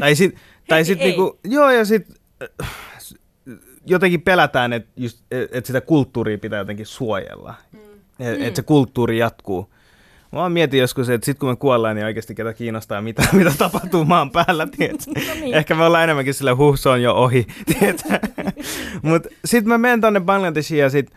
Tai 0.00 0.14
sitten 0.14 0.40
tai 0.68 0.84
sit 0.84 0.98
niinku, 0.98 1.38
joo 1.44 1.70
ja 1.70 1.84
sitten 1.84 2.16
jotenkin 3.86 4.22
pelätään, 4.22 4.72
että 4.72 4.90
et, 5.30 5.48
et 5.52 5.66
sitä 5.66 5.80
kulttuuria 5.80 6.38
pitää 6.38 6.58
jotenkin 6.58 6.86
suojella. 6.86 7.54
Mm. 7.72 7.78
Että 8.18 8.46
et 8.46 8.56
se 8.56 8.62
kulttuuri 8.62 9.18
jatkuu. 9.18 9.70
Mä 10.32 10.48
mietin 10.48 10.80
joskus, 10.80 11.08
että 11.08 11.24
sit 11.24 11.38
kun 11.38 11.48
me 11.48 11.56
kuollaan, 11.56 11.96
niin 11.96 12.04
oikeasti 12.04 12.34
ketä 12.34 12.52
kiinnostaa, 12.52 13.02
mitä, 13.02 13.22
mitä 13.32 13.52
tapahtuu 13.58 14.04
maan 14.04 14.30
päällä, 14.30 14.66
tiedätkö? 14.76 15.10
niin. 15.40 15.54
Ehkä 15.54 15.74
me 15.74 15.84
ollaan 15.84 16.04
enemmänkin 16.04 16.34
sillä, 16.34 16.54
huh, 16.54 16.78
se 16.78 16.88
on 16.88 17.02
jo 17.02 17.14
ohi? 17.14 17.46
Mutta 19.02 19.28
sitten 19.44 19.68
mä 19.68 19.78
menen 19.78 20.00
tonne 20.00 20.20
Bangladeshiin 20.20 20.80
ja 20.80 20.90
sit, 20.90 21.10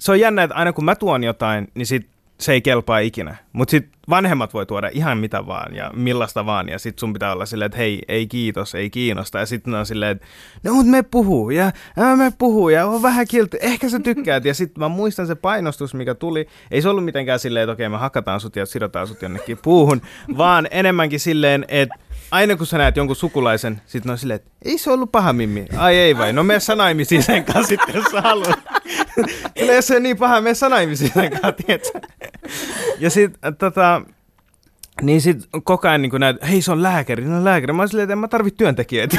se 0.00 0.12
on 0.12 0.20
jännä, 0.20 0.42
että 0.42 0.56
aina 0.56 0.72
kun 0.72 0.84
mä 0.84 0.96
tuon 0.96 1.24
jotain, 1.24 1.68
niin 1.74 1.86
sit 1.86 2.08
se 2.40 2.52
ei 2.52 2.60
kelpaa 2.60 2.98
ikinä. 2.98 3.36
Mutta 3.52 3.70
sitten 3.70 3.92
vanhemmat 4.08 4.54
voi 4.54 4.66
tuoda 4.66 4.90
ihan 4.92 5.18
mitä 5.18 5.46
vaan 5.46 5.74
ja 5.74 5.90
millaista 5.94 6.46
vaan. 6.46 6.68
Ja 6.68 6.78
sitten 6.78 7.00
sun 7.00 7.12
pitää 7.12 7.32
olla 7.32 7.46
silleen, 7.46 7.66
että 7.66 7.78
hei, 7.78 8.02
ei 8.08 8.26
kiitos, 8.26 8.74
ei 8.74 8.90
kiinnosta. 8.90 9.38
Ja 9.38 9.46
sitten 9.46 9.74
on 9.74 9.86
silleen, 9.86 10.10
että 10.10 10.26
no 10.64 10.74
mut 10.74 10.86
me 10.86 11.02
puhuu 11.02 11.50
ja 11.50 11.72
ää, 11.96 12.16
me 12.16 12.32
puhuu 12.38 12.68
ja 12.68 12.86
on 12.86 13.02
vähän 13.02 13.26
kiltti. 13.30 13.56
Ehkä 13.60 13.88
sä 13.88 14.00
tykkäät. 14.00 14.44
Ja 14.44 14.54
sitten 14.54 14.80
mä 14.80 14.88
muistan 14.88 15.26
se 15.26 15.34
painostus, 15.34 15.94
mikä 15.94 16.14
tuli. 16.14 16.46
Ei 16.70 16.82
se 16.82 16.88
ollut 16.88 17.04
mitenkään 17.04 17.38
silleen, 17.38 17.62
että 17.62 17.72
okei 17.72 17.88
me 17.88 17.96
hakataan 17.96 18.40
sut 18.40 18.56
ja 18.56 18.66
sidotaan 18.66 19.06
sut 19.06 19.22
jonnekin 19.22 19.58
puuhun. 19.62 20.02
vaan 20.36 20.68
enemmänkin 20.70 21.20
silleen, 21.20 21.64
että 21.68 21.94
aina 22.30 22.56
kun 22.56 22.66
sä 22.66 22.78
näet 22.78 22.96
jonkun 22.96 23.16
sukulaisen, 23.16 23.82
sit 23.86 24.04
ne 24.04 24.12
on 24.12 24.18
silleen, 24.18 24.36
että 24.36 24.50
ei 24.64 24.78
se 24.78 24.90
ollut 24.90 25.12
paha 25.12 25.32
mimmi. 25.32 25.66
Ai 25.76 25.96
ei 25.96 26.18
vai, 26.18 26.32
no 26.32 26.44
mene 26.44 26.60
sä 26.60 26.74
naimisiin 26.74 27.22
sen 27.22 27.44
kanssa 27.44 27.62
sitten, 27.62 27.94
jos 27.94 28.04
sä 28.12 28.20
haluat. 28.20 28.58
Kyllä 29.58 29.72
jos 29.72 29.86
se 29.86 29.96
on 29.96 30.02
niin 30.02 30.16
paha, 30.16 30.40
mene 30.40 30.54
sä 30.54 30.68
naimisiin 30.68 31.12
sen 31.14 31.30
kanssa, 31.30 31.52
tiedätkö? 31.52 32.00
Ja 32.98 33.10
sit 33.10 33.32
tota, 33.58 34.02
niin 35.02 35.20
sit 35.20 35.38
koko 35.64 35.88
ajan 35.88 36.02
niin 36.02 36.12
näet, 36.18 36.36
hei 36.48 36.62
se 36.62 36.72
on 36.72 36.82
lääkäri, 36.82 37.24
no 37.24 37.44
lääkäri. 37.44 37.72
Mä 37.72 37.82
oon 37.82 37.88
silleen, 37.88 38.04
että 38.04 38.12
en 38.12 38.18
mä 38.18 38.28
tarvit 38.28 38.56
työntekijöitä? 38.56 39.16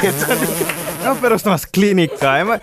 Mä 1.02 1.08
oon 1.08 1.18
perustamassa 1.18 1.68
klinikkaa. 1.74 2.38
Ja 2.38 2.44
mä... 2.44 2.58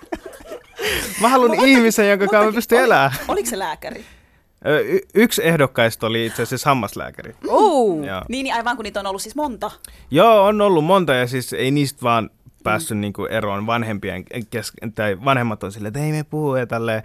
mä 1.20 1.28
haluan 1.28 1.54
ihmisen, 1.54 2.10
jonka 2.10 2.26
kanssa 2.26 2.46
mä 2.46 2.52
pystyn 2.52 2.78
elämään. 2.78 3.12
Oliko 3.28 3.50
se 3.50 3.58
lääkäri? 3.58 4.04
Y- 4.64 5.00
yksi 5.14 5.46
ehdokkaista 5.46 6.06
oli 6.06 6.26
itse 6.26 6.42
asiassa 6.42 6.70
hammaslääkäri. 6.70 7.36
Oh. 7.48 8.04
Joo. 8.04 8.22
Niin, 8.28 8.44
niin 8.44 8.54
aivan 8.54 8.76
kun 8.76 8.84
niitä 8.84 9.00
on 9.00 9.06
ollut 9.06 9.22
siis 9.22 9.36
monta. 9.36 9.70
Joo, 10.10 10.44
on 10.44 10.60
ollut 10.60 10.84
monta 10.84 11.14
ja 11.14 11.26
siis 11.26 11.52
ei 11.52 11.70
niistä 11.70 12.02
vaan 12.02 12.30
päässyt 12.62 12.96
mm. 12.96 13.00
niinku 13.00 13.24
eroon 13.24 13.66
vanhempien 13.66 14.24
kesken, 14.50 14.92
tai 14.92 15.24
vanhemmat 15.24 15.62
on 15.64 15.72
silleen, 15.72 15.88
että 15.88 16.04
ei 16.06 16.12
me 16.12 16.24
puhu 16.24 16.56
ja 16.56 16.66
tälleen. 16.66 17.02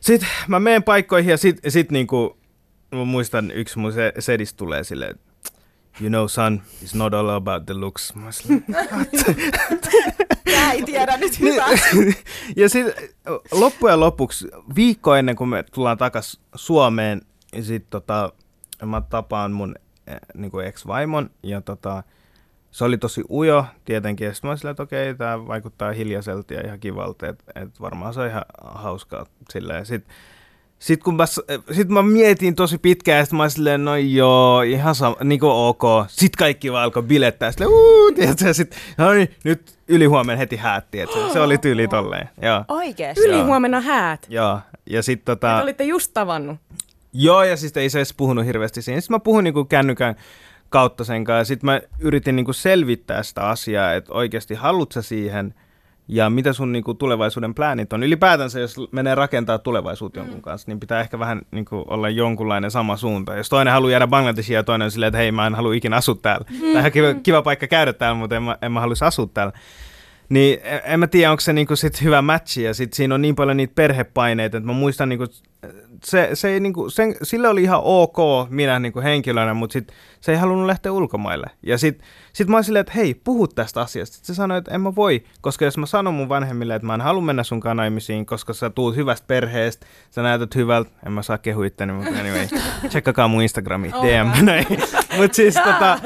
Sitten 0.00 0.28
mä 0.48 0.60
menen 0.60 0.82
paikkoihin 0.82 1.30
ja 1.30 1.36
sit, 1.36 1.60
sit 1.68 1.90
niinku, 1.90 2.38
mä 2.92 3.04
muistan 3.04 3.50
yksi 3.50 3.78
mun 3.78 3.92
se, 3.92 4.12
sedis 4.18 4.54
tulee 4.54 4.84
silleen, 4.84 5.18
you 6.00 6.08
know 6.08 6.26
son, 6.26 6.62
it's 6.82 6.96
not 6.98 7.14
all 7.14 7.28
about 7.28 7.66
the 7.66 7.74
looks. 7.74 8.14
Mä 8.14 8.32
silleen, 8.32 8.64
Mä 10.56 10.72
ei 10.72 10.82
tiedä 10.82 11.16
nyt 11.16 11.40
hyvä. 11.40 11.66
ja 12.56 12.68
sitten 12.68 13.08
loppujen 13.52 14.00
lopuksi, 14.00 14.48
viikko 14.74 15.14
ennen 15.14 15.36
kuin 15.36 15.48
me 15.48 15.64
tullaan 15.74 15.98
takas 15.98 16.40
Suomeen, 16.54 17.22
ja 17.52 17.62
sit 17.62 17.86
tota, 17.90 18.32
mä 18.84 19.00
tapaan 19.00 19.52
mun 19.52 19.74
eh, 20.06 20.16
niin 20.34 20.50
kuin 20.50 20.66
ex-vaimon, 20.66 21.30
ja 21.42 21.60
tota, 21.60 22.02
se 22.70 22.84
oli 22.84 22.98
tosi 22.98 23.24
ujo 23.30 23.64
tietenkin, 23.84 24.26
ja 24.26 24.34
sitten 24.34 24.50
mä 24.50 24.56
silleen, 24.56 24.70
että 24.70 24.82
okei, 24.82 25.14
tämä 25.14 25.46
vaikuttaa 25.46 25.92
hiljaiselta 25.92 26.54
ja 26.54 26.66
ihan 26.66 26.80
kivalta, 26.80 27.28
että 27.28 27.44
et 27.54 27.80
varmaan 27.80 28.14
se 28.14 28.20
on 28.20 28.26
ihan 28.26 28.44
hauskaa 28.64 29.26
sillä. 29.50 29.74
Ja 29.74 29.84
sit, 29.84 30.04
sit 30.80 31.02
kun 31.02 31.16
mä, 31.16 31.24
sit 31.72 31.88
mä 31.88 32.02
mietin 32.02 32.54
tosi 32.54 32.78
pitkään, 32.78 33.18
ja 33.18 33.24
sit 33.24 33.32
mä 33.32 33.42
olin 33.42 33.50
silleen, 33.50 33.84
no 33.84 33.96
joo, 33.96 34.62
ihan 34.62 34.94
sama, 34.94 35.16
niin 35.24 35.40
kuin 35.40 35.52
ok. 35.52 35.82
Sitten 36.08 36.38
kaikki 36.38 36.72
vaan 36.72 36.84
alkoi 36.84 37.02
bilettää, 37.02 37.52
silleen, 37.52 37.70
uuu, 37.70 38.12
tiedätkö, 38.12 38.46
ja 38.46 38.54
sit, 38.54 38.76
no 38.98 39.12
niin, 39.12 39.34
nyt 39.44 39.78
ylihuomenna 39.88 40.38
heti 40.38 40.56
häät, 40.56 40.90
tiedätkö, 40.90 41.18
se 41.32 41.40
oli 41.40 41.58
tyyli 41.58 41.88
tolleen, 41.88 42.28
joo. 42.42 42.64
Oikeesti. 42.68 43.24
Yli 43.24 43.40
huomenna 43.40 43.80
häät. 43.80 44.26
Joo, 44.28 44.60
ja 44.86 45.02
sitten 45.02 45.24
Te 45.24 45.46
tota... 45.46 45.62
olitte 45.62 45.84
just 45.84 46.10
tavannut. 46.14 46.56
Joo, 47.12 47.42
ja 47.42 47.56
siis 47.56 47.76
ei 47.76 47.90
se 47.90 47.98
edes 47.98 48.14
puhunut 48.14 48.46
hirveästi 48.46 48.82
siinä. 48.82 49.00
Sitten 49.00 49.14
mä 49.14 49.20
puhuin 49.20 49.44
niinku 49.44 49.64
kännykän 49.64 50.14
kautta 50.68 51.04
sen 51.04 51.24
kanssa, 51.24 51.40
ja 51.40 51.44
sitten 51.44 51.66
mä 51.66 51.80
yritin 51.98 52.36
niinku 52.36 52.52
selvittää 52.52 53.22
sitä 53.22 53.48
asiaa, 53.48 53.94
että 53.94 54.12
oikeasti 54.12 54.54
haluat 54.54 54.92
sä 54.92 55.02
siihen, 55.02 55.54
ja 56.12 56.30
mitä 56.30 56.52
sun 56.52 56.72
niinku 56.72 56.94
tulevaisuuden 56.94 57.54
pläänit 57.54 57.92
on. 57.92 58.02
Ylipäätänsä, 58.02 58.60
jos 58.60 58.76
menee 58.92 59.14
rakentaa 59.14 59.58
tulevaisuutta 59.58 60.18
jonkun 60.20 60.42
kanssa, 60.42 60.70
niin 60.70 60.80
pitää 60.80 61.00
ehkä 61.00 61.18
vähän 61.18 61.42
niinku 61.50 61.84
olla 61.88 62.08
jonkunlainen 62.08 62.70
sama 62.70 62.96
suunta. 62.96 63.36
Jos 63.36 63.48
toinen 63.48 63.72
haluaa 63.72 63.90
jäädä 63.90 64.06
Bangladeshiin 64.06 64.54
ja 64.54 64.62
toinen 64.62 64.84
on 64.84 64.90
silleen, 64.90 65.08
että 65.08 65.18
hei, 65.18 65.32
mä 65.32 65.46
en 65.46 65.54
halua 65.54 65.74
ikinä 65.74 65.96
asua 65.96 66.14
täällä. 66.22 66.46
Mm. 66.50 66.60
Tai 66.60 66.80
ihan 66.80 66.92
kiva, 66.92 67.14
kiva 67.14 67.42
paikka 67.42 67.66
käydä 67.66 67.92
täällä, 67.92 68.18
mutta 68.18 68.36
en 68.36 68.42
mä, 68.42 68.58
en 68.62 68.72
mä 68.72 68.80
haluaisi 68.80 69.04
asua 69.04 69.28
täällä. 69.34 69.52
Niin 70.28 70.58
en- 70.62 70.80
en 70.84 71.00
mä 71.00 71.06
tiedä, 71.06 71.30
onko 71.30 71.40
se 71.40 71.52
niinku 71.52 71.76
sit 71.76 72.02
hyvä 72.02 72.22
matchi 72.22 72.62
ja 72.62 72.74
sit 72.74 72.92
siinä 72.92 73.14
on 73.14 73.22
niin 73.22 73.34
paljon 73.34 73.56
niitä 73.56 73.74
perhepaineita, 73.74 74.56
että 74.56 74.66
mä 74.66 74.72
muistan 74.72 75.08
niinku, 75.08 75.26
se, 76.04 76.30
se 76.34 76.48
ei 76.48 76.60
niinku, 76.60 76.90
sen, 76.90 77.16
sille 77.22 77.48
oli 77.48 77.62
ihan 77.62 77.80
ok 77.84 78.16
minä 78.48 78.78
niinku 78.78 79.00
henkilönä, 79.00 79.54
mutta 79.54 79.72
sit 79.72 79.92
se 80.20 80.32
ei 80.32 80.38
halunnut 80.38 80.66
lähteä 80.66 80.92
ulkomaille. 80.92 81.46
Ja 81.62 81.78
sit, 81.78 82.02
sit 82.32 82.48
mä 82.48 82.56
olin 82.56 82.64
silleen, 82.64 82.80
että 82.80 82.92
hei, 82.96 83.14
puhu 83.14 83.48
tästä 83.48 83.80
asiasta. 83.80 84.14
Sitten 84.14 84.34
se 84.34 84.36
sanoi, 84.36 84.58
että 84.58 84.74
en 84.74 84.80
mä 84.80 84.94
voi, 84.94 85.22
koska 85.40 85.64
jos 85.64 85.78
mä 85.78 85.86
sanon 85.86 86.14
mun 86.14 86.28
vanhemmille, 86.28 86.74
että 86.74 86.86
mä 86.86 86.94
en 86.94 87.00
halua 87.00 87.22
mennä 87.22 87.42
sun 87.42 87.62
naimisiin, 87.74 88.26
koska 88.26 88.52
sä 88.52 88.70
tuut 88.70 88.96
hyvästä 88.96 89.26
perheestä, 89.26 89.86
sä 90.10 90.22
näytät 90.22 90.54
hyvältä, 90.54 90.90
en 91.06 91.12
mä 91.12 91.22
saa 91.22 91.38
kehu 91.38 91.62
itteni, 91.62 91.92
mutta 91.92 92.20
anyway, 92.20 92.46
tsekkakaa 92.88 93.28
mun 93.28 93.42
Instagrami, 93.42 93.90
DM, 93.90 94.44
näin. 94.44 94.66
Mut 95.16 95.34
siis 95.34 95.54
tota, 95.54 95.98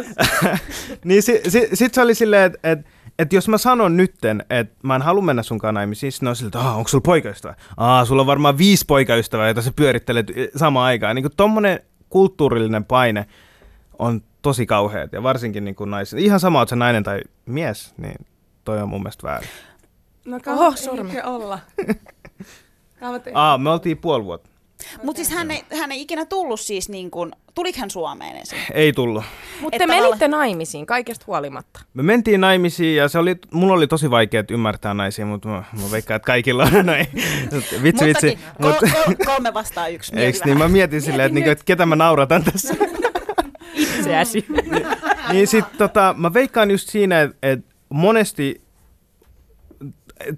niin 1.04 1.22
si, 1.22 1.40
si, 1.48 1.68
sit 1.74 1.94
se 1.94 2.00
oli 2.00 2.14
silleen, 2.14 2.44
että 2.44 2.70
et, 2.70 2.78
et 3.18 3.32
jos 3.32 3.48
mä 3.48 3.58
sanon 3.58 3.96
nytten, 3.96 4.44
että 4.50 4.76
mä 4.82 4.96
en 4.96 5.02
halua 5.02 5.22
mennä 5.22 5.42
sunkaan 5.42 5.74
naimisiin, 5.74 6.12
sitten 6.12 6.26
ne 6.26 6.30
on 6.30 6.36
siltä, 6.36 6.58
että 6.58 6.70
onko 6.70 6.88
sulla 6.88 7.02
poikaystävä? 7.02 7.54
Aa, 7.76 8.04
sulla 8.04 8.22
on 8.22 8.26
varmaan 8.26 8.58
viisi 8.58 8.84
poikaystävää, 8.86 9.46
joita 9.46 9.62
sä 9.62 9.72
pyörittelet 9.76 10.26
samaan 10.56 10.86
aikaan. 10.86 11.14
Niin 11.16 11.22
kuin 11.22 11.36
tommonen 11.36 11.80
kulttuurillinen 12.08 12.84
paine 12.84 13.26
on 13.98 14.20
tosi 14.42 14.66
kauheat, 14.66 15.12
ja 15.12 15.22
varsinkin 15.22 15.64
niin 15.64 15.74
kuin 15.74 15.90
naiset. 15.90 16.18
Ihan 16.18 16.40
sama, 16.40 16.62
että 16.62 16.70
se 16.70 16.76
nainen 16.76 17.02
tai 17.02 17.20
mies, 17.46 17.94
niin 17.96 18.26
toi 18.64 18.82
on 18.82 18.88
mun 18.88 19.00
mielestä 19.02 19.26
väärin. 19.26 19.48
No 20.24 20.36
Oho, 20.36 20.42
kauan 20.44 20.76
sormi. 20.76 21.12
ei 21.16 21.22
olla. 21.24 21.58
Aa, 23.34 23.58
me 23.58 23.70
oltiin 23.70 23.98
puoli 23.98 24.24
vuotta. 24.24 24.50
Mutta 25.02 25.16
siis 25.24 25.30
hän 25.30 25.50
ei, 25.50 25.64
hän 25.80 25.92
ei 25.92 26.00
ikinä 26.00 26.26
tullut 26.26 26.60
siis 26.60 26.88
niin 26.88 27.10
kuin, 27.10 27.32
tuliko 27.54 27.80
hän 27.80 27.90
Suomeen 27.90 28.36
ensin? 28.36 28.58
Ei 28.74 28.92
tullut. 28.92 29.24
Mutta 29.60 29.78
te 29.78 29.86
menitte 29.86 30.08
tavallaan- 30.10 30.30
naimisiin 30.30 30.86
kaikesta 30.86 31.24
huolimatta. 31.26 31.80
Me 31.94 32.02
mentiin 32.02 32.40
naimisiin 32.40 32.96
ja 32.96 33.08
se 33.08 33.18
oli, 33.18 33.36
mulla 33.52 33.74
oli 33.74 33.86
tosi 33.86 34.10
vaikea 34.10 34.44
ymmärtää 34.50 34.94
naisia, 34.94 35.26
mutta 35.26 35.48
mä, 35.48 35.64
mä 35.82 35.90
veikkaan, 35.90 36.16
että 36.16 36.26
kaikilla 36.26 36.68
on 36.78 36.86
näin. 36.86 37.06
Vitsi, 37.82 38.04
vitsi. 38.04 38.38
Muttakin, 38.58 38.92
kol, 38.92 39.04
kol, 39.06 39.14
kolme 39.26 39.54
vastaan 39.54 39.92
yksi. 39.92 40.12
Mieti 40.14 40.26
Eiks 40.26 40.44
niin? 40.44 40.58
Mä 40.58 40.68
mietin 40.68 41.02
silleen, 41.02 41.26
että, 41.26 41.34
niinku, 41.34 41.50
että 41.50 41.64
ketä 41.64 41.86
mä 41.86 41.96
nauratan 41.96 42.44
tässä. 42.44 42.74
Itseäsi. 43.74 44.46
niin 45.32 45.46
sit 45.46 45.64
tota, 45.78 46.14
mä 46.18 46.34
veikkaan 46.34 46.70
just 46.70 46.88
siinä, 46.88 47.20
että 47.20 47.36
et 47.42 47.60
monesti 47.88 48.63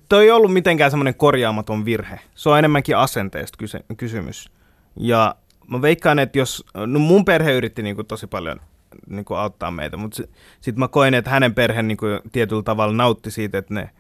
toi 0.09 0.25
ei 0.25 0.31
ollut 0.31 0.53
mitenkään 0.53 0.91
semmoinen 0.91 1.15
korjaamaton 1.15 1.85
virhe. 1.85 2.21
Se 2.35 2.49
on 2.49 2.59
enemmänkin 2.59 2.97
asenteesta 2.97 3.59
kyse, 3.59 3.81
kysymys. 3.97 4.51
Ja 4.97 5.35
mä 5.69 5.83
veikkaan, 5.83 6.19
että 6.19 6.39
jos, 6.39 6.65
no 6.87 6.99
mun 6.99 7.25
perhe 7.25 7.53
yritti 7.53 7.83
niinku 7.83 8.05
tosi 8.05 8.27
paljon 8.27 8.61
niinku 9.07 9.35
auttaa 9.35 9.71
meitä, 9.71 9.97
mutta 9.97 10.23
sitten 10.61 10.79
mä 10.79 10.89
koin, 10.89 11.15
että 11.15 11.31
hänen 11.31 11.55
perhe 11.55 11.83
niinku 11.83 12.07
tietyllä 12.33 12.63
tavalla 12.63 12.95
nautti 12.95 13.31
siitä, 13.31 13.59
että 13.59 13.75
ne, 13.75 13.91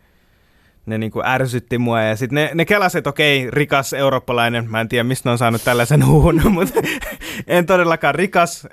ne 0.86 0.98
niinku 0.98 1.22
ärsytti 1.24 1.78
mua 1.78 2.02
ja 2.02 2.16
sitten 2.16 2.34
ne, 2.34 2.50
ne 2.54 2.64
kelasi, 2.64 2.98
että 2.98 3.10
okei, 3.10 3.50
rikas 3.50 3.92
eurooppalainen, 3.92 4.70
mä 4.70 4.80
en 4.80 4.88
tiedä 4.88 5.04
mistä 5.04 5.28
ne 5.28 5.32
on 5.32 5.38
saanut 5.38 5.64
tällaisen 5.64 6.06
huun, 6.06 6.42
mutta 6.52 6.80
en 7.46 7.66
todellakaan 7.66 8.14
rikas, 8.14 8.68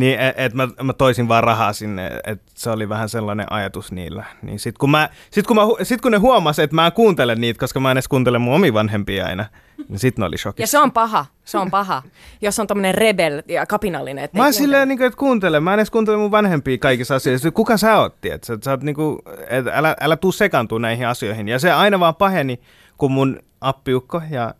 niin 0.00 0.20
että 0.20 0.42
et 0.44 0.54
mä, 0.54 0.68
mä 0.82 0.92
toisin 0.92 1.28
vaan 1.28 1.44
rahaa 1.44 1.72
sinne, 1.72 2.10
että 2.24 2.44
se 2.54 2.70
oli 2.70 2.88
vähän 2.88 3.08
sellainen 3.08 3.52
ajatus 3.52 3.92
niillä. 3.92 4.24
Niin 4.42 4.58
sit 4.58 4.78
kun, 4.78 4.90
mä, 4.90 5.08
sit 5.30 5.46
kun, 5.46 5.56
mä, 5.56 5.62
sit 5.82 6.00
kun 6.00 6.12
ne 6.12 6.18
huomas, 6.18 6.58
että 6.58 6.76
mä 6.76 6.86
en 6.86 6.92
kuuntele 6.92 7.34
niitä, 7.34 7.60
koska 7.60 7.80
mä 7.80 7.90
en 7.90 7.94
edes 7.94 8.08
kuuntele 8.08 8.38
mun 8.38 8.54
omia 8.54 8.74
vanhempia 8.74 9.26
aina, 9.26 9.44
niin 9.88 9.98
sit 9.98 10.18
ne 10.18 10.24
oli 10.24 10.34
Ja 10.34 10.38
shokissa. 10.38 10.70
se 10.70 10.78
on 10.78 10.92
paha, 10.92 11.26
se 11.44 11.58
on 11.58 11.70
paha, 11.70 12.02
jos 12.40 12.58
on 12.58 12.66
tommonen 12.66 12.94
rebel 12.94 13.42
ja 13.48 13.66
kapinallinen. 13.66 14.24
Että 14.24 14.38
Mä 14.38 14.44
oon 14.44 14.52
silleen, 14.52 14.88
niin 14.88 14.98
kuin, 14.98 15.06
että 15.06 15.16
kuuntele. 15.18 15.60
Mä 15.60 15.72
en 15.74 15.78
edes 15.78 15.90
kuuntele 15.90 16.16
mun 16.16 16.30
vanhempia 16.30 16.78
kaikissa 16.78 17.14
asioissa. 17.14 17.50
Kuka 17.50 17.76
sä 17.76 17.98
oot, 17.98 18.20
tiedät? 18.20 18.44
Sä, 18.44 18.58
sä 18.64 18.70
oot 18.70 18.82
niin 18.82 18.94
kuin, 18.96 19.18
et 19.48 19.66
älä, 19.72 19.96
älä 20.00 20.16
tuu 20.16 20.32
sekaantua 20.32 20.78
näihin 20.78 21.06
asioihin. 21.06 21.48
Ja 21.48 21.58
se 21.58 21.72
aina 21.72 22.00
vaan 22.00 22.14
paheni, 22.14 22.60
kun 22.96 23.12
mun 23.12 23.38
appiukko 23.60 24.22
ja, 24.30 24.54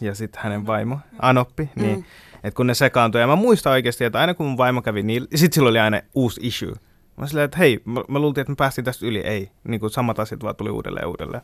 ja 0.00 0.14
sitten 0.14 0.42
hänen 0.42 0.66
vaimo, 0.66 0.98
Anoppi, 1.18 1.70
niin 1.76 2.04
että 2.44 2.56
kun 2.56 2.66
ne 2.66 2.74
sekaantui. 2.74 3.20
Ja 3.20 3.26
mä 3.26 3.36
muistan 3.36 3.72
oikeasti, 3.72 4.04
että 4.04 4.20
aina 4.20 4.34
kun 4.34 4.46
mun 4.46 4.56
vaimo 4.56 4.82
kävi 4.82 5.02
niin, 5.02 5.26
sit 5.34 5.52
silloin 5.52 5.72
oli 5.72 5.78
aina 5.78 6.00
uusi 6.14 6.40
issue. 6.42 6.74
Mä 7.16 7.26
silleen, 7.26 7.44
että 7.44 7.58
hei, 7.58 7.80
mä, 7.84 8.00
mä 8.08 8.18
luultiin, 8.18 8.42
että 8.42 8.52
me 8.52 8.56
päästiin 8.56 8.84
tästä 8.84 9.06
yli. 9.06 9.18
Ei, 9.18 9.50
niin 9.68 9.80
kuin 9.80 9.90
samat 9.90 10.18
asiat 10.18 10.42
vaan 10.42 10.56
tuli 10.56 10.70
uudelleen 10.70 11.04
ja 11.04 11.08
uudelleen. 11.08 11.42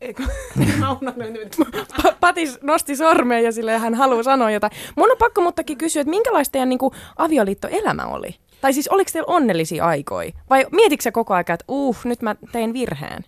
Eikö? 0.00 0.22
Mä 0.80 0.92
unohdin 0.92 1.32
nyt. 1.32 1.56
Pa- 2.02 2.14
Patis 2.20 2.58
nosti 2.62 2.96
sormeen 2.96 3.44
ja 3.44 3.52
sille 3.52 3.78
hän 3.78 3.94
haluaa 3.94 4.22
sanoa 4.22 4.50
jotain. 4.50 4.72
Mun 4.96 5.10
on 5.10 5.18
pakko 5.18 5.40
muttakin 5.40 5.78
kysyä, 5.78 6.00
että 6.00 6.10
minkälaista 6.10 6.52
teidän 6.52 6.68
niin 6.68 6.78
kuin, 6.78 6.94
avioliittoelämä 7.16 8.02
oli? 8.02 8.36
Tai 8.60 8.72
siis 8.72 8.88
oliko 8.88 9.10
teillä 9.12 9.34
onnellisia 9.34 9.84
aikoja? 9.84 10.32
Vai 10.50 10.66
mietitkö 10.72 11.02
sä 11.02 11.12
koko 11.12 11.34
ajan, 11.34 11.40
että 11.40 11.64
uh, 11.68 11.96
nyt 12.04 12.22
mä 12.22 12.36
tein 12.52 12.72
virheen? 12.72 13.24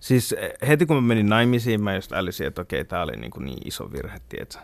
Siis 0.00 0.32
eh, 0.32 0.52
heti 0.68 0.86
kun 0.86 0.96
mä 0.96 1.02
menin 1.02 1.28
naimisiin, 1.28 1.82
mä 1.82 1.94
just 1.94 2.12
älysin, 2.12 2.46
että 2.46 2.62
okei, 2.62 2.84
tää 2.84 3.02
oli 3.02 3.16
niin, 3.16 3.30
kuin 3.30 3.44
niin 3.44 3.58
iso 3.64 3.92
virhe, 3.92 4.18
tietsä. 4.28 4.60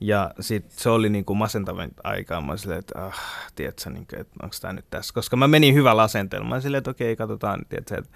Ja 0.00 0.30
sit 0.40 0.70
se 0.70 0.90
oli 0.90 1.08
niin 1.08 1.24
kuin 1.24 1.36
masentavin 1.36 1.90
aikaa. 2.04 2.40
Mä 2.40 2.56
silleen, 2.56 2.78
että 2.78 3.06
ah, 3.06 3.20
tiedätkö, 3.54 3.90
niin 3.90 4.06
kuin, 4.06 4.20
että 4.20 4.34
onko 4.42 4.56
tämä 4.60 4.72
nyt 4.72 4.84
tässä. 4.90 5.14
Koska 5.14 5.36
mä 5.36 5.48
menin 5.48 5.74
hyvällä 5.74 6.02
asenteella. 6.02 6.48
Mä 6.48 6.60
silleen, 6.60 6.78
että 6.78 6.90
okei, 6.90 7.16
katsotaan, 7.16 7.60
tiedätkö, 7.68 7.98
että 7.98 8.10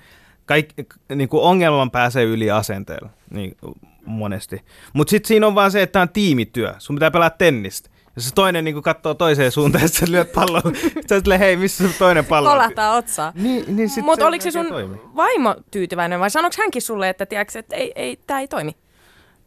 kaikki, 0.46 0.86
niin 1.14 1.28
kuin 1.28 1.42
ongelman 1.42 1.90
pääsee 1.90 2.24
yli 2.24 2.50
asenteella 2.50 3.10
niin 3.30 3.56
monesti. 4.04 4.64
Mutta 4.92 5.10
sitten 5.10 5.28
siinä 5.28 5.46
on 5.46 5.54
vaan 5.54 5.70
se, 5.70 5.82
että 5.82 5.92
tämä 5.92 6.02
on 6.02 6.08
tiimityö. 6.08 6.74
Sun 6.78 6.96
pitää 6.96 7.10
pelaa 7.10 7.30
tennistä. 7.30 7.90
Ja 8.16 8.22
se 8.22 8.34
toinen 8.34 8.64
niin 8.64 8.82
katsoo 8.82 9.14
toiseen 9.14 9.52
suuntaan, 9.52 9.82
ja 9.84 9.88
sä 9.88 10.06
lyöt 10.10 10.32
pallon. 10.32 10.62
Sä 11.08 11.20
silleen, 11.20 11.40
hei, 11.40 11.56
missä 11.56 11.88
se 11.88 11.98
toinen 11.98 12.24
pallo? 12.24 12.50
Kolahtaa 12.50 12.96
otsaa. 12.96 13.32
Niin, 13.34 13.76
niin 13.76 13.88
Mutta 14.02 14.26
oliko 14.26 14.42
se 14.42 14.50
sun 14.50 14.66
toimi. 14.66 14.96
vaimo 15.16 15.56
tyytyväinen 15.70 16.20
vai 16.20 16.30
sanoiko 16.30 16.56
hänkin 16.58 16.82
sulle, 16.82 17.08
että, 17.08 17.26
tiiäks, 17.26 17.56
että 17.56 17.76
ei, 17.76 17.92
ei, 17.94 18.16
tämä 18.26 18.40
ei 18.40 18.48
toimi? 18.48 18.76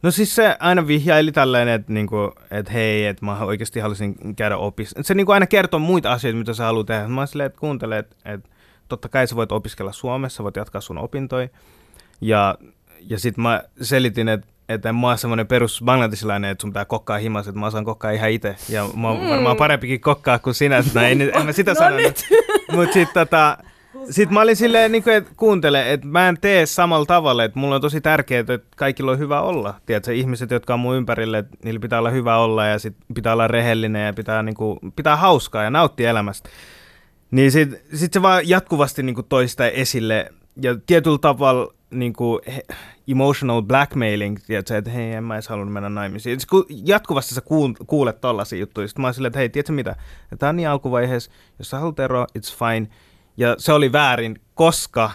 No 0.04 0.10
siis 0.10 0.34
se 0.34 0.56
aina 0.60 0.86
vihjaili 0.86 1.32
tälleen, 1.32 1.68
että, 1.68 1.92
niinku, 1.92 2.32
että 2.50 2.72
hei, 2.72 3.06
että 3.06 3.24
mä 3.24 3.38
oikeasti 3.38 3.80
haluaisin 3.80 4.36
käydä 4.36 4.56
opis. 4.56 4.94
Se 5.02 5.14
niinku 5.14 5.32
aina 5.32 5.46
kertoo 5.46 5.80
muita 5.80 6.12
asioita, 6.12 6.38
mitä 6.38 6.54
sä 6.54 6.64
haluat 6.64 6.86
tehdä. 6.86 7.08
Mä 7.08 7.20
oon 7.20 7.28
silleen, 7.28 7.46
että 7.46 7.60
kuuntele, 7.60 7.98
että, 7.98 8.16
että 8.24 8.48
totta 8.88 9.08
kai 9.08 9.26
sä 9.26 9.36
voit 9.36 9.52
opiskella 9.52 9.92
Suomessa, 9.92 10.44
voit 10.44 10.56
jatkaa 10.56 10.80
sun 10.80 10.98
opintoja. 10.98 11.48
Ja, 12.20 12.58
ja 13.00 13.18
sitten 13.18 13.42
mä 13.42 13.62
selitin, 13.80 14.28
että, 14.28 14.46
että 14.68 14.92
mä 14.92 15.06
oon 15.06 15.18
semmoinen 15.18 15.46
perus 15.46 15.82
bangladesilainen, 15.84 16.50
että 16.50 16.62
sun 16.62 16.70
pitää 16.70 16.84
kokkaa 16.84 17.18
himas, 17.18 17.48
että 17.48 17.60
mä 17.60 17.66
osaan 17.66 17.84
kokkaa 17.84 18.10
ihan 18.10 18.30
itse. 18.30 18.56
Ja 18.68 18.88
mä 18.96 19.08
oon 19.08 19.30
varmaan 19.30 19.56
parempikin 19.56 20.00
kokkaa 20.00 20.38
kuin 20.38 20.54
sinä, 20.54 20.76
että 20.76 21.08
en, 21.08 21.20
en 21.20 21.46
mä 21.46 21.52
sitä 21.52 21.70
No 21.74 21.78
sanonut. 21.78 22.24
Mutta 22.72 22.92
sitten 22.92 23.26
tota, 23.26 23.58
sit 24.10 24.30
mä 24.30 24.40
olin 24.40 24.56
silleen, 24.56 24.92
niin 24.92 25.02
kuin, 25.02 25.16
että 25.16 25.30
kuuntele, 25.36 25.92
että 25.92 26.06
mä 26.06 26.28
en 26.28 26.38
tee 26.40 26.66
samalla 26.66 27.06
tavalla, 27.06 27.44
että 27.44 27.58
mulla 27.58 27.74
on 27.74 27.80
tosi 27.80 28.00
tärkeää, 28.00 28.40
että 28.40 28.58
kaikilla 28.76 29.12
on 29.12 29.18
hyvä 29.18 29.40
olla. 29.40 29.74
Tiedätkö, 29.86 30.14
ihmiset, 30.14 30.50
jotka 30.50 30.74
on 30.74 30.80
mun 30.80 30.96
ympärille, 30.96 31.38
että 31.38 31.56
niillä 31.64 31.80
pitää 31.80 31.98
olla 31.98 32.10
hyvä 32.10 32.36
olla 32.36 32.66
ja 32.66 32.78
sit 32.78 32.96
pitää 33.14 33.32
olla 33.32 33.48
rehellinen 33.48 34.06
ja 34.06 34.12
pitää, 34.12 34.42
niin 34.42 34.54
kuin, 34.54 34.78
pitää 34.96 35.16
hauskaa 35.16 35.62
ja 35.62 35.70
nauttia 35.70 36.10
elämästä. 36.10 36.48
Niin 37.30 37.52
sit, 37.52 37.82
sit 37.94 38.12
se 38.12 38.22
vaan 38.22 38.48
jatkuvasti 38.48 39.02
niin 39.02 39.14
kuin 39.14 39.26
toista 39.28 39.66
esille 39.66 40.32
ja 40.62 40.76
tietyllä 40.86 41.18
tavalla 41.18 41.74
niin 41.90 42.12
kuin, 42.12 42.40
emotional 43.08 43.62
blackmailing, 43.62 44.38
tiedätkö, 44.46 44.78
että 44.78 44.90
hei, 44.90 45.12
en 45.12 45.24
mä 45.24 45.34
edes 45.34 45.48
halunnut 45.48 45.72
mennä 45.72 45.88
naimisiin. 45.88 46.38
Kun 46.50 46.66
jatkuvasti 46.68 47.34
sä 47.34 47.42
kuulet 47.86 48.20
tollasia 48.20 48.58
juttuja, 48.58 48.88
sit 48.88 48.98
mä 48.98 49.06
oon 49.06 49.14
silleen, 49.14 49.28
että 49.28 49.38
hei, 49.38 49.48
tiedätkö 49.48 49.72
mitä, 49.72 49.96
tämä 50.38 50.50
on 50.50 50.56
niin 50.56 50.68
alkuvaiheessa, 50.68 51.30
jos 51.58 51.70
sä 51.70 51.78
haluat 51.78 52.00
eroa, 52.00 52.26
it's 52.38 52.58
fine. 52.58 52.88
Ja 53.36 53.54
se 53.58 53.72
oli 53.72 53.92
väärin, 53.92 54.40
koska 54.54 55.10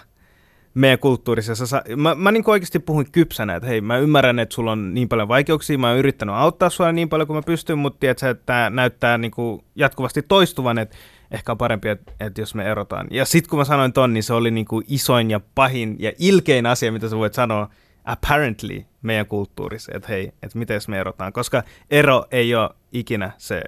meidän 0.73 0.99
kulttuurissa, 0.99 1.67
sä, 1.67 1.83
mä, 1.95 2.15
mä 2.15 2.31
niin 2.31 2.43
oikeasti 2.47 2.79
puhuin 2.79 3.11
kypsänä, 3.11 3.55
että 3.55 3.69
hei, 3.69 3.81
mä 3.81 3.97
ymmärrän, 3.97 4.39
että 4.39 4.55
sulla 4.55 4.71
on 4.71 4.93
niin 4.93 5.09
paljon 5.09 5.27
vaikeuksia, 5.27 5.77
mä 5.77 5.89
oon 5.89 5.97
yrittänyt 5.97 6.35
auttaa 6.35 6.69
sua 6.69 6.91
niin 6.91 7.09
paljon 7.09 7.27
kuin 7.27 7.37
mä 7.37 7.41
pystyn, 7.41 7.77
mutta 7.77 7.99
tiedätkö, 7.99 8.29
että 8.29 8.45
tämä 8.45 8.69
näyttää 8.69 9.17
niin 9.17 9.31
kuin 9.31 9.63
jatkuvasti 9.75 10.21
toistuvan, 10.21 10.77
että 10.77 10.97
ehkä 11.31 11.51
on 11.51 11.57
parempi, 11.57 11.89
että, 11.89 12.11
että 12.19 12.41
jos 12.41 12.55
me 12.55 12.71
erotaan. 12.71 13.07
Ja 13.11 13.25
sitten 13.25 13.49
kun 13.49 13.59
mä 13.59 13.65
sanoin 13.65 13.93
ton, 13.93 14.13
niin 14.13 14.23
se 14.23 14.33
oli 14.33 14.51
niin 14.51 14.65
kuin 14.65 14.85
isoin 14.87 15.31
ja 15.31 15.39
pahin 15.55 15.95
ja 15.99 16.11
ilkein 16.19 16.65
asia, 16.65 16.91
mitä 16.91 17.09
sä 17.09 17.17
voit 17.17 17.33
sanoa 17.33 17.69
apparently 18.05 18.85
meidän 19.01 19.25
kulttuurissa, 19.25 19.91
että 19.95 20.07
hei, 20.07 20.31
että 20.43 20.59
miten 20.59 20.73
jos 20.73 20.87
me 20.87 20.99
erotaan, 20.99 21.33
koska 21.33 21.63
ero 21.91 22.25
ei 22.31 22.55
ole 22.55 22.69
ikinä 22.91 23.31
se 23.37 23.61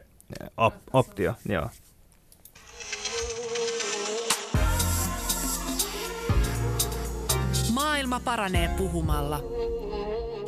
op- 0.58 0.74
optio. 0.94 1.34
Joo. 1.50 1.70
Maailma 8.02 8.20
paranee 8.26 8.70
puhumalla. 8.78 9.40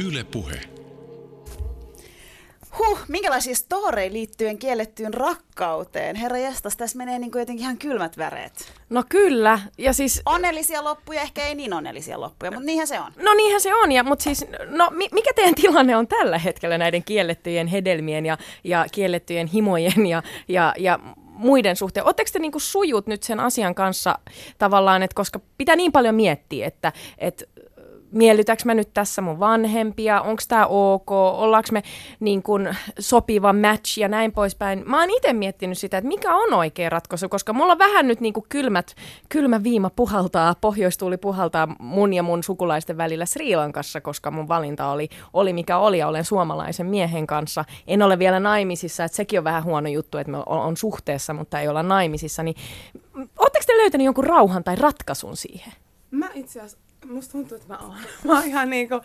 Yle 0.08 0.24
Puhe. 0.24 0.62
Huh, 2.78 3.00
minkälaisia 3.08 3.56
storeja 3.56 4.14
liittyen 4.14 4.58
kiellettyyn 4.58 5.14
rakkauteen? 5.14 6.16
Herra 6.16 6.38
jestas, 6.38 6.78
tässä 6.78 6.98
menee 6.98 7.20
niin 7.20 7.32
kuin 7.32 7.40
jotenkin 7.40 7.64
ihan 7.64 7.78
kylmät 7.78 8.18
väreet. 8.18 8.74
No 8.90 9.04
kyllä, 9.10 9.60
ja 9.78 9.94
siis 9.94 10.22
Onnellisia 10.26 10.84
loppuja, 10.84 11.22
ehkä 11.22 11.46
ei 11.46 11.56
niin 11.56 11.74
onnellisia 11.74 12.20
loppuja, 12.22 12.52
mutta 12.52 12.66
niinhän 12.66 12.88
se 12.88 13.00
on. 13.00 13.12
No 13.18 13.34
niinhän 13.34 13.62
se 13.62 13.76
on, 13.76 13.92
ja, 13.92 14.04
mutta 14.04 14.24
siis, 14.24 14.46
no 14.68 14.90
mi- 14.92 15.10
mikä 15.12 15.32
teidän 15.36 15.56
tilanne 15.56 15.96
on 15.96 16.08
tällä 16.08 16.38
hetkellä 16.38 16.78
näiden 16.78 17.04
kiellettyjen 17.04 17.68
hedelmien 17.68 18.26
ja, 18.26 18.38
ja 18.64 18.86
kiellettyjen 18.92 19.48
himojen 19.48 20.06
ja, 20.06 20.24
ja, 20.48 20.74
ja 20.78 21.00
muiden 21.34 21.76
suhteen? 21.76 22.06
Oletteko 22.06 22.30
te 22.34 22.40
niinku 22.40 22.60
sujut 22.60 23.08
nyt 23.08 23.24
sen 23.24 23.40
asian 23.40 23.76
kanssa 23.76 24.20
tavallaan, 24.58 25.04
että 25.04 25.16
koska 25.16 25.40
pitää 25.58 25.76
niin 25.76 25.92
paljon 25.92 26.16
miettiä, 26.16 26.68
että, 26.68 26.94
että 27.18 27.46
miellytäks 28.14 28.66
mä 28.66 28.74
nyt 28.74 28.90
tässä 28.94 29.22
mun 29.22 29.40
vanhempia, 29.40 30.22
onko 30.22 30.44
tämä 30.48 30.66
ok, 30.66 31.12
ollaanko 31.12 31.70
me 31.72 31.84
niin 32.20 32.44
kun 32.44 32.76
sopiva 33.00 33.54
match 33.54 34.00
ja 34.00 34.08
näin 34.08 34.32
poispäin. 34.32 34.84
Mä 34.86 35.00
oon 35.00 35.10
itse 35.10 35.34
miettinyt 35.34 35.78
sitä, 35.78 35.98
että 35.98 36.08
mikä 36.08 36.36
on 36.36 36.54
oikea 36.54 36.90
ratkaisu, 36.90 37.30
koska 37.30 37.54
mulla 37.54 37.72
on 37.72 37.80
vähän 37.80 38.08
nyt 38.08 38.22
niin 38.22 38.34
kylmät, 38.50 38.96
kylmä 39.30 39.64
viima 39.64 39.90
puhaltaa, 39.96 40.56
pohjoistuuli 40.62 41.18
puhaltaa 41.18 41.76
mun 41.80 42.14
ja 42.14 42.24
mun 42.24 42.44
sukulaisten 42.44 42.98
välillä 42.98 43.26
Sri 43.26 43.56
Lankassa, 43.56 44.02
koska 44.02 44.32
mun 44.32 44.48
valinta 44.48 44.88
oli, 44.88 45.10
oli 45.34 45.54
mikä 45.54 45.78
oli 45.78 45.98
ja 45.98 46.08
olen 46.08 46.26
suomalaisen 46.26 46.86
miehen 46.86 47.28
kanssa. 47.28 47.66
En 47.88 48.02
ole 48.02 48.20
vielä 48.20 48.40
naimisissa, 48.40 49.04
että 49.04 49.16
sekin 49.16 49.40
on 49.40 49.44
vähän 49.44 49.64
huono 49.64 49.90
juttu, 49.90 50.18
että 50.18 50.32
me 50.32 50.38
on, 50.38 50.46
on 50.46 50.78
suhteessa, 50.78 51.34
mutta 51.34 51.60
ei 51.60 51.68
olla 51.68 51.84
naimisissa. 51.84 52.44
Niin, 52.44 52.56
Oletteko 53.16 53.64
te 53.68 53.78
löytänyt 53.78 54.06
jonkun 54.06 54.24
rauhan 54.24 54.64
tai 54.64 54.76
ratkaisun 54.76 55.38
siihen? 55.38 55.74
Mä 56.12 56.30
itse 56.34 56.60
asiassa, 56.60 56.78
musta 57.06 57.32
tuntuu, 57.32 57.58
että 57.58 57.74
mä 57.74 57.80
oon. 57.80 57.98
Mä 58.26 58.34
oon 58.34 58.48
ihan 58.48 58.70
niinku, 58.70 58.96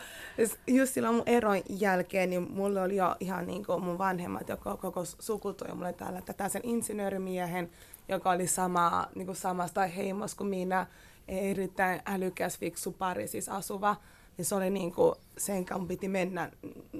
just 0.67 0.95
silloin 0.95 1.15
mun 1.15 1.23
eron 1.27 1.63
jälkeen, 1.69 2.31
niin 2.31 2.53
mulla 2.53 2.83
oli 2.83 2.97
jo 2.97 3.17
ihan 3.21 3.47
niinku 3.47 3.81
mun 3.81 3.99
vanhemmat, 3.99 4.49
joka 4.49 4.77
koko 4.77 5.05
suku 5.05 5.53
toi 5.53 5.75
mulle 5.75 5.93
täällä 5.93 6.23
tätä 6.23 6.49
sen 6.49 6.63
insinöörimiehen, 6.65 7.71
joka 8.09 8.31
oli 8.31 8.47
sama, 8.47 9.09
niinku 9.15 9.35
samasta 9.35 9.87
heimosta 9.87 10.39
kuin 10.39 10.51
minä, 10.51 10.87
erittäin 11.29 12.01
älykäs, 12.07 12.59
fiksu 12.59 12.93
pari, 12.93 13.29
siis 13.29 13.49
asuva. 13.49 13.97
Niin 14.37 14.45
se 14.45 14.55
oli 14.55 14.71
niinku, 14.71 15.15
sen 15.39 15.65
kanssa 15.65 15.89
piti 15.89 16.09
mennä 16.09 16.51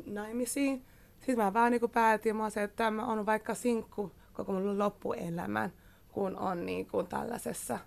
naimisiin. 0.07 0.85
Sitten 1.19 1.37
mä 1.37 1.55
vaan 1.55 1.71
niinku 1.71 1.89
päätin, 1.89 2.37
mä 2.37 2.51
se, 2.51 2.63
että 2.63 2.91
mä 2.91 3.07
oon 3.07 3.27
vaikka 3.27 3.55
sinkku 3.55 4.13
koko 4.33 4.53
mun 4.53 4.79
loppuelämän, 4.79 5.73
kun 6.13 6.37
on 6.37 6.67
niinku 6.67 7.03
tällaisessa 7.03 7.79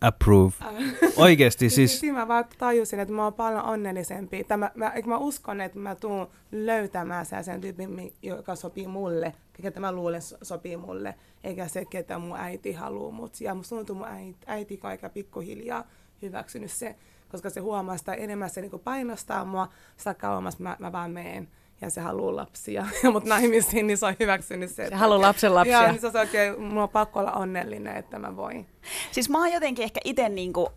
Approve. 0.00 0.52
Oikeesti 1.16 1.70
siis... 1.70 1.74
siis, 1.74 2.00
Siinä 2.00 2.18
mä 2.18 2.28
vaan 2.28 2.44
tajusin, 2.58 3.00
että 3.00 3.14
mä 3.14 3.24
oon 3.24 3.34
paljon 3.34 3.64
onnellisempi. 3.64 4.44
Tämä, 4.44 4.70
mä, 4.74 4.92
mä 5.06 5.18
uskon, 5.18 5.60
että 5.60 5.78
mä 5.78 5.94
tuun 5.94 6.28
löytämään 6.52 7.26
sen 7.26 7.60
tyypin, 7.60 8.12
joka 8.22 8.56
sopii 8.56 8.86
mulle, 8.86 9.34
ketä 9.62 9.80
mä 9.80 9.92
luulen 9.92 10.22
so- 10.22 10.38
sopii 10.42 10.76
mulle, 10.76 11.14
eikä 11.44 11.68
se, 11.68 11.84
ketä 11.84 12.18
mun 12.18 12.36
äiti 12.36 12.72
haluaa 12.72 13.12
mut. 13.12 13.40
Ja 13.40 13.54
musta 13.54 13.76
tuntuu 13.76 13.96
mun 13.96 14.08
äiti, 14.08 14.38
äiti 14.46 14.80
aika 14.82 15.08
pikkuhiljaa 15.08 15.84
hyväksynyt 16.22 16.70
se, 16.70 16.96
koska 17.28 17.50
se 17.50 17.60
huomaa 17.60 17.96
sitä 17.96 18.14
enemmän 18.14 18.50
se 18.50 18.60
niinku 18.60 18.78
painostaa 18.78 19.44
mua, 19.44 19.68
sitä 19.96 20.14
kauemmas 20.14 20.58
mä, 20.58 20.76
mä 20.78 20.92
vaan 20.92 21.10
meen. 21.10 21.48
Ja 21.80 21.90
se 21.90 22.00
haluaa 22.00 22.36
lapsia, 22.36 22.86
ja 23.02 23.10
mut 23.10 23.24
naimisiin, 23.24 23.86
niin 23.86 23.98
se 23.98 24.06
on 24.06 24.14
hyväksynyt 24.20 24.70
se. 24.70 24.88
Se 24.88 24.94
haluaa 24.94 25.20
lapsen 25.20 25.54
lapsia. 25.54 25.82
Joo, 25.82 25.90
niin 25.90 26.00
se 26.00 26.06
on 26.06 26.16
oikein, 26.16 26.60
mulla 26.60 26.82
on 26.82 26.88
pakko 26.88 27.20
olla 27.20 27.32
onnellinen, 27.32 27.96
että 27.96 28.18
mä 28.18 28.36
voin. 28.36 28.66
Siis 29.12 29.30
mä 29.30 29.38
oon 29.38 29.52
jotenkin 29.52 29.82
ehkä 29.82 30.00
itse 30.04 30.28
niinku, 30.28 30.68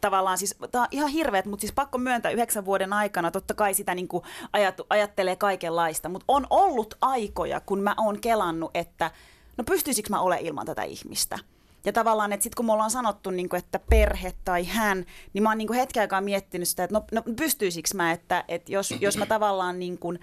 tavallaan, 0.00 0.38
siis 0.38 0.56
tää 0.70 0.82
on 0.82 0.88
ihan 0.90 1.10
hirveet, 1.10 1.46
mutta 1.46 1.60
siis 1.60 1.72
pakko 1.72 1.98
myöntää 1.98 2.30
yhdeksän 2.30 2.64
vuoden 2.64 2.92
aikana, 2.92 3.30
totta 3.30 3.54
kai 3.54 3.74
sitä 3.74 3.94
niinku 3.94 4.22
ajatu, 4.52 4.86
ajattelee 4.90 5.36
kaikenlaista, 5.36 6.08
mutta 6.08 6.24
on 6.28 6.46
ollut 6.50 6.94
aikoja, 7.00 7.60
kun 7.60 7.80
mä 7.80 7.94
oon 7.98 8.20
kelannut, 8.20 8.70
että 8.74 9.10
no 9.56 9.64
pystyisikö 9.64 10.08
mä 10.10 10.20
ole 10.20 10.38
ilman 10.40 10.66
tätä 10.66 10.82
ihmistä. 10.82 11.38
Ja 11.84 11.92
tavallaan, 11.92 12.32
että 12.32 12.44
sitten 12.44 12.56
kun 12.56 12.66
me 12.66 12.72
ollaan 12.72 12.90
sanottu, 12.90 13.30
niin 13.30 13.48
kuin, 13.48 13.58
että 13.58 13.78
perhe 13.78 14.34
tai 14.44 14.64
hän, 14.64 15.04
niin 15.32 15.42
mä 15.42 15.48
oon 15.48 15.58
niin 15.58 15.68
kuin 15.68 15.78
hetken 15.78 16.00
aikaa 16.00 16.20
miettinyt 16.20 16.68
sitä, 16.68 16.84
että 16.84 16.94
no, 16.94 17.04
no 17.12 17.22
pystyisikö 17.36 17.88
mä, 17.94 18.12
että, 18.12 18.44
että 18.48 18.72
jos, 18.72 18.94
jos 19.00 19.16
mä 19.16 19.26
tavallaan 19.26 19.78
niin 19.78 19.98
kuin 19.98 20.20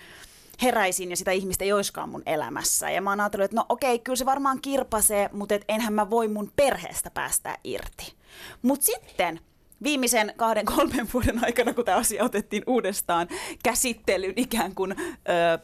heräisin 0.62 1.10
ja 1.10 1.18
sitä 1.18 1.32
ihmistä 1.32 1.64
ei 1.64 1.74
olisikaan 1.74 2.10
mun 2.10 2.24
elämässä. 2.26 2.90
Ja 2.90 3.02
mä 3.02 3.10
oon 3.10 3.20
ajatellut, 3.20 3.46
että 3.46 3.58
no 3.58 3.66
okei, 3.70 4.00
kyllä 4.00 4.16
se 4.16 4.26
varmaan 4.26 4.62
kirpasee, 4.62 5.30
mutta 5.34 5.56
et 5.56 5.66
enhän 5.70 5.94
mä 5.94 6.10
voi 6.10 6.28
mun 6.28 6.52
perheestä 6.56 7.12
päästää 7.12 7.58
irti. 7.64 8.14
Mutta 8.62 8.86
sitten 8.86 9.40
viimeisen 9.84 10.34
kahden, 10.38 10.66
kolmen 10.66 11.10
vuoden 11.14 11.46
aikana, 11.46 11.74
kun 11.74 11.86
tämä 11.86 11.98
asia 11.98 12.24
otettiin 12.24 12.64
uudestaan 12.68 13.28
käsittelyyn 13.64 14.34
ikään 14.36 14.76
kuin... 14.76 14.96
Öö, 15.30 15.58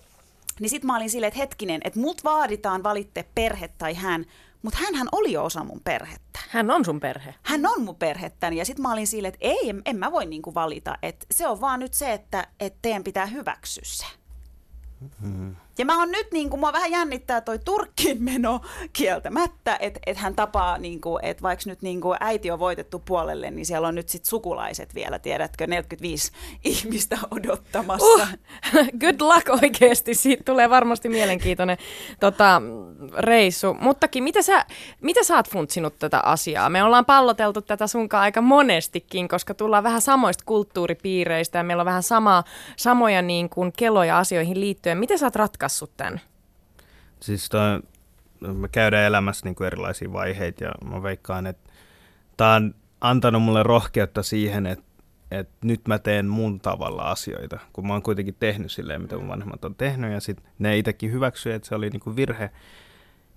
Niin 0.59 0.69
sit 0.69 0.83
mä 0.83 0.95
olin 0.95 1.09
silleen, 1.09 1.27
että 1.27 1.39
hetkinen, 1.39 1.81
että 1.83 1.99
mut 1.99 2.23
vaaditaan 2.23 2.83
valitte 2.83 3.25
perhe 3.35 3.67
tai 3.67 3.93
hän, 3.93 4.25
mutta 4.61 4.79
hän 4.95 5.07
oli 5.11 5.31
jo 5.31 5.45
osa 5.45 5.63
mun 5.63 5.81
perhettä. 5.83 6.39
Hän 6.49 6.71
on 6.71 6.85
sun 6.85 6.99
perhe. 6.99 7.35
Hän 7.43 7.65
on 7.65 7.81
mun 7.81 7.95
perhettäni 7.95 8.57
ja 8.57 8.65
sitten 8.65 8.83
mä 8.83 8.93
olin 8.93 9.07
silleen, 9.07 9.33
että 9.33 9.45
ei, 9.47 9.69
en, 9.69 9.81
en 9.85 9.95
mä 9.97 10.11
voi 10.11 10.25
niinku 10.25 10.53
valita. 10.53 10.97
Että 11.01 11.25
se 11.31 11.47
on 11.47 11.61
vaan 11.61 11.79
nyt 11.79 11.93
se, 11.93 12.13
että, 12.13 12.47
että 12.59 12.79
teidän 12.81 13.03
pitää 13.03 13.25
hyväksyä 13.25 13.83
se. 13.85 14.05
Mm-hmm. 15.01 15.55
Ja 15.77 15.85
mä 15.85 15.99
oon 15.99 16.11
nyt, 16.11 16.27
niin 16.31 16.49
kuin, 16.49 16.59
mua 16.59 16.73
vähän 16.73 16.91
jännittää 16.91 17.41
toi 17.41 17.59
Turkkiin 17.59 18.23
meno 18.23 18.61
kieltämättä, 18.93 19.77
että 19.79 19.99
et 20.05 20.17
hän 20.17 20.35
tapaa, 20.35 20.77
niin 20.77 21.01
kuin, 21.01 21.25
että 21.25 21.43
vaikka 21.43 21.63
nyt 21.69 21.81
niin 21.81 22.01
kuin 22.01 22.17
äiti 22.19 22.51
on 22.51 22.59
voitettu 22.59 22.99
puolelle, 22.99 23.51
niin 23.51 23.65
siellä 23.65 23.87
on 23.87 23.95
nyt 23.95 24.09
sit 24.09 24.25
sukulaiset 24.25 24.95
vielä, 24.95 25.19
tiedätkö, 25.19 25.67
45 25.67 26.31
ihmistä 26.63 27.17
odottamassa. 27.31 28.05
Uh, 28.05 28.27
good 29.01 29.21
luck 29.21 29.49
oikeasti, 29.63 30.13
siitä 30.13 30.43
tulee 30.43 30.69
varmasti 30.69 31.09
mielenkiintoinen 31.09 31.77
tota, 32.19 32.61
reissu. 33.17 33.73
Muttakin, 33.73 34.23
mitä 34.23 34.41
sä, 34.41 34.65
mitä 35.01 35.23
sä 35.23 35.35
oot 35.35 35.49
funtsinut 35.49 35.99
tätä 35.99 36.19
asiaa? 36.19 36.69
Me 36.69 36.83
ollaan 36.83 37.05
palloteltu 37.05 37.61
tätä 37.61 37.87
sunkaan 37.87 38.23
aika 38.23 38.41
monestikin, 38.41 39.27
koska 39.27 39.53
tullaan 39.53 39.83
vähän 39.83 40.01
samoista 40.01 40.43
kulttuuripiireistä 40.45 41.57
ja 41.57 41.63
meillä 41.63 41.81
on 41.81 41.85
vähän 41.85 42.03
sama, 42.03 42.43
samoja 42.75 43.21
niin 43.21 43.49
kuin 43.49 43.73
keloja 43.77 44.17
asioihin 44.19 44.59
liittyen. 44.59 44.97
Miten 44.97 45.19
sä 45.19 45.25
oot 45.25 45.35
ratkaissut 45.61 45.97
tämän? 45.97 46.21
Siis 47.19 47.49
toi, 47.49 47.81
me 48.53 48.67
käydään 48.67 49.05
elämässä 49.05 49.45
niin 49.45 49.55
kuin 49.55 49.67
erilaisia 49.67 50.13
vaiheita 50.13 50.63
ja 50.63 50.71
mä 50.85 51.03
veikkaan, 51.03 51.47
että 51.47 51.69
tämä 52.37 52.55
on 52.55 52.75
antanut 53.01 53.43
mulle 53.43 53.63
rohkeutta 53.63 54.23
siihen, 54.23 54.65
että, 54.65 54.85
että 55.31 55.53
nyt 55.63 55.87
mä 55.87 55.99
teen 55.99 56.25
mun 56.25 56.59
tavalla 56.59 57.03
asioita, 57.03 57.59
kun 57.73 57.87
mä 57.87 57.93
oon 57.93 58.01
kuitenkin 58.01 58.35
tehnyt 58.39 58.71
silleen, 58.71 59.01
mitä 59.01 59.17
mun 59.17 59.27
vanhemmat 59.27 59.65
on 59.65 59.75
tehnyt 59.75 60.11
ja 60.11 60.19
sitten 60.19 60.51
ne 60.59 60.77
itsekin 60.77 61.11
hyväksyivät, 61.11 61.55
että 61.55 61.69
se 61.69 61.75
oli 61.75 61.89
niin 61.89 61.99
kuin 61.99 62.15
virhe. 62.15 62.49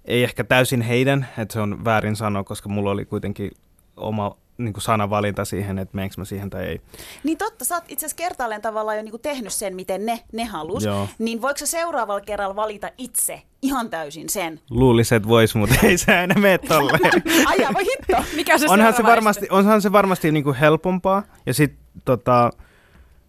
Ei 0.05 0.25
ehkä 0.25 0.45
täysin 0.45 0.83
heidän, 0.83 1.27
että 1.39 1.53
se 1.53 1.61
on 1.61 1.85
väärin 1.85 2.17
sanoa, 2.17 2.45
koska 2.45 2.69
mulla 2.69 2.91
oli 2.91 3.05
kuitenkin 3.05 3.51
oma 3.97 4.37
niin 4.59 4.73
kuin 4.73 4.83
sanavalinta 4.83 5.45
siihen, 5.45 5.79
että 5.79 5.97
meneekö 5.97 6.15
mä 6.19 6.25
siihen 6.25 6.51
tai 6.51 6.65
ei. 6.65 6.81
Niin 7.25 7.39
totta, 7.39 7.65
sä 7.65 7.75
oot 7.75 7.85
itse 7.89 8.07
asiassa 8.07 8.17
kertaalleen 8.17 8.63
tavallaan 8.63 8.97
jo 8.97 9.03
niin 9.03 9.11
kuin 9.11 9.23
tehnyt 9.23 9.53
sen, 9.53 9.77
miten 9.77 10.07
ne, 10.07 10.21
ne 10.33 10.45
halus. 10.45 10.85
Joo. 10.85 11.09
Niin 11.19 11.43
voiko 11.43 11.59
sä 11.59 11.67
seuraavalla 11.67 12.21
kerralla 12.21 12.57
valita 12.57 12.91
itse 12.99 13.43
ihan 13.63 13.91
täysin 13.91 14.29
sen? 14.29 14.61
Luulisin, 14.71 15.17
että 15.17 15.29
vois, 15.29 15.55
mutta 15.55 15.75
ei 15.87 15.99
se 15.99 16.19
aina 16.19 16.35
mene 16.41 16.59
tolleen. 16.59 17.23
Aja, 17.47 17.71
voi 17.75 17.85
hitto. 17.85 18.25
Mikä 18.37 18.59
se 18.59 18.67
onhan 18.69 18.95
se 18.95 19.03
varmasti, 19.03 19.47
onhan 19.51 19.83
se 19.83 19.93
varmasti 19.93 20.33
niin 20.33 20.45
kuin 20.45 20.57
helpompaa. 20.57 21.23
Ja 21.47 21.55
sit 21.55 21.75
tota, 22.05 22.51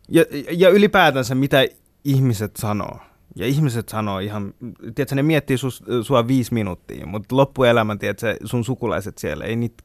ja, 0.10 0.26
ja 0.52 0.70
ylipäätänsä 0.70 1.36
mitä 1.36 1.66
ihmiset 2.04 2.56
sanoo. 2.56 3.00
Ja 3.36 3.46
ihmiset 3.46 3.90
sanoo 3.90 4.20
ihan, 4.20 4.54
tiedätkö, 4.96 5.16
ne 5.16 5.24
miettii 5.24 5.58
sus, 5.58 5.84
sua 6.02 6.28
viisi 6.28 6.54
minuuttia, 6.54 7.06
mutta 7.06 7.36
loppuelämän, 7.36 8.00
tiedätkö, 8.00 8.38
sun 8.46 8.66
sukulaiset 8.66 9.18
siellä, 9.18 9.46
ei 9.46 9.56
niitä 9.56 9.84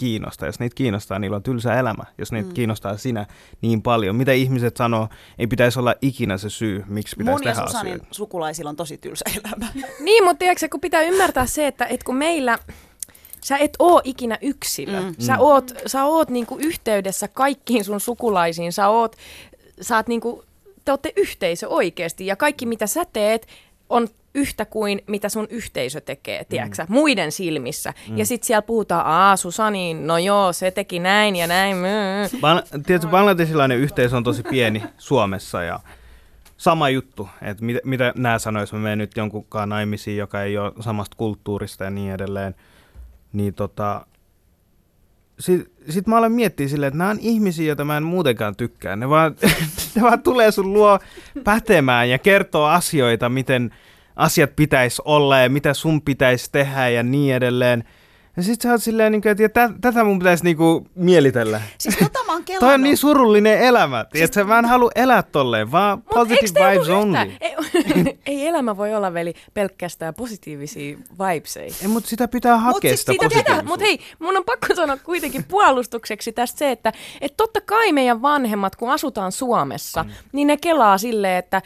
kiinnosta. 0.00 0.46
Jos 0.46 0.60
niitä 0.60 0.74
kiinnostaa, 0.74 1.18
niillä 1.18 1.36
on 1.36 1.42
tylsä 1.42 1.74
elämä. 1.74 2.04
Jos 2.18 2.32
niitä 2.32 2.48
mm. 2.48 2.54
kiinnostaa 2.54 2.96
sinä 2.96 3.26
niin 3.62 3.82
paljon. 3.82 4.16
Mitä 4.16 4.32
ihmiset 4.32 4.76
sanoo, 4.76 5.08
ei 5.38 5.46
pitäisi 5.46 5.78
olla 5.78 5.94
ikinä 6.02 6.38
se 6.38 6.50
syy, 6.50 6.84
miksi 6.88 7.16
pitäisi 7.16 7.34
Mun 7.34 7.40
tehdä 7.42 7.60
ja 7.60 7.66
Susanin 7.66 7.92
asioita. 7.92 8.14
sukulaisilla 8.14 8.70
on 8.70 8.76
tosi 8.76 8.98
tylsä 8.98 9.24
elämä. 9.38 9.66
niin, 10.04 10.24
mutta 10.24 10.38
tiedätkö, 10.38 10.68
kun 10.70 10.80
pitää 10.80 11.02
ymmärtää 11.02 11.46
se, 11.46 11.66
että, 11.66 11.86
että 11.86 12.04
kun 12.04 12.16
meillä 12.16 12.58
sä 13.44 13.56
et 13.56 13.76
oo 13.78 14.00
ikinä 14.04 14.38
yksilö. 14.42 15.00
Mm. 15.00 15.14
Sä 15.18 15.38
oot, 15.38 15.72
sä 15.86 16.04
oot 16.04 16.30
niinku 16.30 16.58
yhteydessä 16.60 17.28
kaikkiin 17.28 17.84
sun 17.84 18.00
sukulaisiin. 18.00 18.72
Sä 18.72 18.88
oot, 18.88 19.16
sä 19.80 19.96
oot 19.96 20.08
niinku, 20.08 20.44
te 20.84 20.92
ootte 20.92 21.12
yhteisö 21.16 21.68
oikeasti 21.68 22.26
ja 22.26 22.36
kaikki 22.36 22.66
mitä 22.66 22.86
sä 22.86 23.04
teet 23.04 23.46
on 23.90 24.08
yhtä 24.34 24.64
kuin 24.64 25.02
mitä 25.06 25.28
sun 25.28 25.46
yhteisö 25.50 26.00
tekee, 26.00 26.44
tiedätkö, 26.44 26.82
mm. 26.82 26.92
muiden 26.94 27.32
silmissä. 27.32 27.94
Mm. 28.08 28.18
Ja 28.18 28.26
sitten 28.26 28.46
siellä 28.46 28.62
puhutaan, 28.62 29.06
aa 29.06 29.36
Susani, 29.36 29.94
no 29.94 30.18
joo, 30.18 30.52
se 30.52 30.70
teki 30.70 30.98
näin 30.98 31.36
ja 31.36 31.46
näin. 31.46 31.76
Ban- 32.36 32.82
tietysti 32.86 33.10
bangladesilainen 33.10 33.78
yhteisö 33.78 34.16
on 34.16 34.24
tosi 34.24 34.42
pieni 34.42 34.82
Suomessa 34.98 35.62
ja 35.62 35.80
sama 36.56 36.88
juttu, 36.88 37.28
että 37.42 37.64
mit, 37.64 37.76
mitä 37.84 38.12
nämä 38.16 38.38
sanois, 38.38 38.72
mä 38.72 38.78
menen 38.78 38.98
nyt 38.98 39.16
jonkunkaan 39.16 39.68
naimisiin, 39.68 40.16
joka 40.16 40.42
ei 40.42 40.58
ole 40.58 40.72
samasta 40.80 41.16
kulttuurista 41.16 41.84
ja 41.84 41.90
niin 41.90 42.12
edelleen, 42.12 42.54
niin 43.32 43.54
tota, 43.54 44.06
sitten 45.40 45.72
sit 45.88 46.06
mä 46.06 46.16
aloin 46.16 46.32
miettiä 46.32 46.68
silleen, 46.68 46.88
että 46.88 46.98
nämä 46.98 47.10
on 47.10 47.18
ihmisiä, 47.20 47.66
joita 47.66 47.84
mä 47.84 47.96
en 47.96 48.02
muutenkaan 48.02 48.56
tykkää. 48.56 48.96
Ne 48.96 49.08
vaan, 49.08 49.36
ne 49.94 50.02
vaan 50.02 50.22
tulee 50.22 50.50
sun 50.50 50.72
luo 50.72 50.98
pätemään 51.44 52.10
ja 52.10 52.18
kertoo 52.18 52.64
asioita, 52.66 53.28
miten 53.28 53.70
asiat 54.16 54.56
pitäisi 54.56 55.02
olla 55.04 55.38
ja 55.38 55.50
mitä 55.50 55.74
sun 55.74 56.02
pitäisi 56.02 56.48
tehdä 56.52 56.88
ja 56.88 57.02
niin 57.02 57.34
edelleen. 57.34 57.84
Ja 58.36 58.42
sit 58.42 58.60
sä 58.60 58.70
oot 58.70 58.82
silleen, 58.82 59.12
niin 59.12 59.28
että 59.28 59.48
tä, 59.48 59.70
tätä 59.80 60.04
mun 60.04 60.18
pitäisi 60.18 60.44
niinku 60.44 60.86
mielitellä. 60.94 61.60
Siis 61.78 61.96
tota 61.96 62.24
mä 62.26 62.32
oon 62.32 62.44
Toi 62.60 62.74
on 62.74 62.82
niin 62.82 62.96
surullinen 62.96 63.58
elämä. 63.58 64.06
Siis... 64.12 64.24
Että 64.24 64.44
mä 64.44 64.58
en 64.58 64.64
halua 64.64 64.90
elää 64.94 65.22
tolleen, 65.22 65.72
vaan 65.72 65.98
Mut 65.98 66.06
positive 66.06 66.70
vibes 66.70 66.88
only. 66.88 67.18
Ei, 67.40 67.54
ei 68.26 68.46
elämä 68.46 68.76
voi 68.76 68.94
olla 68.94 69.14
veli 69.14 69.34
pelkästään 69.54 70.14
positiivisia 70.14 70.98
vibeseja. 71.12 71.74
Ei, 71.82 71.88
mutta 71.88 72.08
sitä 72.08 72.28
pitää 72.28 72.56
hakea 72.56 72.90
mut 72.90 73.00
sitä, 73.00 73.12
sitä 73.38 73.62
Mutta 73.62 73.86
hei, 73.86 74.00
mun 74.18 74.36
on 74.36 74.44
pakko 74.44 74.74
sanoa 74.74 74.96
kuitenkin 74.96 75.44
puolustukseksi 75.44 76.32
tästä 76.32 76.58
se, 76.58 76.70
että 76.70 76.92
et 77.20 77.36
totta 77.36 77.60
kai 77.60 77.92
meidän 77.92 78.22
vanhemmat, 78.22 78.76
kun 78.76 78.90
asutaan 78.90 79.32
Suomessa, 79.32 80.02
mm. 80.02 80.10
niin 80.32 80.46
ne 80.46 80.56
kelaa 80.56 80.98
silleen, 80.98 81.38
että 81.38 81.62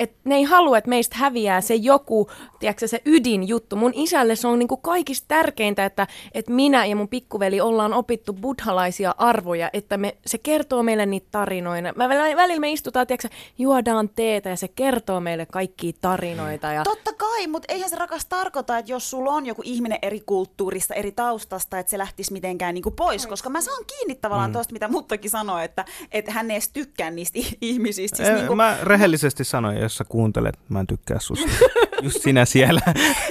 et 0.00 0.12
ne 0.24 0.34
ei 0.34 0.42
halua, 0.42 0.78
että 0.78 0.90
meistä 0.90 1.16
häviää 1.18 1.60
se 1.60 1.74
joku, 1.74 2.30
tiedätkö, 2.58 2.88
se 2.88 3.02
ydinjuttu. 3.04 3.76
Mun 3.76 3.92
isälle 3.94 4.36
se 4.36 4.48
on 4.48 4.58
niinku 4.58 4.76
kaikista 4.76 5.24
tärkeintä, 5.28 5.84
että, 5.84 6.06
että 6.34 6.52
minä 6.52 6.86
ja 6.86 6.96
mun 6.96 7.08
pikkuveli 7.08 7.60
ollaan 7.60 7.92
opittu 7.92 8.32
buddhalaisia 8.32 9.14
arvoja, 9.18 9.70
että 9.72 9.96
me, 9.96 10.16
se 10.26 10.38
kertoo 10.38 10.82
meille 10.82 11.06
niitä 11.06 11.26
tarinoita. 11.30 11.92
Mä, 11.96 12.08
välillä 12.08 12.60
me 12.60 12.72
istutaan, 12.72 13.06
tiedätkö, 13.06 13.28
juodaan 13.58 14.08
teetä 14.08 14.48
ja 14.48 14.56
se 14.56 14.68
kertoo 14.68 15.20
meille 15.20 15.46
kaikkia 15.46 15.92
tarinoita. 16.00 16.72
Ja... 16.72 16.84
Totta 16.84 17.12
kai, 17.12 17.46
mutta 17.46 17.72
eihän 17.72 17.90
se 17.90 17.96
rakas 17.96 18.26
tarkoita, 18.26 18.78
että 18.78 18.92
jos 18.92 19.10
sulla 19.10 19.30
on 19.30 19.46
joku 19.46 19.62
ihminen 19.64 19.98
eri 20.02 20.20
kulttuurista, 20.26 20.94
eri 20.94 21.12
taustasta, 21.12 21.78
että 21.78 21.90
se 21.90 21.98
lähtisi 21.98 22.32
mitenkään 22.32 22.74
niinku 22.74 22.90
pois, 22.90 23.26
koska 23.26 23.50
mä 23.50 23.60
saan 23.60 23.84
kiinni 23.86 24.14
tavallaan 24.14 24.50
mm. 24.50 24.52
tuosta, 24.52 24.72
mitä 24.72 24.88
Muttakin 24.88 25.30
sanoi, 25.30 25.64
että, 25.64 25.84
että 26.12 26.32
hän 26.32 26.50
ei 26.50 26.54
edes 26.54 26.68
tykkää 26.68 27.10
niistä 27.10 27.38
ihmisistä. 27.60 28.16
Siis 28.16 28.28
ei, 28.28 28.34
niinku... 28.34 28.54
Mä 28.54 28.76
rehellisesti 28.82 29.44
sanoin, 29.44 29.85
jos 29.86 29.96
sä 29.96 30.04
kuuntelet, 30.04 30.58
mä 30.68 30.80
en 30.80 30.86
tykkää 30.86 31.18
susta. 31.20 31.48
Just 32.02 32.22
sinä 32.22 32.44
siellä. 32.44 32.80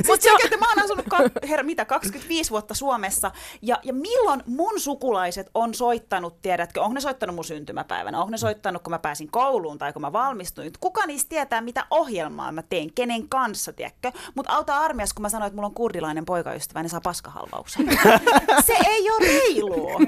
Mutta 0.07 0.23
se, 0.23 0.29
että 0.43 0.57
mä 0.57 0.65
oon 0.69 0.83
asunut 0.85 1.05
ka- 1.09 1.47
her, 1.49 1.63
mitä, 1.63 1.85
25 1.85 2.51
vuotta 2.51 2.73
Suomessa, 2.73 3.31
ja, 3.61 3.79
ja 3.83 3.93
milloin 3.93 4.43
mun 4.45 4.79
sukulaiset 4.79 5.49
on 5.53 5.73
soittanut, 5.73 6.41
tiedätkö, 6.41 6.81
onko 6.81 6.93
ne 6.93 7.01
soittanut 7.01 7.35
mun 7.35 7.43
syntymäpäivänä, 7.45 8.19
onko 8.19 8.31
ne 8.31 8.37
soittanut, 8.37 8.83
kun 8.83 8.91
mä 8.91 8.99
pääsin 8.99 9.31
kouluun 9.31 9.77
tai 9.77 9.93
kun 9.93 10.01
mä 10.01 10.13
valmistuin. 10.13 10.71
Kuka 10.79 11.05
niistä 11.05 11.29
tietää, 11.29 11.61
mitä 11.61 11.85
ohjelmaa 11.89 12.51
mä 12.51 12.61
teen, 12.61 12.93
kenen 12.93 13.29
kanssa, 13.29 13.73
tiedätkö? 13.73 14.11
Mutta 14.35 14.53
auta 14.53 14.77
armias, 14.77 15.13
kun 15.13 15.21
mä 15.21 15.29
sanoin, 15.29 15.47
että 15.47 15.55
mulla 15.55 15.67
on 15.67 15.73
kurdilainen 15.73 16.25
poikaystävä, 16.25 16.81
niin 16.81 16.89
saa 16.89 17.01
paskahalvauksen. 17.01 17.87
se 18.67 18.77
ei 18.87 19.09
ole 19.09 19.27
reilua. 19.27 19.99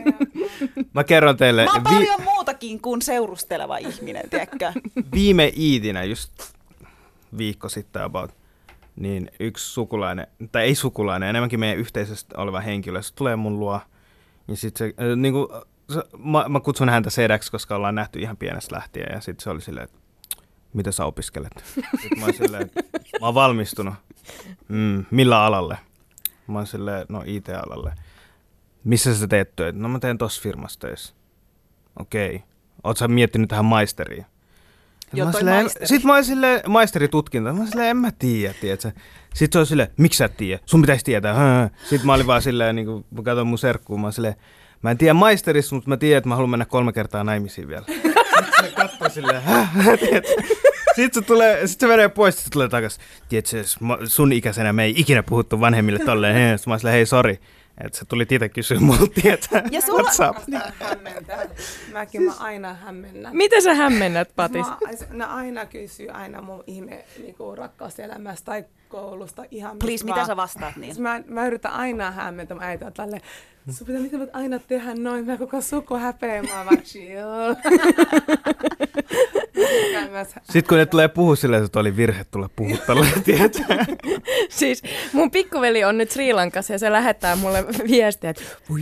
Mä 0.93 1.03
kerron 1.03 1.37
teille. 1.37 1.65
Mä 1.65 1.71
oon 1.73 1.83
vi- 1.83 1.89
paljon 2.05 2.23
muutakin 2.23 2.81
kuin 2.81 3.01
seurusteleva 3.01 3.77
ihminen, 3.77 4.29
tiedätkö? 4.29 4.73
Viime 5.13 5.51
iitinä 5.57 6.03
just 6.03 6.31
viikko 7.37 7.69
sitten 7.69 8.03
about, 8.03 8.35
niin 8.95 9.31
yksi 9.39 9.73
sukulainen, 9.73 10.27
tai 10.51 10.63
ei 10.63 10.75
sukulainen, 10.75 11.29
enemmänkin 11.29 11.59
meidän 11.59 11.77
yhteisöstä 11.77 12.41
oleva 12.41 12.59
henkilö, 12.59 13.01
se 13.01 13.13
tulee 13.13 13.35
mun 13.35 13.59
luo, 13.59 13.81
ja 14.47 14.55
sitten 14.55 14.93
se, 14.97 15.15
niin 15.15 15.33
kuin, 15.33 15.47
se 15.93 16.03
mä, 16.17 16.49
mä, 16.49 16.59
kutsun 16.59 16.89
häntä 16.89 17.09
sedäksi, 17.09 17.51
koska 17.51 17.75
ollaan 17.75 17.95
nähty 17.95 18.19
ihan 18.19 18.37
pienestä 18.37 18.75
lähtien, 18.75 19.13
ja 19.13 19.21
sitten 19.21 19.43
se 19.43 19.49
oli 19.49 19.61
silleen, 19.61 19.83
että 19.83 19.97
mitä 20.73 20.91
sä 20.91 21.05
opiskelet? 21.05 21.63
Sitten 22.01 22.19
mä 22.19 22.25
oon 22.25 22.33
silleen, 22.33 22.61
että 22.63 22.81
mä 23.21 23.25
oon 23.25 23.35
valmistunut. 23.35 23.93
Mm, 24.67 25.05
millä 25.11 25.45
alalle? 25.45 25.77
Mä 26.47 26.57
oon 26.57 26.67
silleen, 26.67 27.05
no 27.09 27.23
IT-alalle. 27.25 27.93
Missä 28.83 29.15
sä 29.15 29.27
teet 29.27 29.55
töitä? 29.55 29.79
No 29.79 29.89
mä 29.89 29.99
teen 29.99 30.17
tossa 30.17 30.41
firmassa 30.41 30.79
töissä. 30.79 31.15
Okei. 31.99 32.35
Okay. 32.35 32.47
Oot 32.83 32.97
sä 32.97 33.07
miettinyt 33.07 33.49
tähän 33.49 33.65
maisteriin? 33.65 34.25
Jo, 35.13 35.25
Sitten 35.83 36.07
mä 36.07 36.13
olin 36.13 36.25
silleen, 36.25 36.61
maisteritutkinto, 36.67 37.53
mä 37.53 37.65
silleen, 37.65 37.89
en 37.89 37.97
mä 37.97 38.11
tiedä, 38.19 38.53
tiedätkö. 38.61 38.91
Sitten 39.33 39.53
se 39.53 39.59
oli 39.59 39.65
silleen, 39.65 39.89
miksi 39.97 40.17
sä 40.17 40.25
et 40.25 40.37
tiedä? 40.37 40.59
Sun 40.65 40.81
pitäisi 40.81 41.05
tietää. 41.05 41.69
Sitten 41.81 42.05
mä 42.05 42.13
olin 42.13 42.27
vaan 42.27 42.41
silleen, 42.41 42.75
niin 42.75 42.85
kun 42.85 43.05
mä 43.11 43.23
katsoin 43.23 43.47
mun 43.47 43.57
serkkuun, 43.57 44.01
mä 44.01 44.11
silleen, 44.11 44.35
mä 44.81 44.91
en 44.91 44.97
tiedä 44.97 45.13
maisterissa, 45.13 45.75
mutta 45.75 45.89
mä 45.89 45.97
tiedän, 45.97 46.17
että 46.17 46.29
mä 46.29 46.35
haluan 46.35 46.49
mennä 46.49 46.65
kolme 46.65 46.93
kertaa 46.93 47.23
naimisiin 47.23 47.67
vielä. 47.67 47.85
Sitten 47.87 48.13
se 48.61 48.71
katsoi 48.75 49.09
silleen, 49.09 49.41
Sitten 50.95 51.23
se, 51.23 51.27
tulee, 51.27 51.67
sit 51.67 51.79
se 51.79 51.87
menee 51.87 52.09
pois, 52.09 52.35
sitten 52.35 52.45
se 52.45 52.53
tulee 52.53 52.69
takaisin. 52.69 53.03
Tiedätkö, 53.29 53.63
sun 54.07 54.31
ikäisenä 54.31 54.73
me 54.73 54.83
ei 54.83 54.93
ikinä 54.97 55.23
puhuttu 55.23 55.59
vanhemmille 55.59 55.99
tolleen. 55.99 56.57
Sitten 56.57 56.71
mä 56.71 56.73
olin 56.73 56.79
silleen, 56.79 56.95
hei, 56.95 57.05
sori 57.05 57.39
Että 57.83 57.97
se 57.99 58.05
tuli 58.05 58.25
itse 58.31 58.49
kysyä 58.49 58.79
multa, 58.79 59.21
että 59.33 59.63
Ja 59.71 59.81
sulla- 59.81 60.01
WhatsApp. 60.01 60.39
hämmentää. 60.79 61.45
Mäkin 61.91 62.23
mä 62.23 62.33
aina 62.39 62.73
hämmennän. 62.73 63.35
Miten 63.37 63.61
sä 63.61 63.73
hämmennät, 63.73 64.29
Patis? 64.35 64.65
Mä, 64.67 64.77
ne 65.11 65.25
aina 65.25 65.65
kysyy 65.65 66.09
aina 66.09 66.41
mun 66.41 66.63
ihme 66.67 67.05
niinku, 67.23 67.55
rakkauselämästä 67.55 68.45
tai 68.45 68.65
koulusta 68.89 69.43
ihan 69.51 69.79
Please, 69.79 70.05
mitä 70.05 70.15
vaan. 70.15 70.27
sä 70.27 70.35
vastaat 70.35 70.75
niin? 70.75 71.01
Mä, 71.01 71.21
mä 71.27 71.47
yritän 71.47 71.71
aina 71.71 72.11
hämmentä 72.11 72.53
mun 72.53 72.63
äitiä 72.63 72.91
tälle. 72.91 73.21
Sun 73.69 73.87
pitää 73.87 74.01
miten 74.01 74.29
aina 74.33 74.59
tehdä 74.59 74.95
noin, 74.95 75.25
mä 75.25 75.37
koko 75.37 75.61
suku 75.61 75.95
häpeä, 75.95 76.43
mä 76.43 76.65
vaan 76.65 76.81
chill. 76.81 77.55
Sitten 80.43 80.63
kun 80.69 80.77
ne 80.77 80.85
tulee 80.85 81.07
puhua 81.07 81.35
silleen, 81.35 81.63
että 81.63 81.79
oli 81.79 81.97
virhe 81.97 82.23
tulla 82.23 82.49
puhua 82.55 82.77
tällä, 82.77 83.05
tiedätkö? 83.25 83.63
Siis 84.49 84.83
mun 85.13 85.31
pikkuveli 85.31 85.83
on 85.83 85.97
nyt 85.97 86.11
Sri 86.11 86.33
Lankassa 86.33 86.73
ja 86.73 86.79
se 86.79 86.91
lähettää 86.91 87.35
mulle 87.35 87.65
viestiä, 87.87 88.29
että 88.29 88.43
voi 88.69 88.81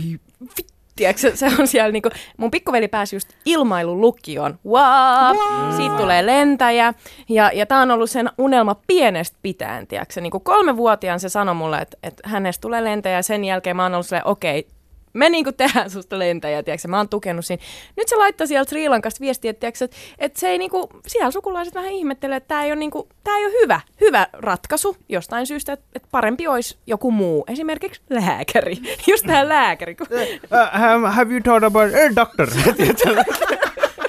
vittu. 0.58 0.75
Tiedätkö, 0.96 1.36
se, 1.36 1.46
on 1.60 1.66
siellä 1.66 1.92
niinku, 1.92 2.08
mun 2.36 2.50
pikkuveli 2.50 2.88
pääsi 2.88 3.16
just 3.16 3.28
ilmailulukioon. 3.44 4.58
Wow! 4.66 5.36
Siitä 5.76 5.96
tulee 5.96 6.26
lentäjä. 6.26 6.94
Ja, 7.28 7.50
ja 7.54 7.66
tää 7.66 7.80
on 7.80 7.90
ollut 7.90 8.10
sen 8.10 8.30
unelma 8.38 8.76
pienestä 8.86 9.38
pitäen, 9.42 9.86
tiedätkö. 9.86 10.20
Niinku 10.20 10.40
kolmevuotiaan 10.40 11.20
se 11.20 11.28
sanoi 11.28 11.54
mulle, 11.54 11.78
että, 11.78 11.96
että 12.02 12.28
hänestä 12.28 12.62
tulee 12.62 12.84
lentäjä. 12.84 13.22
Sen 13.22 13.44
jälkeen 13.44 13.76
mä 13.76 13.82
oon 13.82 13.94
ollut 13.94 14.06
silleen, 14.06 14.26
okei, 14.26 14.58
okay, 14.58 14.75
me 15.16 15.28
niinku 15.28 15.52
tehdään 15.52 15.90
susta 15.90 16.18
lentäjä, 16.18 16.62
tiedätkö, 16.62 16.88
mä 16.88 16.96
oon 16.96 17.08
tukenut 17.08 17.44
siinä. 17.44 17.62
Nyt 17.96 18.08
se 18.08 18.16
laittaa 18.16 18.46
sieltä 18.46 18.68
Sri 18.68 18.88
Lankasta 18.88 19.20
viestiä, 19.20 19.50
että, 19.50 19.60
tiedätkö, 19.60 19.88
että, 20.18 20.40
se 20.40 20.48
ei 20.48 20.58
niinku, 20.58 20.88
siellä 21.06 21.30
sukulaiset 21.30 21.74
vähän 21.74 21.90
ihmettelee, 21.90 22.36
että 22.36 22.48
tämä 22.48 22.64
ei 22.64 22.70
ole 22.72 22.78
niinku, 22.78 23.08
tää 23.24 23.36
ei 23.36 23.46
ole 23.46 23.54
hyvä, 23.62 23.80
hyvä 24.00 24.26
ratkaisu 24.32 24.96
jostain 25.08 25.46
syystä, 25.46 25.72
että, 25.72 25.86
että 25.94 26.08
parempi 26.10 26.48
olisi 26.48 26.78
joku 26.86 27.10
muu, 27.10 27.44
esimerkiksi 27.48 28.00
lääkäri. 28.10 28.76
Just 29.10 29.26
tämä 29.26 29.48
lääkäri. 29.48 29.94
Kun, 29.94 30.06
Uh, 30.46 31.12
have, 31.12 31.32
you 31.32 31.40
thought 31.40 31.64
about 31.64 31.94
a 31.94 32.16
doctor? 32.16 32.50
Tiedätkö? 32.76 33.24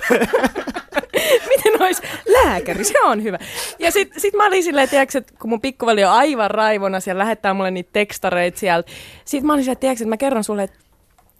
miten 1.49 1.81
olisi 1.81 2.03
lääkäri, 2.27 2.83
se 2.83 3.01
on 3.03 3.23
hyvä. 3.23 3.39
Ja 3.79 3.91
sit, 3.91 4.13
sit 4.17 4.33
mä 4.33 4.45
olin 4.45 4.63
silleen, 4.63 4.89
tiedätkö, 4.89 5.17
että 5.17 5.33
kun 5.39 5.49
mun 5.49 5.61
pikkuveli 5.61 6.03
on 6.03 6.11
aivan 6.11 6.51
raivona 6.51 6.99
siellä, 6.99 7.19
lähettää 7.19 7.53
mulle 7.53 7.71
niitä 7.71 7.89
tekstareita 7.93 8.59
sieltä. 8.59 8.91
Sit 9.25 9.43
mä 9.43 9.53
olin 9.53 9.63
silleen, 9.63 9.77
tiedätkö, 9.77 10.03
että 10.03 10.09
mä 10.09 10.17
kerron 10.17 10.43
sulle, 10.43 10.63
että 10.63 10.79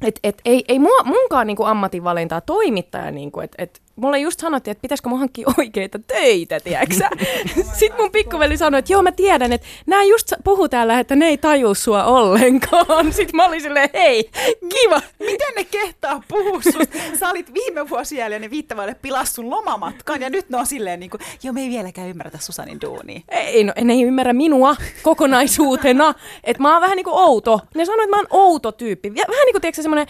et, 0.02 0.20
et, 0.24 0.41
ei, 0.45 0.64
ei 0.68 0.80
mua, 0.80 1.04
munkaan 1.04 1.48
niinku 1.48 1.64
ammatinvalintaa 1.64 2.41
toimittaja, 2.41 3.12
niinku, 3.12 3.39
että 3.39 3.64
et, 3.64 3.82
mulle 3.98 4.20
just 4.20 4.39
sanottiin, 4.39 4.72
että 4.72 4.82
pitäisikö 4.82 5.10
mun 5.10 5.20
hankkia 5.20 5.48
oikeita 5.58 6.00
töitä, 6.00 6.60
tiedätkö 6.60 6.95
Sitten 7.80 8.02
mun 8.02 8.12
pikkuveli 8.12 8.58
sanoi, 8.58 8.80
että 8.80 8.93
joo 8.93 9.02
mä 9.02 9.12
tiedän, 9.12 9.54
että 9.54 9.68
nämä 9.86 10.04
just 10.04 10.34
puhuu 10.43 10.70
täällä, 10.70 11.00
että 11.00 11.16
ne 11.16 11.28
ei 11.28 11.38
tajua 11.38 11.76
sua 11.76 12.04
ollenkaan. 12.04 13.12
Sitten 13.14 13.36
mä 13.36 13.45
olin 13.45 13.62
silleen, 13.62 13.89
hei, 13.93 14.30
kiva. 14.70 15.02
Miten 15.20 15.54
ne 15.56 15.64
kehtaa 15.64 16.24
puhua 16.28 16.62
susta? 16.62 16.98
Sä 17.20 17.30
olit 17.30 17.54
viime 17.54 17.89
vuosi 17.89 18.18
ja 18.18 18.39
ne 18.39 18.50
viittavaille 18.50 18.95
pilas 19.02 19.36
sun 19.36 19.50
lomamatkan 19.50 20.22
ja 20.22 20.30
nyt 20.30 20.50
ne 20.50 20.58
on 20.58 20.66
silleen 20.66 21.00
niin 21.00 21.10
kuin, 21.10 21.22
joo 21.43 21.54
me 21.54 21.62
ei 21.62 21.70
vieläkään 21.70 22.10
ymmärretä 22.10 22.38
Susanin 22.41 22.82
duunia. 22.82 23.22
Ei, 23.30 23.64
no, 23.64 23.74
ne 23.84 23.93
ei 23.93 24.04
ymmärrä 24.04 24.34
minua 24.34 24.76
kokonaisuutena. 25.04 26.14
Että 26.43 26.64
mä 26.64 26.74
oon 26.74 26.82
vähän 26.82 26.95
niinku 26.95 27.12
outo. 27.14 27.62
Ne 27.76 27.86
sanoo, 27.86 28.04
että 28.04 28.16
mä 28.16 28.18
oon 28.18 28.28
outo 28.30 28.72
tyyppi. 28.72 29.14
Vähän 29.16 29.45
niinku, 29.45 29.60
tiedätkö, 29.60 29.82
semmoinen 29.82 30.08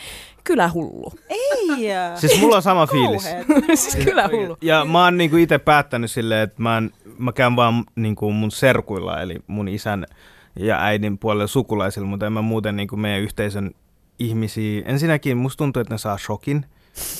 kylähullu. 0.47 1.13
Ei! 1.29 1.39
Siis 2.15 2.41
mulla 2.41 2.55
on 2.55 2.61
sama 2.61 2.87
fiilis. 2.87 3.23
Kauheet. 3.23 3.79
siis 3.79 4.05
kylähullu. 4.05 4.57
Ja 4.61 4.85
mä 4.85 5.03
oon 5.03 5.17
niinku 5.17 5.37
itse 5.37 5.57
päättänyt 5.57 6.11
silleen, 6.11 6.41
että 6.41 6.61
mä, 6.61 6.77
en, 6.77 6.91
mä 7.17 7.31
käyn 7.31 7.55
vaan 7.55 7.83
niinku 7.95 8.31
mun 8.31 8.51
serkuilla, 8.51 9.21
eli 9.21 9.35
mun 9.47 9.67
isän 9.67 10.05
ja 10.59 10.81
äidin 10.83 11.17
puolella 11.17 11.47
sukulaisilla, 11.47 12.07
mutta 12.07 12.25
en 12.25 12.33
mä 12.33 12.41
muuten 12.41 12.75
niinku 12.75 12.97
meidän 12.97 13.21
yhteisön 13.21 13.71
ihmisiä. 14.19 14.81
Ensinnäkin 14.85 15.37
musta 15.37 15.57
tuntuu, 15.57 15.81
että 15.81 15.93
ne 15.93 15.97
saa 15.97 16.17
shokin. 16.17 16.65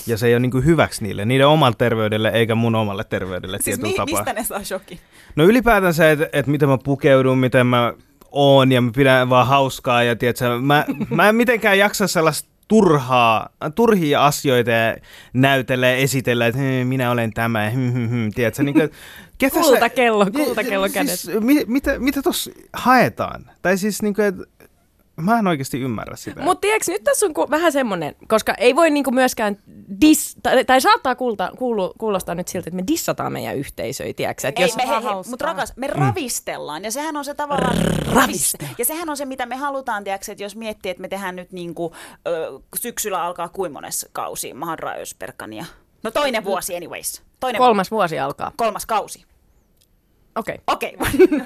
Ja 0.07 0.17
se 0.17 0.27
ei 0.27 0.33
ole 0.33 0.39
niinku 0.39 0.61
hyväksi 0.61 1.03
niille, 1.03 1.25
niiden 1.25 1.47
omalle 1.47 1.75
terveydelle 1.77 2.29
eikä 2.29 2.55
mun 2.55 2.75
omalle 2.75 3.03
terveydelle 3.03 3.57
Siis 3.61 3.65
tietyllä 3.79 3.91
mi- 3.91 3.97
tapaa. 3.97 4.19
mistä 4.19 4.33
ne 4.33 4.43
saa 4.43 4.63
shokin? 4.63 4.99
No 5.35 5.43
ylipäätään 5.43 5.93
se, 5.93 6.11
että, 6.11 6.29
että 6.33 6.51
miten 6.51 6.69
mä 6.69 6.77
pukeudun, 6.77 7.37
miten 7.37 7.67
mä 7.67 7.93
oon 8.31 8.71
ja 8.71 8.81
mä 8.81 8.91
pidän 8.95 9.29
vaan 9.29 9.47
hauskaa 9.47 10.03
ja 10.03 10.15
tiedätkö, 10.15 10.59
mä, 10.61 10.85
mä 11.09 11.29
en 11.29 11.35
mitenkään 11.35 11.77
jaksa 11.79 12.07
sellaista 12.07 12.49
turhaa, 12.67 13.49
turhia 13.75 14.25
asioita 14.25 14.71
ja 14.71 14.95
näytellä, 15.33 15.91
esitellä, 15.91 16.47
että 16.47 16.59
"Hei, 16.61 16.85
minä 16.85 17.11
olen 17.11 17.33
tämä, 17.33 17.63
ja 17.65 17.71
tiedätkö, 18.35 18.63
niin 18.63 18.73
kuin, 18.75 18.89
ketä 19.37 19.55
sä- 19.55 19.61
Kultakello, 19.61 20.25
kultakello 20.31 20.87
siis, 20.87 20.93
kädessä. 20.93 21.31
mi, 21.39 21.63
mitä, 21.67 21.99
mitä 21.99 22.21
tuossa 22.21 22.51
haetaan? 22.73 23.45
Tai 23.61 23.77
siis 23.77 24.01
niin 24.01 24.13
kuin, 24.13 24.25
että 24.27 24.43
mä 25.21 25.39
en 25.39 25.47
oikeasti 25.47 25.79
ymmärrä 25.81 26.15
sitä. 26.15 26.41
Mutta 26.41 26.61
tiedätkö, 26.61 26.91
nyt 26.91 27.03
tässä 27.03 27.25
on 27.25 27.33
ku, 27.33 27.49
vähän 27.49 27.71
semmoinen, 27.71 28.15
koska 28.27 28.53
ei 28.53 28.75
voi 28.75 28.89
niinku 28.89 29.11
myöskään 29.11 29.57
dis, 30.01 30.37
tai, 30.43 30.65
tai 30.65 30.81
saattaa 30.81 31.15
kuulta, 31.15 31.51
kuulu, 31.57 31.93
kuulostaa 31.97 32.35
nyt 32.35 32.47
siltä, 32.47 32.69
että 32.69 32.75
me 32.75 32.83
dissataan 32.87 33.33
meidän 33.33 33.57
yhteisöjä, 33.57 34.13
tiedätkö? 34.13 34.47
Et 34.47 34.59
Ei, 34.59 34.65
jos, 34.65 34.75
me, 34.75 34.87
hei, 34.87 35.03
hauskaa. 35.03 35.29
mutta 35.29 35.45
rakas, 35.45 35.73
me 35.75 35.87
ravistellaan 35.87 36.83
ja 36.83 36.91
sehän 36.91 37.17
on 37.17 37.25
se 37.25 37.33
tavallaan 37.33 37.77
raviste. 38.13 38.69
Ja 38.77 38.85
sehän 38.85 39.09
on 39.09 39.17
se, 39.17 39.25
mitä 39.25 39.45
me 39.45 39.55
halutaan, 39.55 40.03
tiedätkö, 40.03 40.31
että 40.31 40.43
jos 40.43 40.55
miettii, 40.55 40.89
että 40.89 41.01
me 41.01 41.07
tehdään 41.07 41.35
nyt 41.35 41.51
niin 41.51 41.75
kuin, 41.75 41.93
ö, 42.27 42.59
syksyllä 42.75 43.23
alkaa 43.23 43.49
kuin 43.49 43.71
monessa 43.71 44.09
kausi 44.11 44.53
Mahadra 44.53 44.91
Ösperkania. 44.91 45.65
No 46.03 46.11
toinen 46.11 46.43
vuosi 46.43 46.75
anyways. 46.75 47.21
Toinen 47.39 47.59
kolmas 47.59 47.91
vuosi 47.91 48.19
alkaa. 48.19 48.51
kolmas 48.57 48.85
kausi. 48.85 49.25
Okei. 50.37 50.57
Okei. 50.67 50.97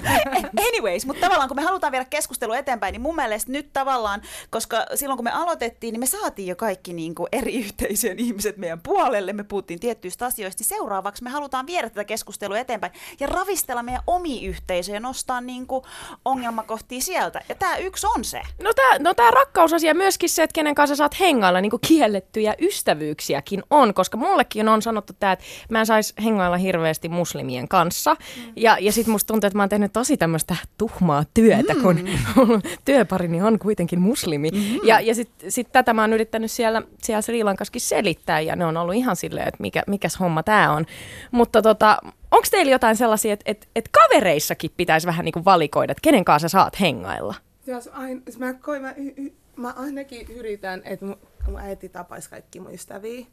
Anyways, 0.68 1.06
mutta 1.06 1.20
tavallaan 1.20 1.48
kun 1.48 1.56
me 1.56 1.62
halutaan 1.62 1.92
viedä 1.92 2.04
keskustelua 2.04 2.56
eteenpäin, 2.56 2.92
niin 2.92 3.00
mun 3.00 3.16
mielestä 3.16 3.52
nyt 3.52 3.72
tavallaan, 3.72 4.22
koska 4.50 4.86
silloin 4.94 5.16
kun 5.16 5.24
me 5.24 5.30
aloitettiin, 5.30 5.92
niin 5.92 6.00
me 6.00 6.06
saatiin 6.06 6.48
jo 6.48 6.56
kaikki 6.56 6.92
niin 6.92 7.14
kuin 7.14 7.28
eri 7.32 7.54
yhteisöjen 7.54 8.18
ihmiset 8.18 8.56
meidän 8.56 8.80
puolelle, 8.80 9.32
me 9.32 9.44
puhuttiin 9.44 9.80
tiettyistä 9.80 10.26
asioista, 10.26 10.60
niin 10.60 10.68
seuraavaksi 10.68 11.24
me 11.24 11.30
halutaan 11.30 11.66
viedä 11.66 11.90
tätä 11.90 12.04
keskustelua 12.04 12.58
eteenpäin 12.58 12.92
ja 13.20 13.26
ravistella 13.26 13.82
meidän 13.82 14.02
omi 14.06 14.46
yhteisöjä 14.46 14.96
ja 14.96 15.00
nostaa 15.00 15.40
niin 15.40 15.66
kuin 15.66 15.84
ongelmakohtia 16.24 17.00
sieltä. 17.00 17.40
Ja 17.48 17.54
tämä 17.54 17.76
yksi 17.76 18.06
on 18.16 18.24
se. 18.24 18.42
No 18.62 18.72
tämä 18.74 18.98
no 18.98 19.14
tää 19.14 19.30
rakkausasia 19.30 19.94
myöskin 19.94 20.28
se, 20.28 20.42
että 20.42 20.54
kenen 20.54 20.74
kanssa 20.74 20.96
saat 20.96 21.20
hengailla, 21.20 21.60
niin 21.60 21.70
kuin 21.70 21.80
kiellettyjä 21.86 22.54
ystävyyksiäkin 22.60 23.62
on, 23.70 23.94
koska 23.94 24.16
mullekin 24.16 24.68
on 24.68 24.82
sanottu 24.82 25.12
tämä, 25.20 25.32
että 25.32 25.44
mä 25.68 25.80
en 25.80 25.86
saisi 25.86 26.14
hengailla 26.24 26.56
hirveästi 26.56 27.08
muslimien 27.08 27.68
kanssa. 27.68 28.16
Ja, 28.56 28.76
ja 28.84 28.92
sitten 28.92 29.12
musta 29.12 29.26
tuntuu, 29.26 29.46
että 29.46 29.56
mä 29.56 29.62
oon 29.62 29.68
tehnyt 29.68 29.92
tosi 29.92 30.16
tämmöistä 30.16 30.56
tuhmaa 30.78 31.24
työtä, 31.34 31.74
kun 31.82 32.08
mun 32.36 32.62
työparini 32.84 33.42
on 33.42 33.58
kuitenkin 33.58 34.00
muslimi. 34.00 34.50
Ja, 34.84 35.00
ja 35.00 35.14
sitten 35.14 35.52
sit 35.52 35.72
tätä 35.72 35.94
mä 35.94 36.02
oon 36.02 36.12
yrittänyt 36.12 36.50
siellä, 36.50 36.82
siellä 37.02 37.22
Sri 37.22 37.44
Lankassakin 37.44 37.80
selittää, 37.80 38.40
ja 38.40 38.56
ne 38.56 38.66
on 38.66 38.76
ollut 38.76 38.94
ihan 38.94 39.16
silleen, 39.16 39.48
että 39.48 39.62
mikä, 39.62 39.82
mikäs 39.86 40.20
homma 40.20 40.42
tämä 40.42 40.72
on. 40.72 40.86
Mutta 41.30 41.62
tota, 41.62 41.98
onko 42.30 42.46
teillä 42.50 42.72
jotain 42.72 42.96
sellaisia, 42.96 43.32
että 43.32 43.44
et, 43.46 43.68
et 43.76 43.88
kavereissakin 43.88 44.70
pitäisi 44.76 45.06
vähän 45.06 45.24
niin 45.24 45.32
kuin 45.32 45.44
valikoida, 45.44 45.90
että 45.90 46.02
kenen 46.02 46.24
kanssa 46.24 46.48
saat 46.48 46.80
hengailla? 46.80 47.34
Jos 47.66 47.90
aina, 47.92 48.20
jos 48.26 48.38
mä, 48.38 48.54
koin, 48.54 48.82
mä, 48.82 48.94
y, 48.96 49.08
y, 49.16 49.32
mä 49.56 49.74
ainakin 49.76 50.26
yritän, 50.30 50.82
että 50.84 51.06
mun, 51.06 51.16
mun 51.46 51.60
äiti 51.60 51.88
tapaisi 51.88 52.30
kaikki 52.30 52.60
mun 52.60 52.74
ystäviä, 52.74 53.26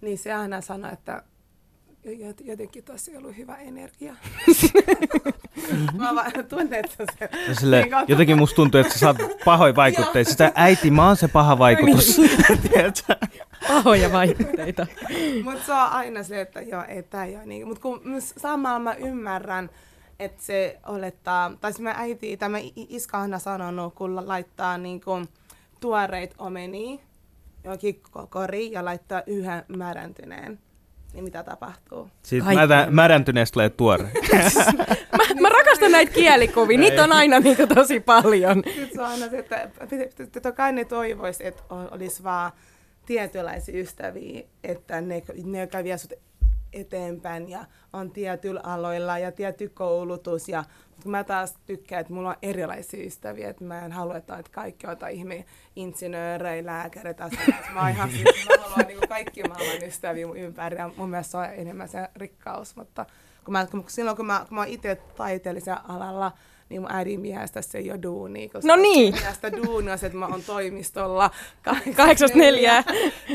niin 0.00 0.18
se 0.18 0.32
aina 0.32 0.60
sanoi, 0.60 0.92
että 0.92 1.22
jot- 2.06 2.44
jotenkin 2.44 2.84
tosi 2.84 3.16
ollut 3.16 3.36
hyvä 3.36 3.56
energia. 3.56 4.16
mä 5.98 6.14
vaan 6.14 6.32
tunnen, 6.48 6.84
että 6.84 7.04
se... 7.18 7.28
Ja 7.48 7.54
Sille, 7.54 7.82
niin 7.82 7.92
jotenkin 8.08 8.38
musta 8.38 8.56
tuntuu, 8.56 8.80
että 8.80 8.92
sä 8.92 8.98
saat 8.98 9.16
pahoja 9.44 9.76
vaikutteita. 9.76 10.30
Sitä 10.30 10.52
äiti, 10.54 10.90
mä 10.90 11.06
oon 11.06 11.16
se 11.16 11.28
paha 11.28 11.58
vaikutus. 11.58 12.20
Tiedätkö? 12.72 13.16
Pahoja 13.68 14.12
vaikutteita. 14.12 14.86
Mutta 15.44 15.66
se 15.66 15.72
on 15.72 15.78
aina 15.78 16.22
se, 16.22 16.40
että 16.40 16.60
joo, 16.60 16.84
ei 16.88 17.02
tää 17.02 17.24
ei 17.24 17.36
ole 17.36 17.46
niin. 17.46 17.68
Mutta 17.68 17.82
kun 17.82 18.00
samalla 18.20 18.78
mä 18.78 18.94
ymmärrän, 18.94 19.70
että 20.18 20.42
se 20.42 20.78
olettaa, 20.86 21.52
tai 21.60 21.72
se 21.72 21.82
mä 21.82 21.94
äiti, 21.96 22.36
tämä 22.36 22.58
iska 22.76 23.16
on 23.16 23.22
aina 23.22 23.38
sanonut, 23.38 23.94
kun 23.94 24.28
laittaa 24.28 24.78
niin 24.78 25.00
kuin 25.00 25.28
tuoreita 25.80 26.34
omenia 26.38 26.98
johonkin 27.64 28.02
ko- 28.08 28.26
koriin 28.30 28.72
ja 28.72 28.84
laittaa 28.84 29.22
yhden 29.26 29.64
määrääntyneen, 29.68 30.58
niin 31.12 31.24
mitä 31.24 31.42
tapahtuu? 31.42 32.10
Siitä 32.22 32.44
Kaikki. 32.44 32.60
mätä, 32.60 32.86
märäntyneestä 32.90 33.52
tulee 33.52 33.68
tuore. 33.68 34.04
Mä, 35.18 35.40
mä 35.40 35.48
rakastan 35.48 35.92
näitä 35.92 36.12
kielikuvia, 36.12 36.78
niitä 36.78 37.04
on 37.04 37.12
aina 37.12 37.40
niinku 37.40 37.66
tosi 37.74 38.00
paljon. 38.00 38.62
Sitten 38.66 38.88
se 38.94 39.00
on 39.00 39.06
aina 39.06 39.28
se, 39.28 39.38
että 39.38 39.70
totta 40.32 40.52
kai 40.52 40.72
ne 40.72 40.84
toivoisi, 40.84 41.46
että 41.46 41.62
ol- 41.70 41.88
olisi 41.90 42.22
vaan 42.22 42.52
tietynlaisia 43.06 43.80
ystäviä, 43.80 44.42
että 44.64 45.00
ne, 45.00 45.22
ne 45.44 45.60
jotka 45.60 45.84
vie 45.84 45.98
sut 45.98 46.12
eteenpäin 46.72 47.48
ja 47.48 47.64
on 47.92 48.10
tietyillä 48.10 48.60
aloilla 48.64 49.18
ja 49.18 49.32
tietty 49.32 49.68
koulutus. 49.68 50.48
Ja, 50.48 50.64
mutta 50.90 51.08
mä 51.08 51.24
taas 51.24 51.54
tykkään, 51.66 52.00
että 52.00 52.12
mulla 52.12 52.28
on 52.28 52.36
erilaisia 52.42 53.06
ystäviä, 53.06 53.50
että 53.50 53.64
mä 53.64 53.84
en 53.84 53.92
halua, 53.92 54.16
että 54.16 54.42
kaikki 54.50 54.86
jotain 54.86 55.16
ihme 55.16 55.44
insinöörejä, 55.76 56.66
lääkäreitä. 56.66 57.30
Mä, 57.74 57.90
ihan, 57.90 58.10
siis, 58.10 58.24
mä 58.48 58.62
haluan 58.62 58.86
niin 58.86 59.08
kaikki 59.08 59.42
maailman 59.42 59.88
ystäviä 59.88 60.26
mun 60.26 60.36
ympäri 60.36 60.76
ja 60.76 60.90
mun 60.96 61.10
mielestä 61.10 61.30
se 61.30 61.36
on 61.36 61.44
enemmän 61.44 61.88
se 61.88 62.08
rikkaus, 62.16 62.76
mutta 62.76 63.06
kun 63.44 63.52
mä, 63.52 63.66
kun, 63.66 63.84
silloin 63.88 64.16
kun 64.16 64.26
mä, 64.26 64.44
kun 64.48 64.54
mä 64.54 64.60
oon 64.60 64.68
itse 64.68 64.96
taiteellisella 65.16 65.84
alalla, 65.88 66.32
niin 66.70 66.82
mun 66.82 66.92
äidin 66.92 67.20
miestä 67.20 67.62
se 67.62 67.78
ei 67.78 67.90
ole 67.90 68.02
duuni. 68.02 68.48
Koska 68.48 68.68
No 68.68 68.76
niin. 68.76 69.14
Miestä 69.14 69.52
duuni 69.52 69.90
on 69.90 69.98
se, 69.98 70.06
että 70.06 70.18
mä 70.18 70.26
oon 70.26 70.42
toimistolla. 70.42 71.30
84. 71.96 72.84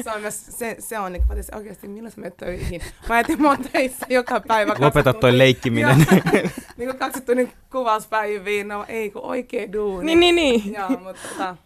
Se 0.03 0.11
on, 0.11 0.21
myös, 0.21 0.45
se, 0.45 0.75
se 0.79 0.99
on 0.99 1.13
niin 1.13 1.23
kuin, 1.27 1.43
oikeasti 1.55 1.87
milloin 1.87 2.11
sä 2.11 2.21
menet 2.21 2.37
töihin. 2.37 2.81
Mä 3.09 3.15
ajattelin, 3.15 3.41
mä 3.41 3.47
oon 3.49 3.63
töissä 3.71 4.05
joka 4.09 4.39
päivä. 4.39 4.75
Lopeta 4.79 5.13
toi 5.13 5.37
leikkiminen. 5.37 5.97
Niin 6.77 6.89
kuin 6.89 6.97
kaksi 6.97 7.21
tunnin 7.21 7.51
kuvauspäiviin, 7.71 8.67
no 8.67 8.85
ei 8.87 9.11
kun 9.11 9.21
oikea 9.21 9.73
duuni. 9.73 10.05
Niin, 10.05 10.19
niin, 10.19 10.35
niin. 10.35 10.73
Joo, 10.73 10.89
mutta 10.89 11.21
tota, 11.29 11.57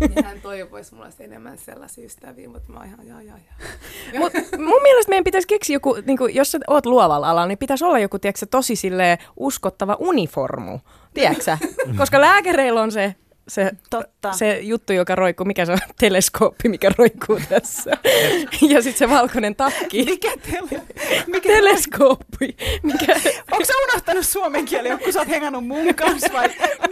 niin 0.14 0.24
hän 0.24 0.40
toivoisi 0.40 0.94
mulla 0.94 1.06
olisi 1.06 1.24
enemmän 1.24 1.58
sellaisia 1.58 2.04
ystäviä, 2.04 2.48
mutta 2.48 2.72
mä 2.72 2.78
oon 2.78 2.86
ihan 2.86 3.06
joo 3.06 3.20
joo 3.20 3.36
joo. 3.36 4.20
Mut 4.20 4.32
mun 4.58 4.82
mielestä 4.82 5.10
meidän 5.10 5.24
pitäisi 5.24 5.48
keksiä 5.48 5.74
joku, 5.74 5.96
niin 6.06 6.18
kuin, 6.18 6.34
jos 6.34 6.52
sä 6.52 6.58
oot 6.66 6.86
luovalla 6.86 7.30
alalla, 7.30 7.46
niin 7.46 7.58
pitäisi 7.58 7.84
olla 7.84 7.98
joku, 7.98 8.18
tiedätkö, 8.18 8.46
tosi 8.46 8.76
silleen 8.76 9.18
uskottava 9.36 9.96
uniformu, 9.98 10.78
tiedätkö 11.14 11.56
Koska 11.98 12.20
lääkäreillä 12.20 12.82
on 12.82 12.92
se, 12.92 13.14
se, 13.48 13.70
Totta. 13.90 14.32
se 14.32 14.58
juttu, 14.62 14.92
joka 14.92 15.14
roikkuu, 15.14 15.44
mikä 15.44 15.66
se 15.66 15.72
on, 15.72 15.78
teleskooppi, 16.00 16.68
mikä 16.68 16.90
roikkuu 16.98 17.40
tässä. 17.48 17.90
ja 18.70 18.82
sitten 18.82 18.98
se 18.98 19.10
valkoinen 19.10 19.56
takki. 19.56 20.04
Mikä 20.04 20.30
tele? 20.50 20.82
Mikä 21.26 21.48
teleskooppi? 21.48 22.56
Mikä... 22.82 23.12
Onko 23.52 23.64
sä 23.64 23.72
unohtanut 23.88 24.26
suomen 24.26 24.64
kielen, 24.64 24.98
kun 24.98 25.12
sä 25.12 25.18
oot 25.18 25.28
hengannut 25.28 25.66
mun 25.66 25.94
kanssa 25.94 26.32
vai 26.32 26.48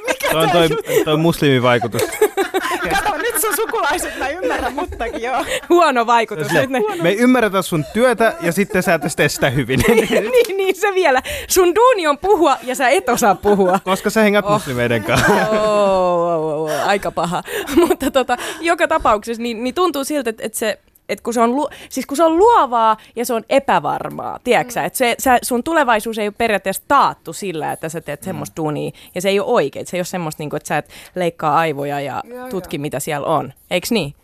mikä 0.06 0.30
Toi 0.30 0.44
on 0.44 0.50
toi, 0.50 0.68
juttu? 0.70 0.92
toi 1.04 1.16
muslimivaikutus. 1.16 2.02
Kato, 2.94 3.16
nyt 3.16 3.40
sun 3.40 3.56
sukulaiset, 3.56 4.18
mä 4.18 4.28
ymmärrän 4.28 4.74
muttakin, 4.74 5.22
joo. 5.22 5.44
Huono 5.68 6.06
vaikutus. 6.06 6.52
Nyt 6.52 6.70
ne... 6.70 6.80
Me 7.02 7.08
ei 7.08 7.16
ymmärretä 7.16 7.62
sun 7.62 7.84
työtä 7.92 8.34
ja 8.40 8.52
sitten 8.52 8.82
sä 8.82 8.94
et 8.94 9.02
tee 9.16 9.28
sitä 9.28 9.50
hyvin. 9.50 9.80
niin, 9.88 10.56
niin, 10.56 10.76
se 10.76 10.94
vielä. 10.94 11.22
Sun 11.48 11.74
duuni 11.74 12.06
on 12.06 12.18
puhua 12.18 12.56
ja 12.62 12.74
sä 12.74 12.88
et 12.88 13.08
osaa 13.08 13.34
puhua. 13.34 13.80
Koska 13.84 14.10
sä 14.10 14.22
hengät 14.22 14.48
muslimeiden 14.48 15.04
kanssa. 15.04 15.26
Oh, 15.32 15.58
oh, 15.60 16.26
oh, 16.26 16.45
oh, 16.54 16.70
aika 16.86 17.10
paha. 17.10 17.42
Mutta 17.88 18.10
tota, 18.10 18.36
joka 18.60 18.88
tapauksessa 18.88 19.42
niin, 19.42 19.64
niin 19.64 19.74
tuntuu 19.74 20.04
siltä, 20.04 20.30
että, 20.30 20.42
että 20.46 20.58
se 20.58 20.78
et 21.08 21.20
kun 21.20 21.34
se, 21.34 21.40
on 21.40 21.56
lu- 21.56 21.68
siis 21.88 22.06
kun 22.06 22.16
se 22.16 22.24
on 22.24 22.38
luovaa 22.38 22.96
ja 23.16 23.26
se 23.26 23.34
on 23.34 23.44
epävarmaa, 23.48 24.38
tiedätkö 24.44 24.80
mm. 24.80 24.86
että 24.86 24.96
se, 24.96 25.14
sä, 25.18 25.38
sun 25.42 25.62
tulevaisuus 25.62 26.18
ei 26.18 26.28
ole 26.28 26.34
periaatteessa 26.38 26.82
taattu 26.88 27.32
sillä, 27.32 27.72
että 27.72 27.88
sä 27.88 28.00
teet 28.00 28.22
semmoista 28.22 28.56
duunia 28.56 28.90
ja 29.14 29.20
se 29.20 29.28
ei 29.28 29.40
ole 29.40 29.52
oikein. 29.52 29.86
Se 29.86 29.96
ei 29.96 29.98
ole 29.98 30.04
semmoista, 30.04 30.42
niin 30.42 30.50
kuin, 30.50 30.58
että 30.58 30.68
sä 30.68 30.78
et 30.78 30.90
leikkaa 31.14 31.56
aivoja 31.56 32.00
ja 32.00 32.22
Joo, 32.26 32.48
tutki, 32.48 32.76
joo. 32.76 32.82
mitä 32.82 33.00
siellä 33.00 33.26
on. 33.26 33.52
Eiks 33.70 33.90
niin? 33.90 34.14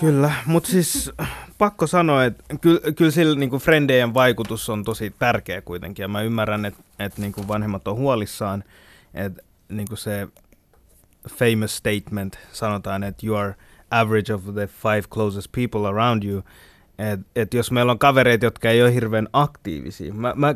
Kyllä, 0.00 0.32
mutta 0.46 0.68
siis 0.68 1.10
pakko 1.58 1.86
sanoa, 1.86 2.24
että 2.24 2.44
kyllä, 2.60 2.80
kyllä 2.96 3.10
sillä 3.10 3.38
niin 3.38 3.50
frendejen 3.50 4.14
vaikutus 4.14 4.68
on 4.68 4.84
tosi 4.84 5.14
tärkeä 5.18 5.60
kuitenkin. 5.60 6.02
Ja 6.02 6.08
mä 6.08 6.22
ymmärrän, 6.22 6.64
että, 6.64 6.82
että 6.98 7.20
niin 7.20 7.48
vanhemmat 7.48 7.88
on 7.88 7.96
huolissaan, 7.96 8.64
että 9.14 9.42
niin 9.68 9.88
se 9.94 10.28
famous 11.28 11.76
statement 11.76 12.38
sanotaan, 12.52 13.02
että 13.02 13.26
you 13.26 13.36
are 13.36 13.54
average 13.90 14.34
of 14.34 14.42
the 14.54 14.66
five 14.66 15.02
closest 15.02 15.52
people 15.52 15.88
around 15.88 16.22
you. 16.22 16.42
Että 16.98 17.26
et 17.36 17.54
jos 17.54 17.70
meillä 17.70 17.92
on 17.92 17.98
kavereita, 17.98 18.44
jotka 18.44 18.70
ei 18.70 18.82
ole 18.82 18.94
hirveän 18.94 19.28
aktiivisia, 19.32 20.14
mä, 20.14 20.32
mä, 20.36 20.54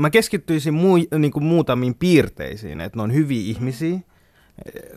mä 0.00 0.10
keskittyisin 0.10 0.74
muu, 0.74 0.96
niin 1.18 1.32
kuin 1.32 1.44
muutamiin 1.44 1.94
piirteisiin, 1.94 2.80
että 2.80 2.98
ne 2.98 3.02
on 3.02 3.14
hyviä 3.14 3.42
ihmisiä, 3.42 3.98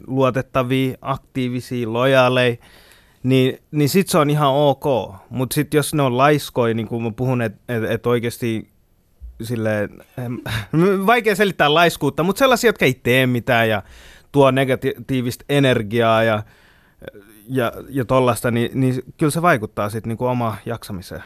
luotettavia, 0.08 0.98
aktiivisia, 1.02 1.94
lojaaleja, 1.94 2.56
niin, 3.24 3.58
niin 3.72 3.90
sit 3.90 4.10
se 4.10 4.18
on 4.18 4.30
ihan 4.30 4.54
ok. 4.54 5.16
Mutta 5.30 5.54
sitten 5.54 5.78
jos 5.78 5.94
ne 5.94 6.02
on 6.02 6.18
laiskoja, 6.18 6.74
niin 6.74 6.88
kuin 6.88 7.04
mä 7.04 7.12
puhun, 7.12 7.42
että 7.42 7.60
et, 7.70 7.84
et 7.84 8.06
oikeasti 8.06 8.70
silleen, 9.42 9.90
vaikea 11.06 11.36
selittää 11.36 11.74
laiskuutta, 11.74 12.24
mutta 12.24 12.40
sellaisia, 12.40 12.68
jotka 12.68 12.86
ei 12.86 12.94
tee 12.94 13.28
mitään 13.28 13.70
ja 13.70 13.84
tuo 14.32 14.52
negatiivista 14.52 15.46
energiaa 15.50 16.24
ja, 16.24 16.44
ja, 17.48 17.72
ja 17.90 18.06
tollasta, 18.06 18.52
niin, 18.52 18.72
niin 18.80 19.04
kyllä 19.18 19.32
se 19.32 19.42
vaikuttaa 19.42 19.90
sitten 19.90 20.10
niinku 20.10 20.26
oma 20.26 20.58
jaksamiseen. 20.66 21.24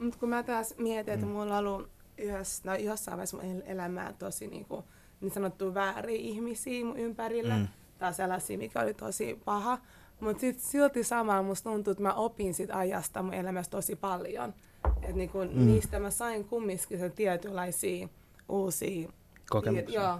Mutta 0.00 0.18
kun 0.18 0.28
mä 0.28 0.42
taas 0.42 0.74
mietin, 0.78 1.14
että 1.14 1.26
mulla 1.26 1.58
on 1.58 1.66
ollut 1.66 1.88
yhdessä, 2.18 2.62
no 2.64 2.76
jossain 2.76 3.16
vaiheessa 3.16 3.36
mun 3.36 3.46
el- 3.46 3.62
elämää 3.66 4.12
tosi 4.18 4.46
niin, 4.46 4.64
kuin, 4.64 4.84
niin 5.20 5.32
sanottu 5.32 5.74
vääriä 5.74 6.18
ihmisiä 6.18 6.84
mun 6.84 6.98
ympärillä. 6.98 7.54
Mm. 7.54 7.60
Mm. 7.60 7.68
Tai 7.98 8.14
sellaisia, 8.14 8.58
mikä 8.58 8.80
oli 8.80 8.94
tosi 8.94 9.40
paha. 9.44 9.78
Mutta 10.20 10.40
sitten 10.40 10.64
silti 10.64 11.04
samaa 11.04 11.42
musta 11.42 11.70
tuntuu, 11.70 11.90
että 11.90 12.02
mä 12.02 12.12
opin 12.12 12.54
sit 12.54 12.70
ajasta 12.72 13.22
mun 13.22 13.34
elämässä 13.34 13.70
tosi 13.70 13.96
paljon. 13.96 14.54
Et 15.02 15.14
niin 15.14 15.30
kun 15.30 15.50
mm. 15.54 15.66
niistä 15.66 15.98
mä 15.98 16.10
sain 16.10 16.44
kumminkin 16.44 16.98
sen 16.98 17.12
tietynlaisia 17.12 18.08
uusia 18.48 19.08
Kokemuksia. 19.50 20.02
Joo. 20.02 20.18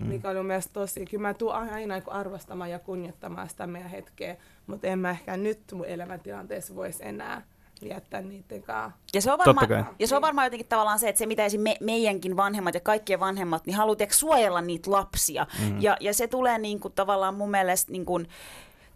Mm. 0.00 0.06
Mikä 0.06 0.28
oli 0.28 0.36
mun 0.36 0.46
mielestä 0.46 0.72
tosi, 0.72 1.04
kyllä 1.04 1.22
mä 1.22 1.34
tuun 1.34 1.54
aina 1.54 1.76
niin 1.76 2.02
kuin 2.02 2.14
arvostamaan 2.14 2.70
ja 2.70 2.78
kunnioittamaan 2.78 3.48
sitä 3.48 3.66
meidän 3.66 3.90
hetkeä, 3.90 4.36
mutta 4.66 4.86
en 4.86 4.98
mä 4.98 5.10
ehkä 5.10 5.36
nyt 5.36 5.60
mun 5.72 5.86
elämäntilanteessa 5.86 6.74
voisi 6.74 7.04
enää 7.06 7.42
viettää 7.82 8.22
niiden 8.22 8.62
kanssa. 8.62 9.00
Ja 9.14 9.20
se, 9.20 9.32
on 9.32 9.38
varmaan, 9.38 9.86
ja 9.98 10.06
se 10.06 10.16
on 10.16 10.22
varmaan 10.22 10.46
jotenkin 10.46 10.68
tavallaan 10.68 10.98
se, 10.98 11.08
että 11.08 11.18
se 11.18 11.26
mitä 11.26 11.44
esim. 11.44 11.60
me, 11.60 11.76
meidänkin 11.80 12.36
vanhemmat 12.36 12.74
ja 12.74 12.80
kaikkien 12.80 13.20
vanhemmat, 13.20 13.66
niin 13.66 13.76
tiedätkö, 13.96 14.16
suojella 14.16 14.60
niitä 14.60 14.90
lapsia. 14.90 15.46
Mm. 15.60 15.82
Ja, 15.82 15.96
ja 16.00 16.14
se 16.14 16.26
tulee 16.26 16.58
niin 16.58 16.80
kuin, 16.80 16.94
tavallaan 16.94 17.34
mun 17.34 17.50
mielestä 17.50 17.92
niin 17.92 18.04
kuin, 18.04 18.28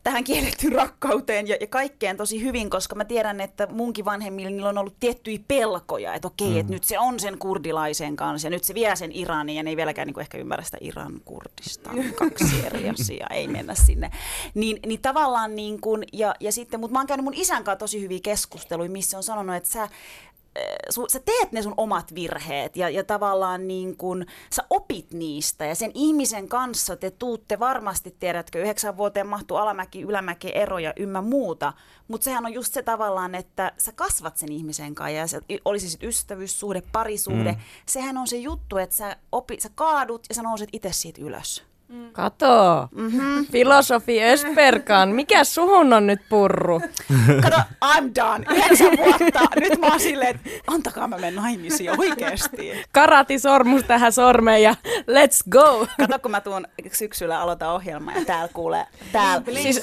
tähän 0.05 0.25
kiellettyyn 0.25 0.73
rakkauteen 0.73 1.49
ja, 1.49 1.57
ja 1.61 1.67
kaikkeen 1.67 2.17
tosi 2.17 2.43
hyvin, 2.43 2.71
koska 2.71 2.95
mä 2.95 3.05
tiedän, 3.05 3.41
että 3.41 3.67
munkin 3.67 4.05
vanhemmilla 4.05 4.51
niillä 4.51 4.69
on 4.69 4.79
ollut 4.79 4.97
tiettyjä 5.01 5.39
pelkoja, 5.49 6.15
että 6.15 6.29
okei, 6.29 6.51
mm. 6.51 6.61
että 6.61 6.73
nyt 6.73 6.85
se 6.85 6.99
on 6.99 7.21
sen 7.21 7.39
kurdilaisen 7.39 8.17
kanssa 8.17 8.47
ja 8.47 8.51
nyt 8.51 8.65
se 8.65 8.75
vie 8.75 8.97
sen 8.97 9.11
Iraniin 9.15 9.57
ja 9.57 9.63
ne 9.63 9.71
ei 9.71 9.77
vieläkään 9.77 10.07
niin 10.07 10.15
kuin 10.15 10.23
ehkä 10.23 10.39
ymmärrä 10.39 10.65
sitä 10.65 10.79
Iran 10.81 11.21
kurdista 11.25 11.91
kaksi 12.15 12.63
eri 12.67 12.89
asiaa, 12.89 13.29
ei 13.31 13.49
mennä 13.49 13.75
sinne. 13.75 14.11
Niin, 14.55 14.79
niin 14.87 15.03
tavallaan 15.03 15.57
niin 15.57 15.81
kuin, 15.81 16.05
ja, 16.13 16.35
ja 16.41 16.53
sitten, 16.53 16.81
mutta 16.81 16.93
mä 16.93 16.99
oon 16.99 17.07
käynyt 17.07 17.25
mun 17.25 17.35
isän 17.35 17.65
kanssa 17.65 17.79
tosi 17.79 18.01
hyviä 18.01 18.21
keskusteluja, 18.23 18.91
missä 18.91 19.17
on 19.17 19.23
sanonut, 19.23 19.57
että 19.57 19.69
sä 19.69 19.89
su, 20.91 21.09
sä 21.09 21.21
teet 21.21 21.53
ne 21.53 21.63
sun 21.63 21.75
omat 21.77 22.15
virheet 22.15 22.77
ja, 22.77 22.89
ja 22.89 23.05
tavallaan 23.05 23.69
niin 23.69 23.97
kun, 23.97 24.27
sä 24.51 24.65
opit 24.71 25.13
niistä 25.13 25.65
ja 25.65 25.75
sen 25.75 25.91
ihmisen 25.95 26.49
kanssa 26.49 26.97
te 26.97 27.11
tuutte 27.11 27.59
varmasti, 27.59 28.17
tiedätkö, 28.21 28.63
yhdeksän 28.63 28.97
vuoteen 28.97 29.27
mahtuu 29.27 29.57
alamäki, 29.57 30.03
ylämäki, 30.03 30.51
eroja 30.55 30.93
ymmä 30.97 31.23
muuta, 31.23 31.73
mutta 32.09 32.25
sehän 32.25 32.47
on 32.47 32.53
just 32.53 32.75
se 32.75 32.83
tavallaan, 32.83 33.35
että 33.35 33.73
sä 33.79 33.93
kasvat 33.93 34.37
sen 34.37 34.53
ihmisen 34.53 34.95
kanssa 34.95 35.11
ja 35.11 35.27
se, 35.27 35.41
olisi 35.65 35.91
sitten 35.91 36.09
ystävyyssuhde, 36.09 36.83
parisuhde, 36.93 37.53
mm. 37.53 37.59
sehän 37.87 38.17
on 38.17 38.29
se 38.29 38.37
juttu, 38.37 38.77
että 38.77 38.97
sä, 38.97 39.17
opi, 39.33 39.61
sä 39.61 39.71
kaadut 39.75 40.27
ja 40.29 40.35
sä 40.35 40.43
nouset 40.43 40.69
itse 40.73 40.93
siitä 40.93 41.23
ylös. 41.23 41.74
Kato. 42.13 42.89
Mm-hmm. 42.95 43.47
Filosofi 43.47 44.23
Ösperkan. 44.25 45.09
Mikä 45.09 45.45
suhun 45.45 45.93
on 45.93 46.07
nyt 46.07 46.21
purru? 46.29 46.81
Kato, 47.43 47.57
I'm 47.85 48.11
done. 48.15 48.45
Yhdeksän 48.51 48.93
vuotta. 48.99 49.41
Nyt 49.61 49.79
mä 49.81 49.87
oon 49.87 50.01
silleen, 50.01 50.31
että 50.37 50.51
antakaa 50.67 51.09
mä 51.09 51.17
menen 51.17 51.35
naimisiin 51.35 52.01
oikeesti. 52.01 52.73
Karati 52.93 53.39
sormus 53.39 53.85
tähän 53.85 54.13
sormeen 54.13 54.63
ja 54.63 54.75
let's 55.01 55.51
go. 55.51 55.87
Kato, 56.01 56.19
kun 56.19 56.31
mä 56.31 56.41
tuun 56.41 56.67
syksyllä 56.93 57.41
aloitan 57.41 57.71
ohjelmaa 57.73 58.15
ja 58.15 58.25
täällä 58.25 58.49
kuulee, 58.53 58.87
täällä. 59.13 59.45
Siis 59.63 59.81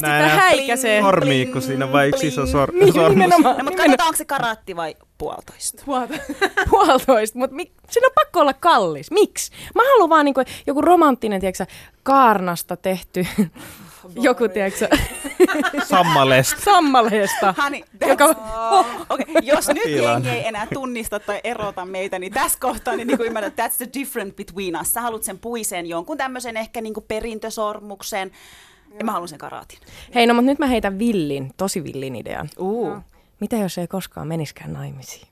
tämä 0.00 0.18
näin. 0.18 0.30
häikäisee. 0.40 1.00
Sormi, 1.00 1.46
kun 1.52 1.62
siinä 1.62 1.84
on 1.84 1.92
vain 1.92 2.08
yksi 2.08 2.26
iso 2.26 2.46
sor- 2.46 2.72
Niin, 2.72 2.92
sormus. 2.92 3.10
nimenomaan. 3.10 3.56
No, 3.58 3.64
mutta 3.64 3.82
katsotaan, 3.82 4.06
onko 4.06 4.16
se 4.16 4.24
karaatti 4.24 4.76
vai 4.76 4.94
puolitoista. 5.18 5.82
Puolitoista, 6.70 7.38
mutta 7.38 7.56
mik, 7.56 7.72
siinä 7.90 8.06
on 8.06 8.12
pakko 8.14 8.40
olla 8.40 8.52
kallis. 8.54 9.10
Miksi? 9.10 9.52
Mä 9.74 9.82
haluan 9.92 10.08
vaan 10.10 10.24
niinku 10.24 10.42
joku 10.66 10.80
romanttinen, 10.80 11.35
tiedätkö, 11.40 11.66
kaarnasta 12.02 12.76
tehty 12.76 13.26
joku, 14.14 14.48
tiedätkö, 14.48 14.88
Sammalesta. 15.84 16.60
sammaleesta. 16.64 17.54
Hani, 17.56 17.84
Joka- 18.06 18.24
oh, 18.70 18.86
okay. 19.10 19.24
Jos 19.42 19.68
nyt 19.68 19.84
jengi 19.86 20.28
ei 20.28 20.46
enää 20.46 20.66
tunnista 20.74 21.20
tai 21.20 21.40
erota 21.44 21.84
meitä, 21.84 22.18
niin 22.18 22.32
tässä 22.32 22.58
kohtaa 22.60 22.96
niin, 22.96 23.06
niin 23.08 23.16
kuin 23.16 23.26
ymmärrät, 23.26 23.54
that's 23.54 23.76
the 23.76 23.88
difference 23.98 24.34
between 24.34 24.80
us. 24.80 24.94
Sä 24.94 25.00
haluat 25.00 25.22
sen 25.22 25.38
puisen 25.38 25.86
jonkun 25.86 26.16
tämmöisen 26.16 26.56
ehkä 26.56 26.80
niin 26.80 26.94
kuin 26.94 27.04
perintösormuksen, 27.08 28.30
ja 28.98 29.04
mä 29.04 29.12
haluan 29.12 29.28
sen 29.28 29.38
karaatin. 29.38 29.78
Hei, 30.14 30.26
no 30.26 30.34
mutta 30.34 30.46
nyt 30.50 30.58
mä 30.58 30.66
heitän 30.66 30.98
villin, 30.98 31.50
tosi 31.56 31.84
villin 31.84 32.16
idean. 32.16 32.48
Uh. 32.58 32.96
Mitä 33.40 33.56
jos 33.56 33.78
ei 33.78 33.86
koskaan 33.86 34.28
meniskään 34.28 34.72
naimisiin? 34.72 35.28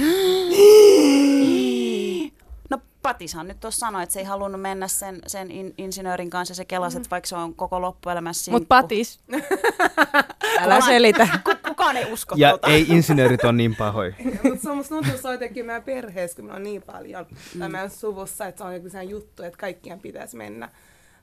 Patishan 3.02 3.48
nyt 3.48 3.60
tuossa 3.60 3.78
sanoi, 3.78 4.02
että 4.02 4.12
se 4.12 4.20
ei 4.20 4.26
halunnut 4.26 4.60
mennä 4.60 4.88
sen, 4.88 5.18
sen 5.26 5.50
in, 5.50 5.74
insinöörin 5.78 6.30
kanssa 6.30 6.54
se 6.54 6.64
kelasi, 6.64 6.96
että 6.96 7.10
vaikka 7.10 7.28
se 7.28 7.36
on 7.36 7.54
koko 7.54 7.80
loppuelämässä 7.80 8.50
Mut 8.50 8.58
sinkku. 8.60 8.68
Patis, 8.68 9.20
älä 10.62 10.80
selitä. 10.80 11.28
Ku- 11.44 11.68
Kukaan 11.68 11.96
ei 11.96 12.12
usko 12.12 12.34
Ja 12.38 12.50
tota. 12.50 12.66
ei 12.68 12.86
insinöörit 12.88 13.44
on 13.44 13.56
niin 13.56 13.76
pahoja. 13.76 14.12
Mutta 14.44 14.62
se 14.62 14.70
on 14.70 14.76
musta 14.76 14.94
tuntuu, 14.94 15.10
että 15.10 15.22
se 15.22 15.28
on 15.28 15.34
jotenkin 15.34 15.66
meidän 15.66 15.82
perheessä, 15.82 16.36
kun 16.36 16.44
me 16.44 16.52
on 16.52 16.62
niin 16.62 16.82
paljon, 16.82 17.26
tai 17.58 17.68
meidän 17.68 17.90
suvussa, 17.90 18.46
että 18.46 18.58
se 18.58 18.64
on 18.64 18.74
joku 18.74 18.88
sellainen 18.88 19.10
juttu, 19.10 19.42
että 19.42 19.58
kaikkien 19.58 20.00
pitäisi 20.00 20.36
mennä. 20.36 20.68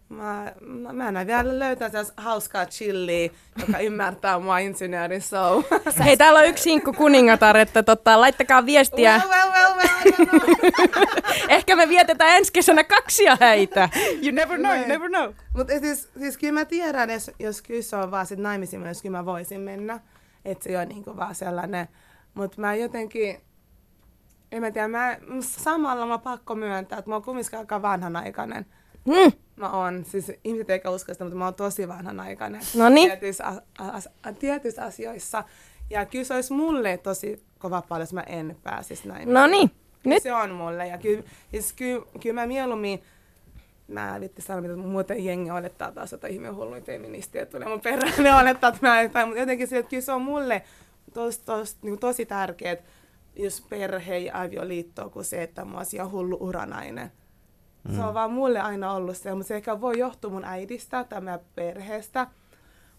Mä, 0.10 0.54
mä, 0.62 0.94
mä 0.94 1.22
en 1.22 1.28
vielä 1.28 1.60
löytää 1.60 1.90
sellaista 1.90 2.22
hauskaa 2.22 2.66
chilliä, 2.66 3.30
joka 3.60 3.80
ymmärtää 3.80 4.40
mua 4.40 4.58
insinöörin 4.58 5.22
show. 5.22 5.64
Hei, 6.06 6.18
täällä 6.18 6.40
on 6.40 6.46
yksi 6.46 6.64
sinkku 6.64 6.94
kuningatar, 6.94 7.58
että 7.58 7.84
tota, 7.84 8.22
laittakaa 8.22 8.66
viestiä. 8.66 9.22
well, 9.30 9.30
well, 9.30 9.52
well, 9.52 9.78
well. 9.78 9.88
Ehkä 11.50 11.76
me 11.76 11.90
vietetään 11.90 12.38
ensi 12.38 12.54
kesänä 12.54 12.84
kaksia 12.84 13.38
häitä. 13.42 13.90
You 14.22 14.32
never 14.32 14.60
know, 14.60 14.78
you 14.78 14.88
never 14.88 15.10
know. 15.10 15.34
Mutta 15.54 15.74
siis, 15.80 16.10
siis 16.20 16.38
kyllä 16.38 16.54
mä 16.54 16.66
tiedän, 16.66 17.10
jos, 17.10 17.32
jos 17.40 17.62
kyse 17.62 17.96
on 17.96 18.12
vaan 18.12 18.26
sit 18.26 18.40
naimisiin 18.40 18.80
mennessä, 18.80 19.02
kyllä 19.02 19.18
mä 19.18 19.26
voisin 19.26 19.62
mennä. 19.62 20.00
Että 20.46 20.64
se 20.64 20.80
on 20.80 20.88
niinku 20.88 21.18
vaan 21.18 21.36
sellainen. 21.36 21.88
Mutta 22.34 22.62
mä 22.62 22.76
jotenkin, 22.76 23.42
en 24.52 24.62
mä 24.62 24.72
tiedä, 24.72 24.88
mä, 24.88 25.18
samalla 25.42 26.06
mä 26.06 26.18
pakko 26.18 26.56
myöntää, 26.56 27.00
että 27.00 27.12
mä 27.12 27.16
oon 27.16 27.24
kumminkin 27.24 27.60
aika 27.60 27.82
vanhanaikainen. 27.82 28.66
Mm. 29.08 29.32
Mä 29.56 29.70
oon, 29.70 30.06
siis 30.06 30.32
ihmiset 30.44 30.70
eikä 30.70 30.90
usko 30.90 31.14
sitä, 31.14 31.24
mutta 31.24 31.38
mä 31.38 31.46
oon 31.46 31.54
tosi 31.54 31.88
vanhanaikainen. 31.88 32.62
Noniin. 32.76 33.10
Tietyissä, 33.10 33.48
as, 33.48 33.60
as, 33.80 34.10
tietyissä 34.40 34.84
asioissa. 34.84 35.44
Ja 35.90 36.06
kyllä 36.06 36.24
se 36.24 36.34
olisi 36.34 36.54
mulle 36.54 36.98
tosi 36.98 37.44
kova 37.60 37.82
paljon, 37.82 38.02
jos 38.02 38.14
mä 38.14 38.22
en 38.22 38.58
pääsisi 38.64 39.08
näin. 39.08 39.34
No 39.34 39.48
niin, 39.48 39.72
nyt 40.04 40.24
Se 40.24 40.34
on 40.34 40.52
mulle. 40.52 40.88
Ja 40.88 40.98
kyllä, 40.98 41.24
siis 41.52 41.74
kyllä, 41.74 42.06
kyllä 42.22 42.42
mä 42.42 42.48
mieluummin, 42.48 43.04
mä 43.88 44.16
en 44.16 44.22
vitti 44.22 44.42
sanoa, 44.42 44.62
mitä 44.62 44.76
muuten 44.76 45.26
jengi 45.26 45.52
olettaa 45.52 45.92
taas, 45.92 46.14
että 46.14 46.28
ihme 46.28 46.50
hulluin 46.50 46.84
feministiä 46.84 47.46
tulee 47.46 47.68
mun 47.68 47.82
perään. 47.82 48.14
Ne 48.24 48.36
olettaa, 48.36 48.70
että 48.70 48.88
mä 48.88 49.02
en, 49.02 49.12
mutta 49.26 49.40
jotenkin 49.40 49.68
se, 49.68 49.78
että 49.78 49.90
kyllä 49.90 50.02
se 50.02 50.12
on 50.12 50.22
mulle 50.22 50.62
tos, 51.14 51.40
tos, 51.40 51.78
niin 51.82 52.00
tosi 52.00 52.26
tärkeät, 52.26 52.84
jos 53.36 53.62
perhe 53.70 54.18
ja 54.18 54.42
avioliitto, 54.42 55.10
kuin 55.10 55.26
se, 55.26 55.44
että 55.44 55.66
mä 55.66 55.82
ihan 55.94 56.12
hullu 56.12 56.38
uranainen. 56.40 57.12
Se 57.96 58.04
on 58.04 58.14
vaan 58.14 58.32
mulle 58.32 58.60
aina 58.60 58.94
ollut 58.94 59.18
se, 59.18 59.36
mutta 59.36 59.48
se 59.48 59.56
ehkä 59.56 59.82
voi 59.82 60.00
johtua 60.00 60.32
mun 60.32 60.46
äidistä 60.46 61.04
tai 61.04 61.22
meidän 61.22 61.40
perheestä. 61.56 62.28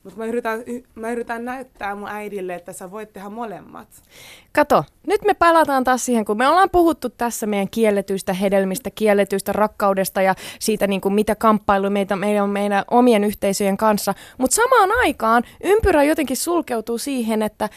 Mutta 0.04 0.18
mä 0.18 0.26
yritän, 0.26 0.64
mä 0.94 1.10
yritän 1.10 1.44
näyttää 1.44 1.94
mun 1.94 2.08
äidille, 2.08 2.54
että 2.54 2.72
sä 2.72 2.90
voit 2.90 3.12
tehdä 3.12 3.28
molemmat. 3.28 3.88
Kato, 4.52 4.84
nyt 5.06 5.24
me 5.24 5.34
palataan 5.34 5.84
taas 5.84 6.04
siihen, 6.04 6.24
kun 6.24 6.36
me 6.36 6.48
ollaan 6.48 6.70
puhuttu 6.70 7.08
tässä 7.08 7.46
meidän 7.46 7.70
kielletyistä 7.70 8.32
hedelmistä, 8.32 8.90
kielletyistä 8.90 9.52
rakkaudesta 9.52 10.22
ja 10.22 10.34
siitä, 10.58 10.86
niin 10.86 11.00
kuin 11.00 11.14
mitä 11.14 11.34
kamppailu 11.34 11.90
meitä, 11.90 12.16
meidän 12.16 12.44
on 12.44 12.50
meidän 12.50 12.84
omien 12.90 13.24
yhteisöjen 13.24 13.76
kanssa. 13.76 14.14
Mutta 14.38 14.54
samaan 14.54 14.90
aikaan 15.04 15.42
ympyrä 15.64 16.02
jotenkin 16.02 16.36
sulkeutuu 16.36 16.98
siihen, 16.98 17.42
että 17.42 17.68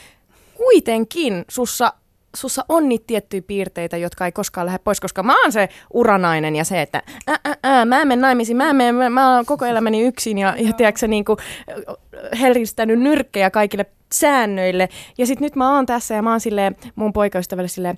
kuitenkin 0.58 1.46
sussa 1.50 1.94
sussa 2.36 2.66
on 2.70 2.90
niitä 2.90 3.04
tiettyjä 3.08 3.42
piirteitä, 3.42 3.98
jotka 3.98 4.26
ei 4.26 4.32
koskaan 4.32 4.66
lähde 4.66 4.80
pois, 4.84 5.00
koska 5.00 5.24
mä 5.24 5.42
oon 5.42 5.52
se 5.52 5.70
uranainen 5.94 6.56
ja 6.56 6.64
se, 6.64 6.82
että 6.82 7.04
ää, 7.28 7.40
ää, 7.46 7.56
ää, 7.64 7.86
mä 7.86 8.02
en 8.02 8.08
mene 8.08 8.22
naimisiin, 8.22 8.58
mä, 8.58 8.74
mä, 8.74 9.10
mä 9.10 9.36
oon 9.36 9.46
koko 9.46 9.66
elämäni 9.66 10.02
yksin 10.02 10.38
ja, 10.38 10.56
ja 10.58 10.74
tiedätkö, 10.74 11.08
niin 11.08 11.26
kuin, 11.26 11.38
heristänyt 12.42 13.00
nyrkkejä 13.00 13.50
kaikille 13.50 13.86
säännöille. 14.14 14.90
Ja 15.18 15.26
sitten 15.26 15.46
nyt 15.46 15.56
mä 15.56 15.76
oon 15.76 15.86
tässä 15.86 16.16
ja 16.16 16.22
mä 16.22 16.32
oon 16.32 16.40
silleen 16.40 16.76
mun 16.96 17.14
poikaystävälle 17.14 17.68
silleen, 17.68 17.98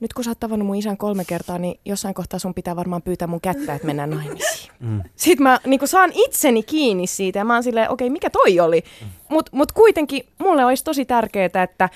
nyt 0.00 0.12
kun 0.12 0.24
sä 0.24 0.30
oot 0.30 0.40
tavannut 0.40 0.66
mun 0.66 0.76
isän 0.76 0.96
kolme 0.96 1.24
kertaa, 1.24 1.58
niin 1.58 1.80
jossain 1.84 2.14
kohtaa 2.14 2.38
sun 2.38 2.54
pitää 2.54 2.76
varmaan 2.76 3.02
pyytää 3.02 3.28
mun 3.28 3.40
kättä, 3.40 3.74
että 3.74 3.86
mennään 3.86 4.10
naimisiin. 4.10 4.72
Mm. 4.82 5.02
Sitten 5.16 5.42
mä 5.42 5.58
niin 5.66 5.80
saan 5.84 6.10
itseni 6.14 6.62
kiinni 6.62 7.06
siitä 7.06 7.38
ja 7.38 7.44
mä 7.44 7.54
oon 7.54 7.62
silleen, 7.62 7.90
okei, 7.90 8.06
okay, 8.06 8.12
mikä 8.12 8.30
toi 8.30 8.60
oli? 8.60 8.84
Mutta 9.28 9.50
mut 9.54 9.72
kuitenkin 9.72 10.26
mulle 10.38 10.64
olisi 10.64 10.84
tosi 10.84 11.04
tärkeää, 11.04 11.62
että 11.62 11.88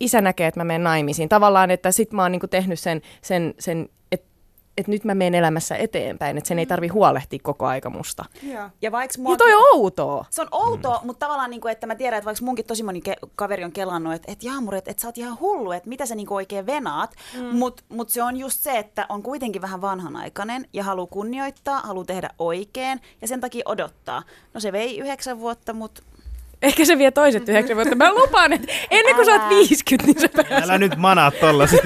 isä 0.00 0.20
näkee, 0.20 0.46
että 0.46 0.60
mä 0.60 0.64
menen 0.64 0.84
naimisiin. 0.84 1.28
Tavallaan, 1.28 1.70
että 1.70 1.92
sit 1.92 2.12
mä 2.12 2.22
oon 2.22 2.32
niinku 2.32 2.48
tehnyt 2.48 2.80
sen, 2.80 3.02
sen, 3.22 3.54
sen 3.58 3.88
että 4.12 4.34
et 4.78 4.88
nyt 4.88 5.04
mä 5.04 5.14
menen 5.14 5.34
elämässä 5.34 5.76
eteenpäin, 5.76 6.38
että 6.38 6.48
sen 6.48 6.58
ei 6.58 6.66
tarvi 6.66 6.88
huolehtia 6.88 7.38
koko 7.42 7.66
aika 7.66 7.90
musta. 7.90 8.24
Yeah. 8.46 8.70
Ja 8.82 8.92
vaikka 8.92 9.22
mua... 9.22 9.32
Ja 9.32 9.36
toi 9.36 9.54
on 9.54 9.62
outoa. 9.72 10.24
Se 10.30 10.42
on 10.42 10.48
outoa, 10.52 10.98
mm. 10.98 11.06
mutta 11.06 11.26
tavallaan, 11.26 11.50
niin 11.50 11.60
kuin, 11.60 11.72
että 11.72 11.86
mä 11.86 11.94
tiedän, 11.94 12.18
että 12.18 12.26
vaikka 12.26 12.44
munkin 12.44 12.66
tosi 12.66 12.82
moni 12.82 13.02
ke- 13.08 13.28
kaveri 13.34 13.64
on 13.64 13.72
kelannut, 13.72 14.14
että, 14.14 14.32
että 14.32 14.46
Jaamur, 14.46 14.74
että, 14.74 14.90
että 14.90 15.00
sä 15.00 15.08
oot 15.08 15.18
ihan 15.18 15.40
hullu, 15.40 15.72
että 15.72 15.88
mitä 15.88 16.06
sä 16.06 16.14
niin 16.14 16.26
kuin 16.26 16.36
oikein 16.36 16.66
venaat. 16.66 17.14
Mm. 17.34 17.44
Mutta 17.44 17.82
mut 17.88 18.08
se 18.08 18.22
on 18.22 18.36
just 18.36 18.60
se, 18.60 18.78
että 18.78 19.06
on 19.08 19.22
kuitenkin 19.22 19.62
vähän 19.62 19.80
vanhanaikainen 19.80 20.66
ja 20.72 20.84
haluaa 20.84 21.06
kunnioittaa, 21.06 21.80
haluaa 21.80 22.04
tehdä 22.04 22.30
oikein 22.38 23.00
ja 23.20 23.28
sen 23.28 23.40
takia 23.40 23.62
odottaa. 23.66 24.22
No 24.54 24.60
se 24.60 24.72
vei 24.72 24.98
yhdeksän 24.98 25.40
vuotta, 25.40 25.72
mutta 25.72 26.02
Ehkä 26.64 26.84
se 26.84 26.98
vie 26.98 27.10
toiset 27.10 27.48
yhdeksän 27.48 27.76
vuotta. 27.76 27.94
Mä 27.94 28.14
lupaan, 28.14 28.52
että 28.52 28.72
ennen 28.90 29.14
kuin 29.14 29.26
sä 29.26 29.32
oot 29.32 29.48
50, 29.48 30.06
niin 30.06 30.20
se 30.20 30.28
pääsee. 30.28 30.62
Älä 30.62 30.78
nyt 30.78 30.96
manaa 30.96 31.30
tollasit. 31.30 31.80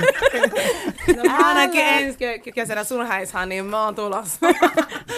No, 1.16 1.22
ainakin 1.44 1.86
ensi 1.86 2.18
ke- 2.18 2.52
kesänä 2.52 2.84
sun 2.84 3.06
häishän, 3.06 3.48
niin 3.48 3.66
mä 3.66 3.84
oon 3.84 3.94
tulossa. 3.94 4.46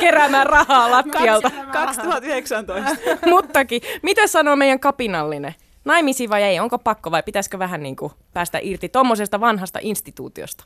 keräämään 0.01 0.47
rahaa 0.47 0.91
lattialta. 0.91 1.51
2019. 1.73 2.91
Muttakin. 3.31 3.83
Mitä 4.03 4.27
sanoo 4.27 4.57
meidän 4.57 4.81
kapinallinen? 4.81 5.55
Naimisiin 5.85 6.31
vai 6.31 6.43
ei? 6.43 6.61
Onko 6.61 6.79
pakko 6.79 7.11
vai 7.11 7.23
pitäisikö 7.23 7.59
vähän 7.59 7.83
niin 7.83 7.97
kuin 7.97 8.13
päästä 8.33 8.59
irti 8.63 8.89
tuommoisesta 8.89 9.41
vanhasta 9.41 9.79
instituutiosta? 9.83 10.65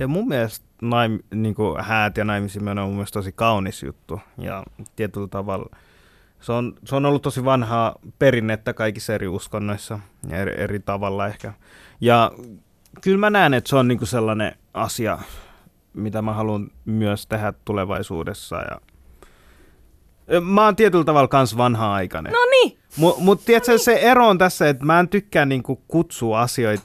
Ja 0.00 0.08
mun 0.08 0.28
mielestä 0.28 0.66
naim, 0.82 1.18
niin 1.34 1.54
kuin 1.54 1.84
häät 1.84 2.16
ja 2.16 2.24
naimisiin 2.24 2.68
on 2.68 2.78
mun 2.86 2.94
mielestä 2.94 3.18
tosi 3.18 3.32
kaunis 3.32 3.82
juttu. 3.82 4.20
Ja 4.38 4.62
tietyllä 4.96 5.28
tavalla 5.28 5.76
se 6.44 6.52
on, 6.52 6.74
se 6.84 6.96
on 6.96 7.06
ollut 7.06 7.22
tosi 7.22 7.44
vanhaa 7.44 7.94
perinnettä 8.18 8.72
kaikissa 8.72 9.14
eri 9.14 9.28
uskonnoissa 9.28 9.98
ja 10.28 10.36
eri, 10.36 10.54
eri 10.62 10.80
tavalla 10.80 11.26
ehkä. 11.26 11.52
Ja 12.00 12.32
kyllä 13.00 13.18
mä 13.18 13.30
näen, 13.30 13.54
että 13.54 13.70
se 13.70 13.76
on 13.76 13.88
niinku 13.88 14.06
sellainen 14.06 14.56
asia, 14.74 15.18
mitä 15.94 16.22
mä 16.22 16.32
haluan 16.32 16.70
myös 16.84 17.26
tehdä 17.26 17.52
tulevaisuudessa. 17.64 18.56
Ja 18.56 18.80
Mä 20.40 20.64
oon 20.64 20.76
tietyllä 20.76 21.04
tavalla 21.04 21.28
kans 21.28 21.56
vanha-aikainen. 21.56 22.32
No 22.32 22.38
niin. 22.50 22.78
Mutta 22.96 23.22
mut 23.22 23.44
tiedätkö, 23.44 23.72
no 23.72 23.76
niin. 23.76 23.84
se 23.84 23.94
ero 23.94 24.28
on 24.28 24.38
tässä, 24.38 24.68
että 24.68 24.84
mä 24.84 25.00
en 25.00 25.08
tykkää 25.08 25.46
niinku 25.46 25.76
kutsua 25.88 26.40
asioita 26.40 26.84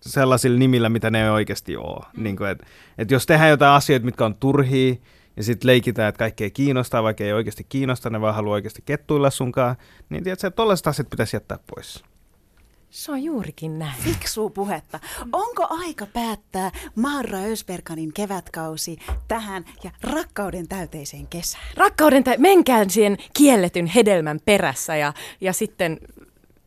sellaisilla 0.00 0.58
nimillä, 0.58 0.88
mitä 0.88 1.10
ne 1.10 1.22
ei 1.24 1.30
oikeasti 1.30 1.76
ole. 1.76 2.06
Mm. 2.16 2.22
Niin 2.22 2.36
kuin, 2.36 2.50
että, 2.50 2.66
että 2.98 3.14
jos 3.14 3.26
tehdään 3.26 3.50
jotain 3.50 3.72
asioita, 3.72 4.06
mitkä 4.06 4.24
on 4.24 4.34
turhia, 4.34 4.94
ja 5.36 5.42
sitten 5.42 5.66
leikitään, 5.66 6.08
että 6.08 6.18
kaikki 6.18 6.44
ei 6.44 6.50
kiinnostaa, 6.50 7.02
vaikka 7.02 7.24
ei 7.24 7.32
oikeasti 7.32 7.66
kiinnosta, 7.68 8.10
ne 8.10 8.20
vaan 8.20 8.34
haluaa 8.34 8.54
oikeasti 8.54 8.82
kettuilla 8.86 9.30
sunkaan, 9.30 9.76
niin 10.08 10.24
tiedätkö, 10.24 10.46
että 10.46 10.56
tollaiset 10.56 10.86
asiat 10.86 11.10
pitäisi 11.10 11.36
jättää 11.36 11.58
pois. 11.74 12.04
Se 12.90 13.12
on 13.12 13.22
juurikin 13.22 13.78
näin. 13.78 13.94
Fiksuu 14.02 14.50
puhetta. 14.50 15.00
Onko 15.32 15.66
aika 15.70 16.06
päättää 16.06 16.70
Maara 16.94 17.38
Ösberganin 17.38 18.12
kevätkausi 18.12 18.98
tähän 19.28 19.64
ja 19.84 19.90
rakkauden 20.02 20.68
täyteiseen 20.68 21.26
kesään? 21.26 21.64
Rakkauden 21.76 22.24
tä- 22.24 22.34
menkään 22.38 22.90
siihen 22.90 23.16
kielletyn 23.36 23.86
hedelmän 23.86 24.40
perässä 24.44 24.96
ja, 24.96 25.12
ja 25.40 25.52
sitten, 25.52 25.98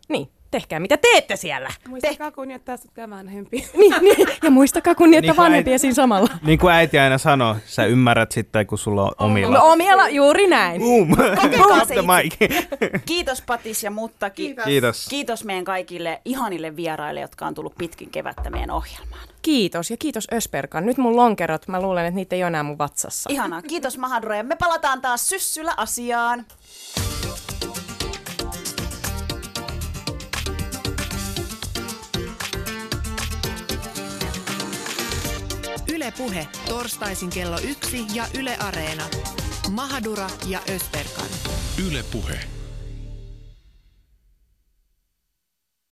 niin, 0.10 0.30
tehkää 0.52 0.80
mitä 0.80 0.98
teette 0.98 1.36
siellä. 1.36 1.70
Muistakaa 1.88 2.32
kunnioittaa 2.32 2.78
sitä 2.78 3.10
vanhempia. 3.10 3.68
niin, 3.78 3.94
niin, 4.02 4.28
ja 4.44 4.50
muistakaa 4.52 4.96
kunnioittaa 4.96 5.34
Niin 5.34 5.44
vanhempia 5.44 5.74
äiti- 5.74 5.80
siinä 5.82 5.94
samalla. 5.94 6.30
Niin 6.46 6.60
kuin 6.60 6.74
äiti 6.74 7.00
aina 7.00 7.18
sanoo, 7.18 7.56
sä 7.66 7.86
ymmärrät 7.86 8.32
sitten, 8.32 8.68
kun 8.68 8.78
sulla 8.78 9.04
on 9.04 9.12
omilla. 9.20 9.58
No 9.58 9.66
omilla, 9.72 10.10
juuri 10.10 10.48
näin. 10.48 10.82
Boom! 10.82 11.08
The 11.88 12.02
mic. 12.02 12.52
Kiitos 13.06 13.42
Patis 13.42 13.84
ja 13.84 13.92
Muttakin. 13.92 14.46
Kiitos. 14.46 14.66
Kiitos. 14.66 15.08
Kiitos 15.10 15.44
meidän 15.44 15.64
kaikille 15.66 16.22
ihanille 16.26 16.76
vieraille, 16.76 17.20
jotka 17.20 17.46
on 17.48 17.54
tullut 17.54 17.76
pitkin 17.78 18.10
kevättä 18.10 18.50
meidän 18.50 18.72
ohjelmaan. 18.72 19.30
Kiitos 19.42 19.92
ja 19.92 19.98
kiitos 19.98 20.28
Ösperkan. 20.34 20.86
Nyt 20.86 20.98
mun 20.98 21.16
lonkerot, 21.16 21.68
mä 21.68 21.82
luulen, 21.82 22.06
että 22.06 22.16
niitä 22.16 22.36
ei 22.36 22.44
ole 22.44 22.48
enää 22.48 22.64
mun 22.64 22.78
vatsassa. 22.78 23.30
Ihanaa. 23.34 23.62
Kiitos 23.62 23.98
Mahadro 23.98 24.36
ja 24.36 24.44
me 24.44 24.56
palataan 24.56 25.02
taas 25.02 25.30
syssyllä 25.30 25.74
asiaan. 25.78 26.46
Yle 36.00 36.12
Puhe, 36.12 36.48
torstaisin 36.68 37.30
kello 37.30 37.60
yksi 37.70 38.06
ja 38.14 38.28
Yle 38.34 38.58
Areena. 38.58 39.04
Mahadura 39.70 40.30
ja 40.48 40.60
Ösberkan. 40.76 41.28
Yle 41.88 42.04
Puhe. 42.12 42.59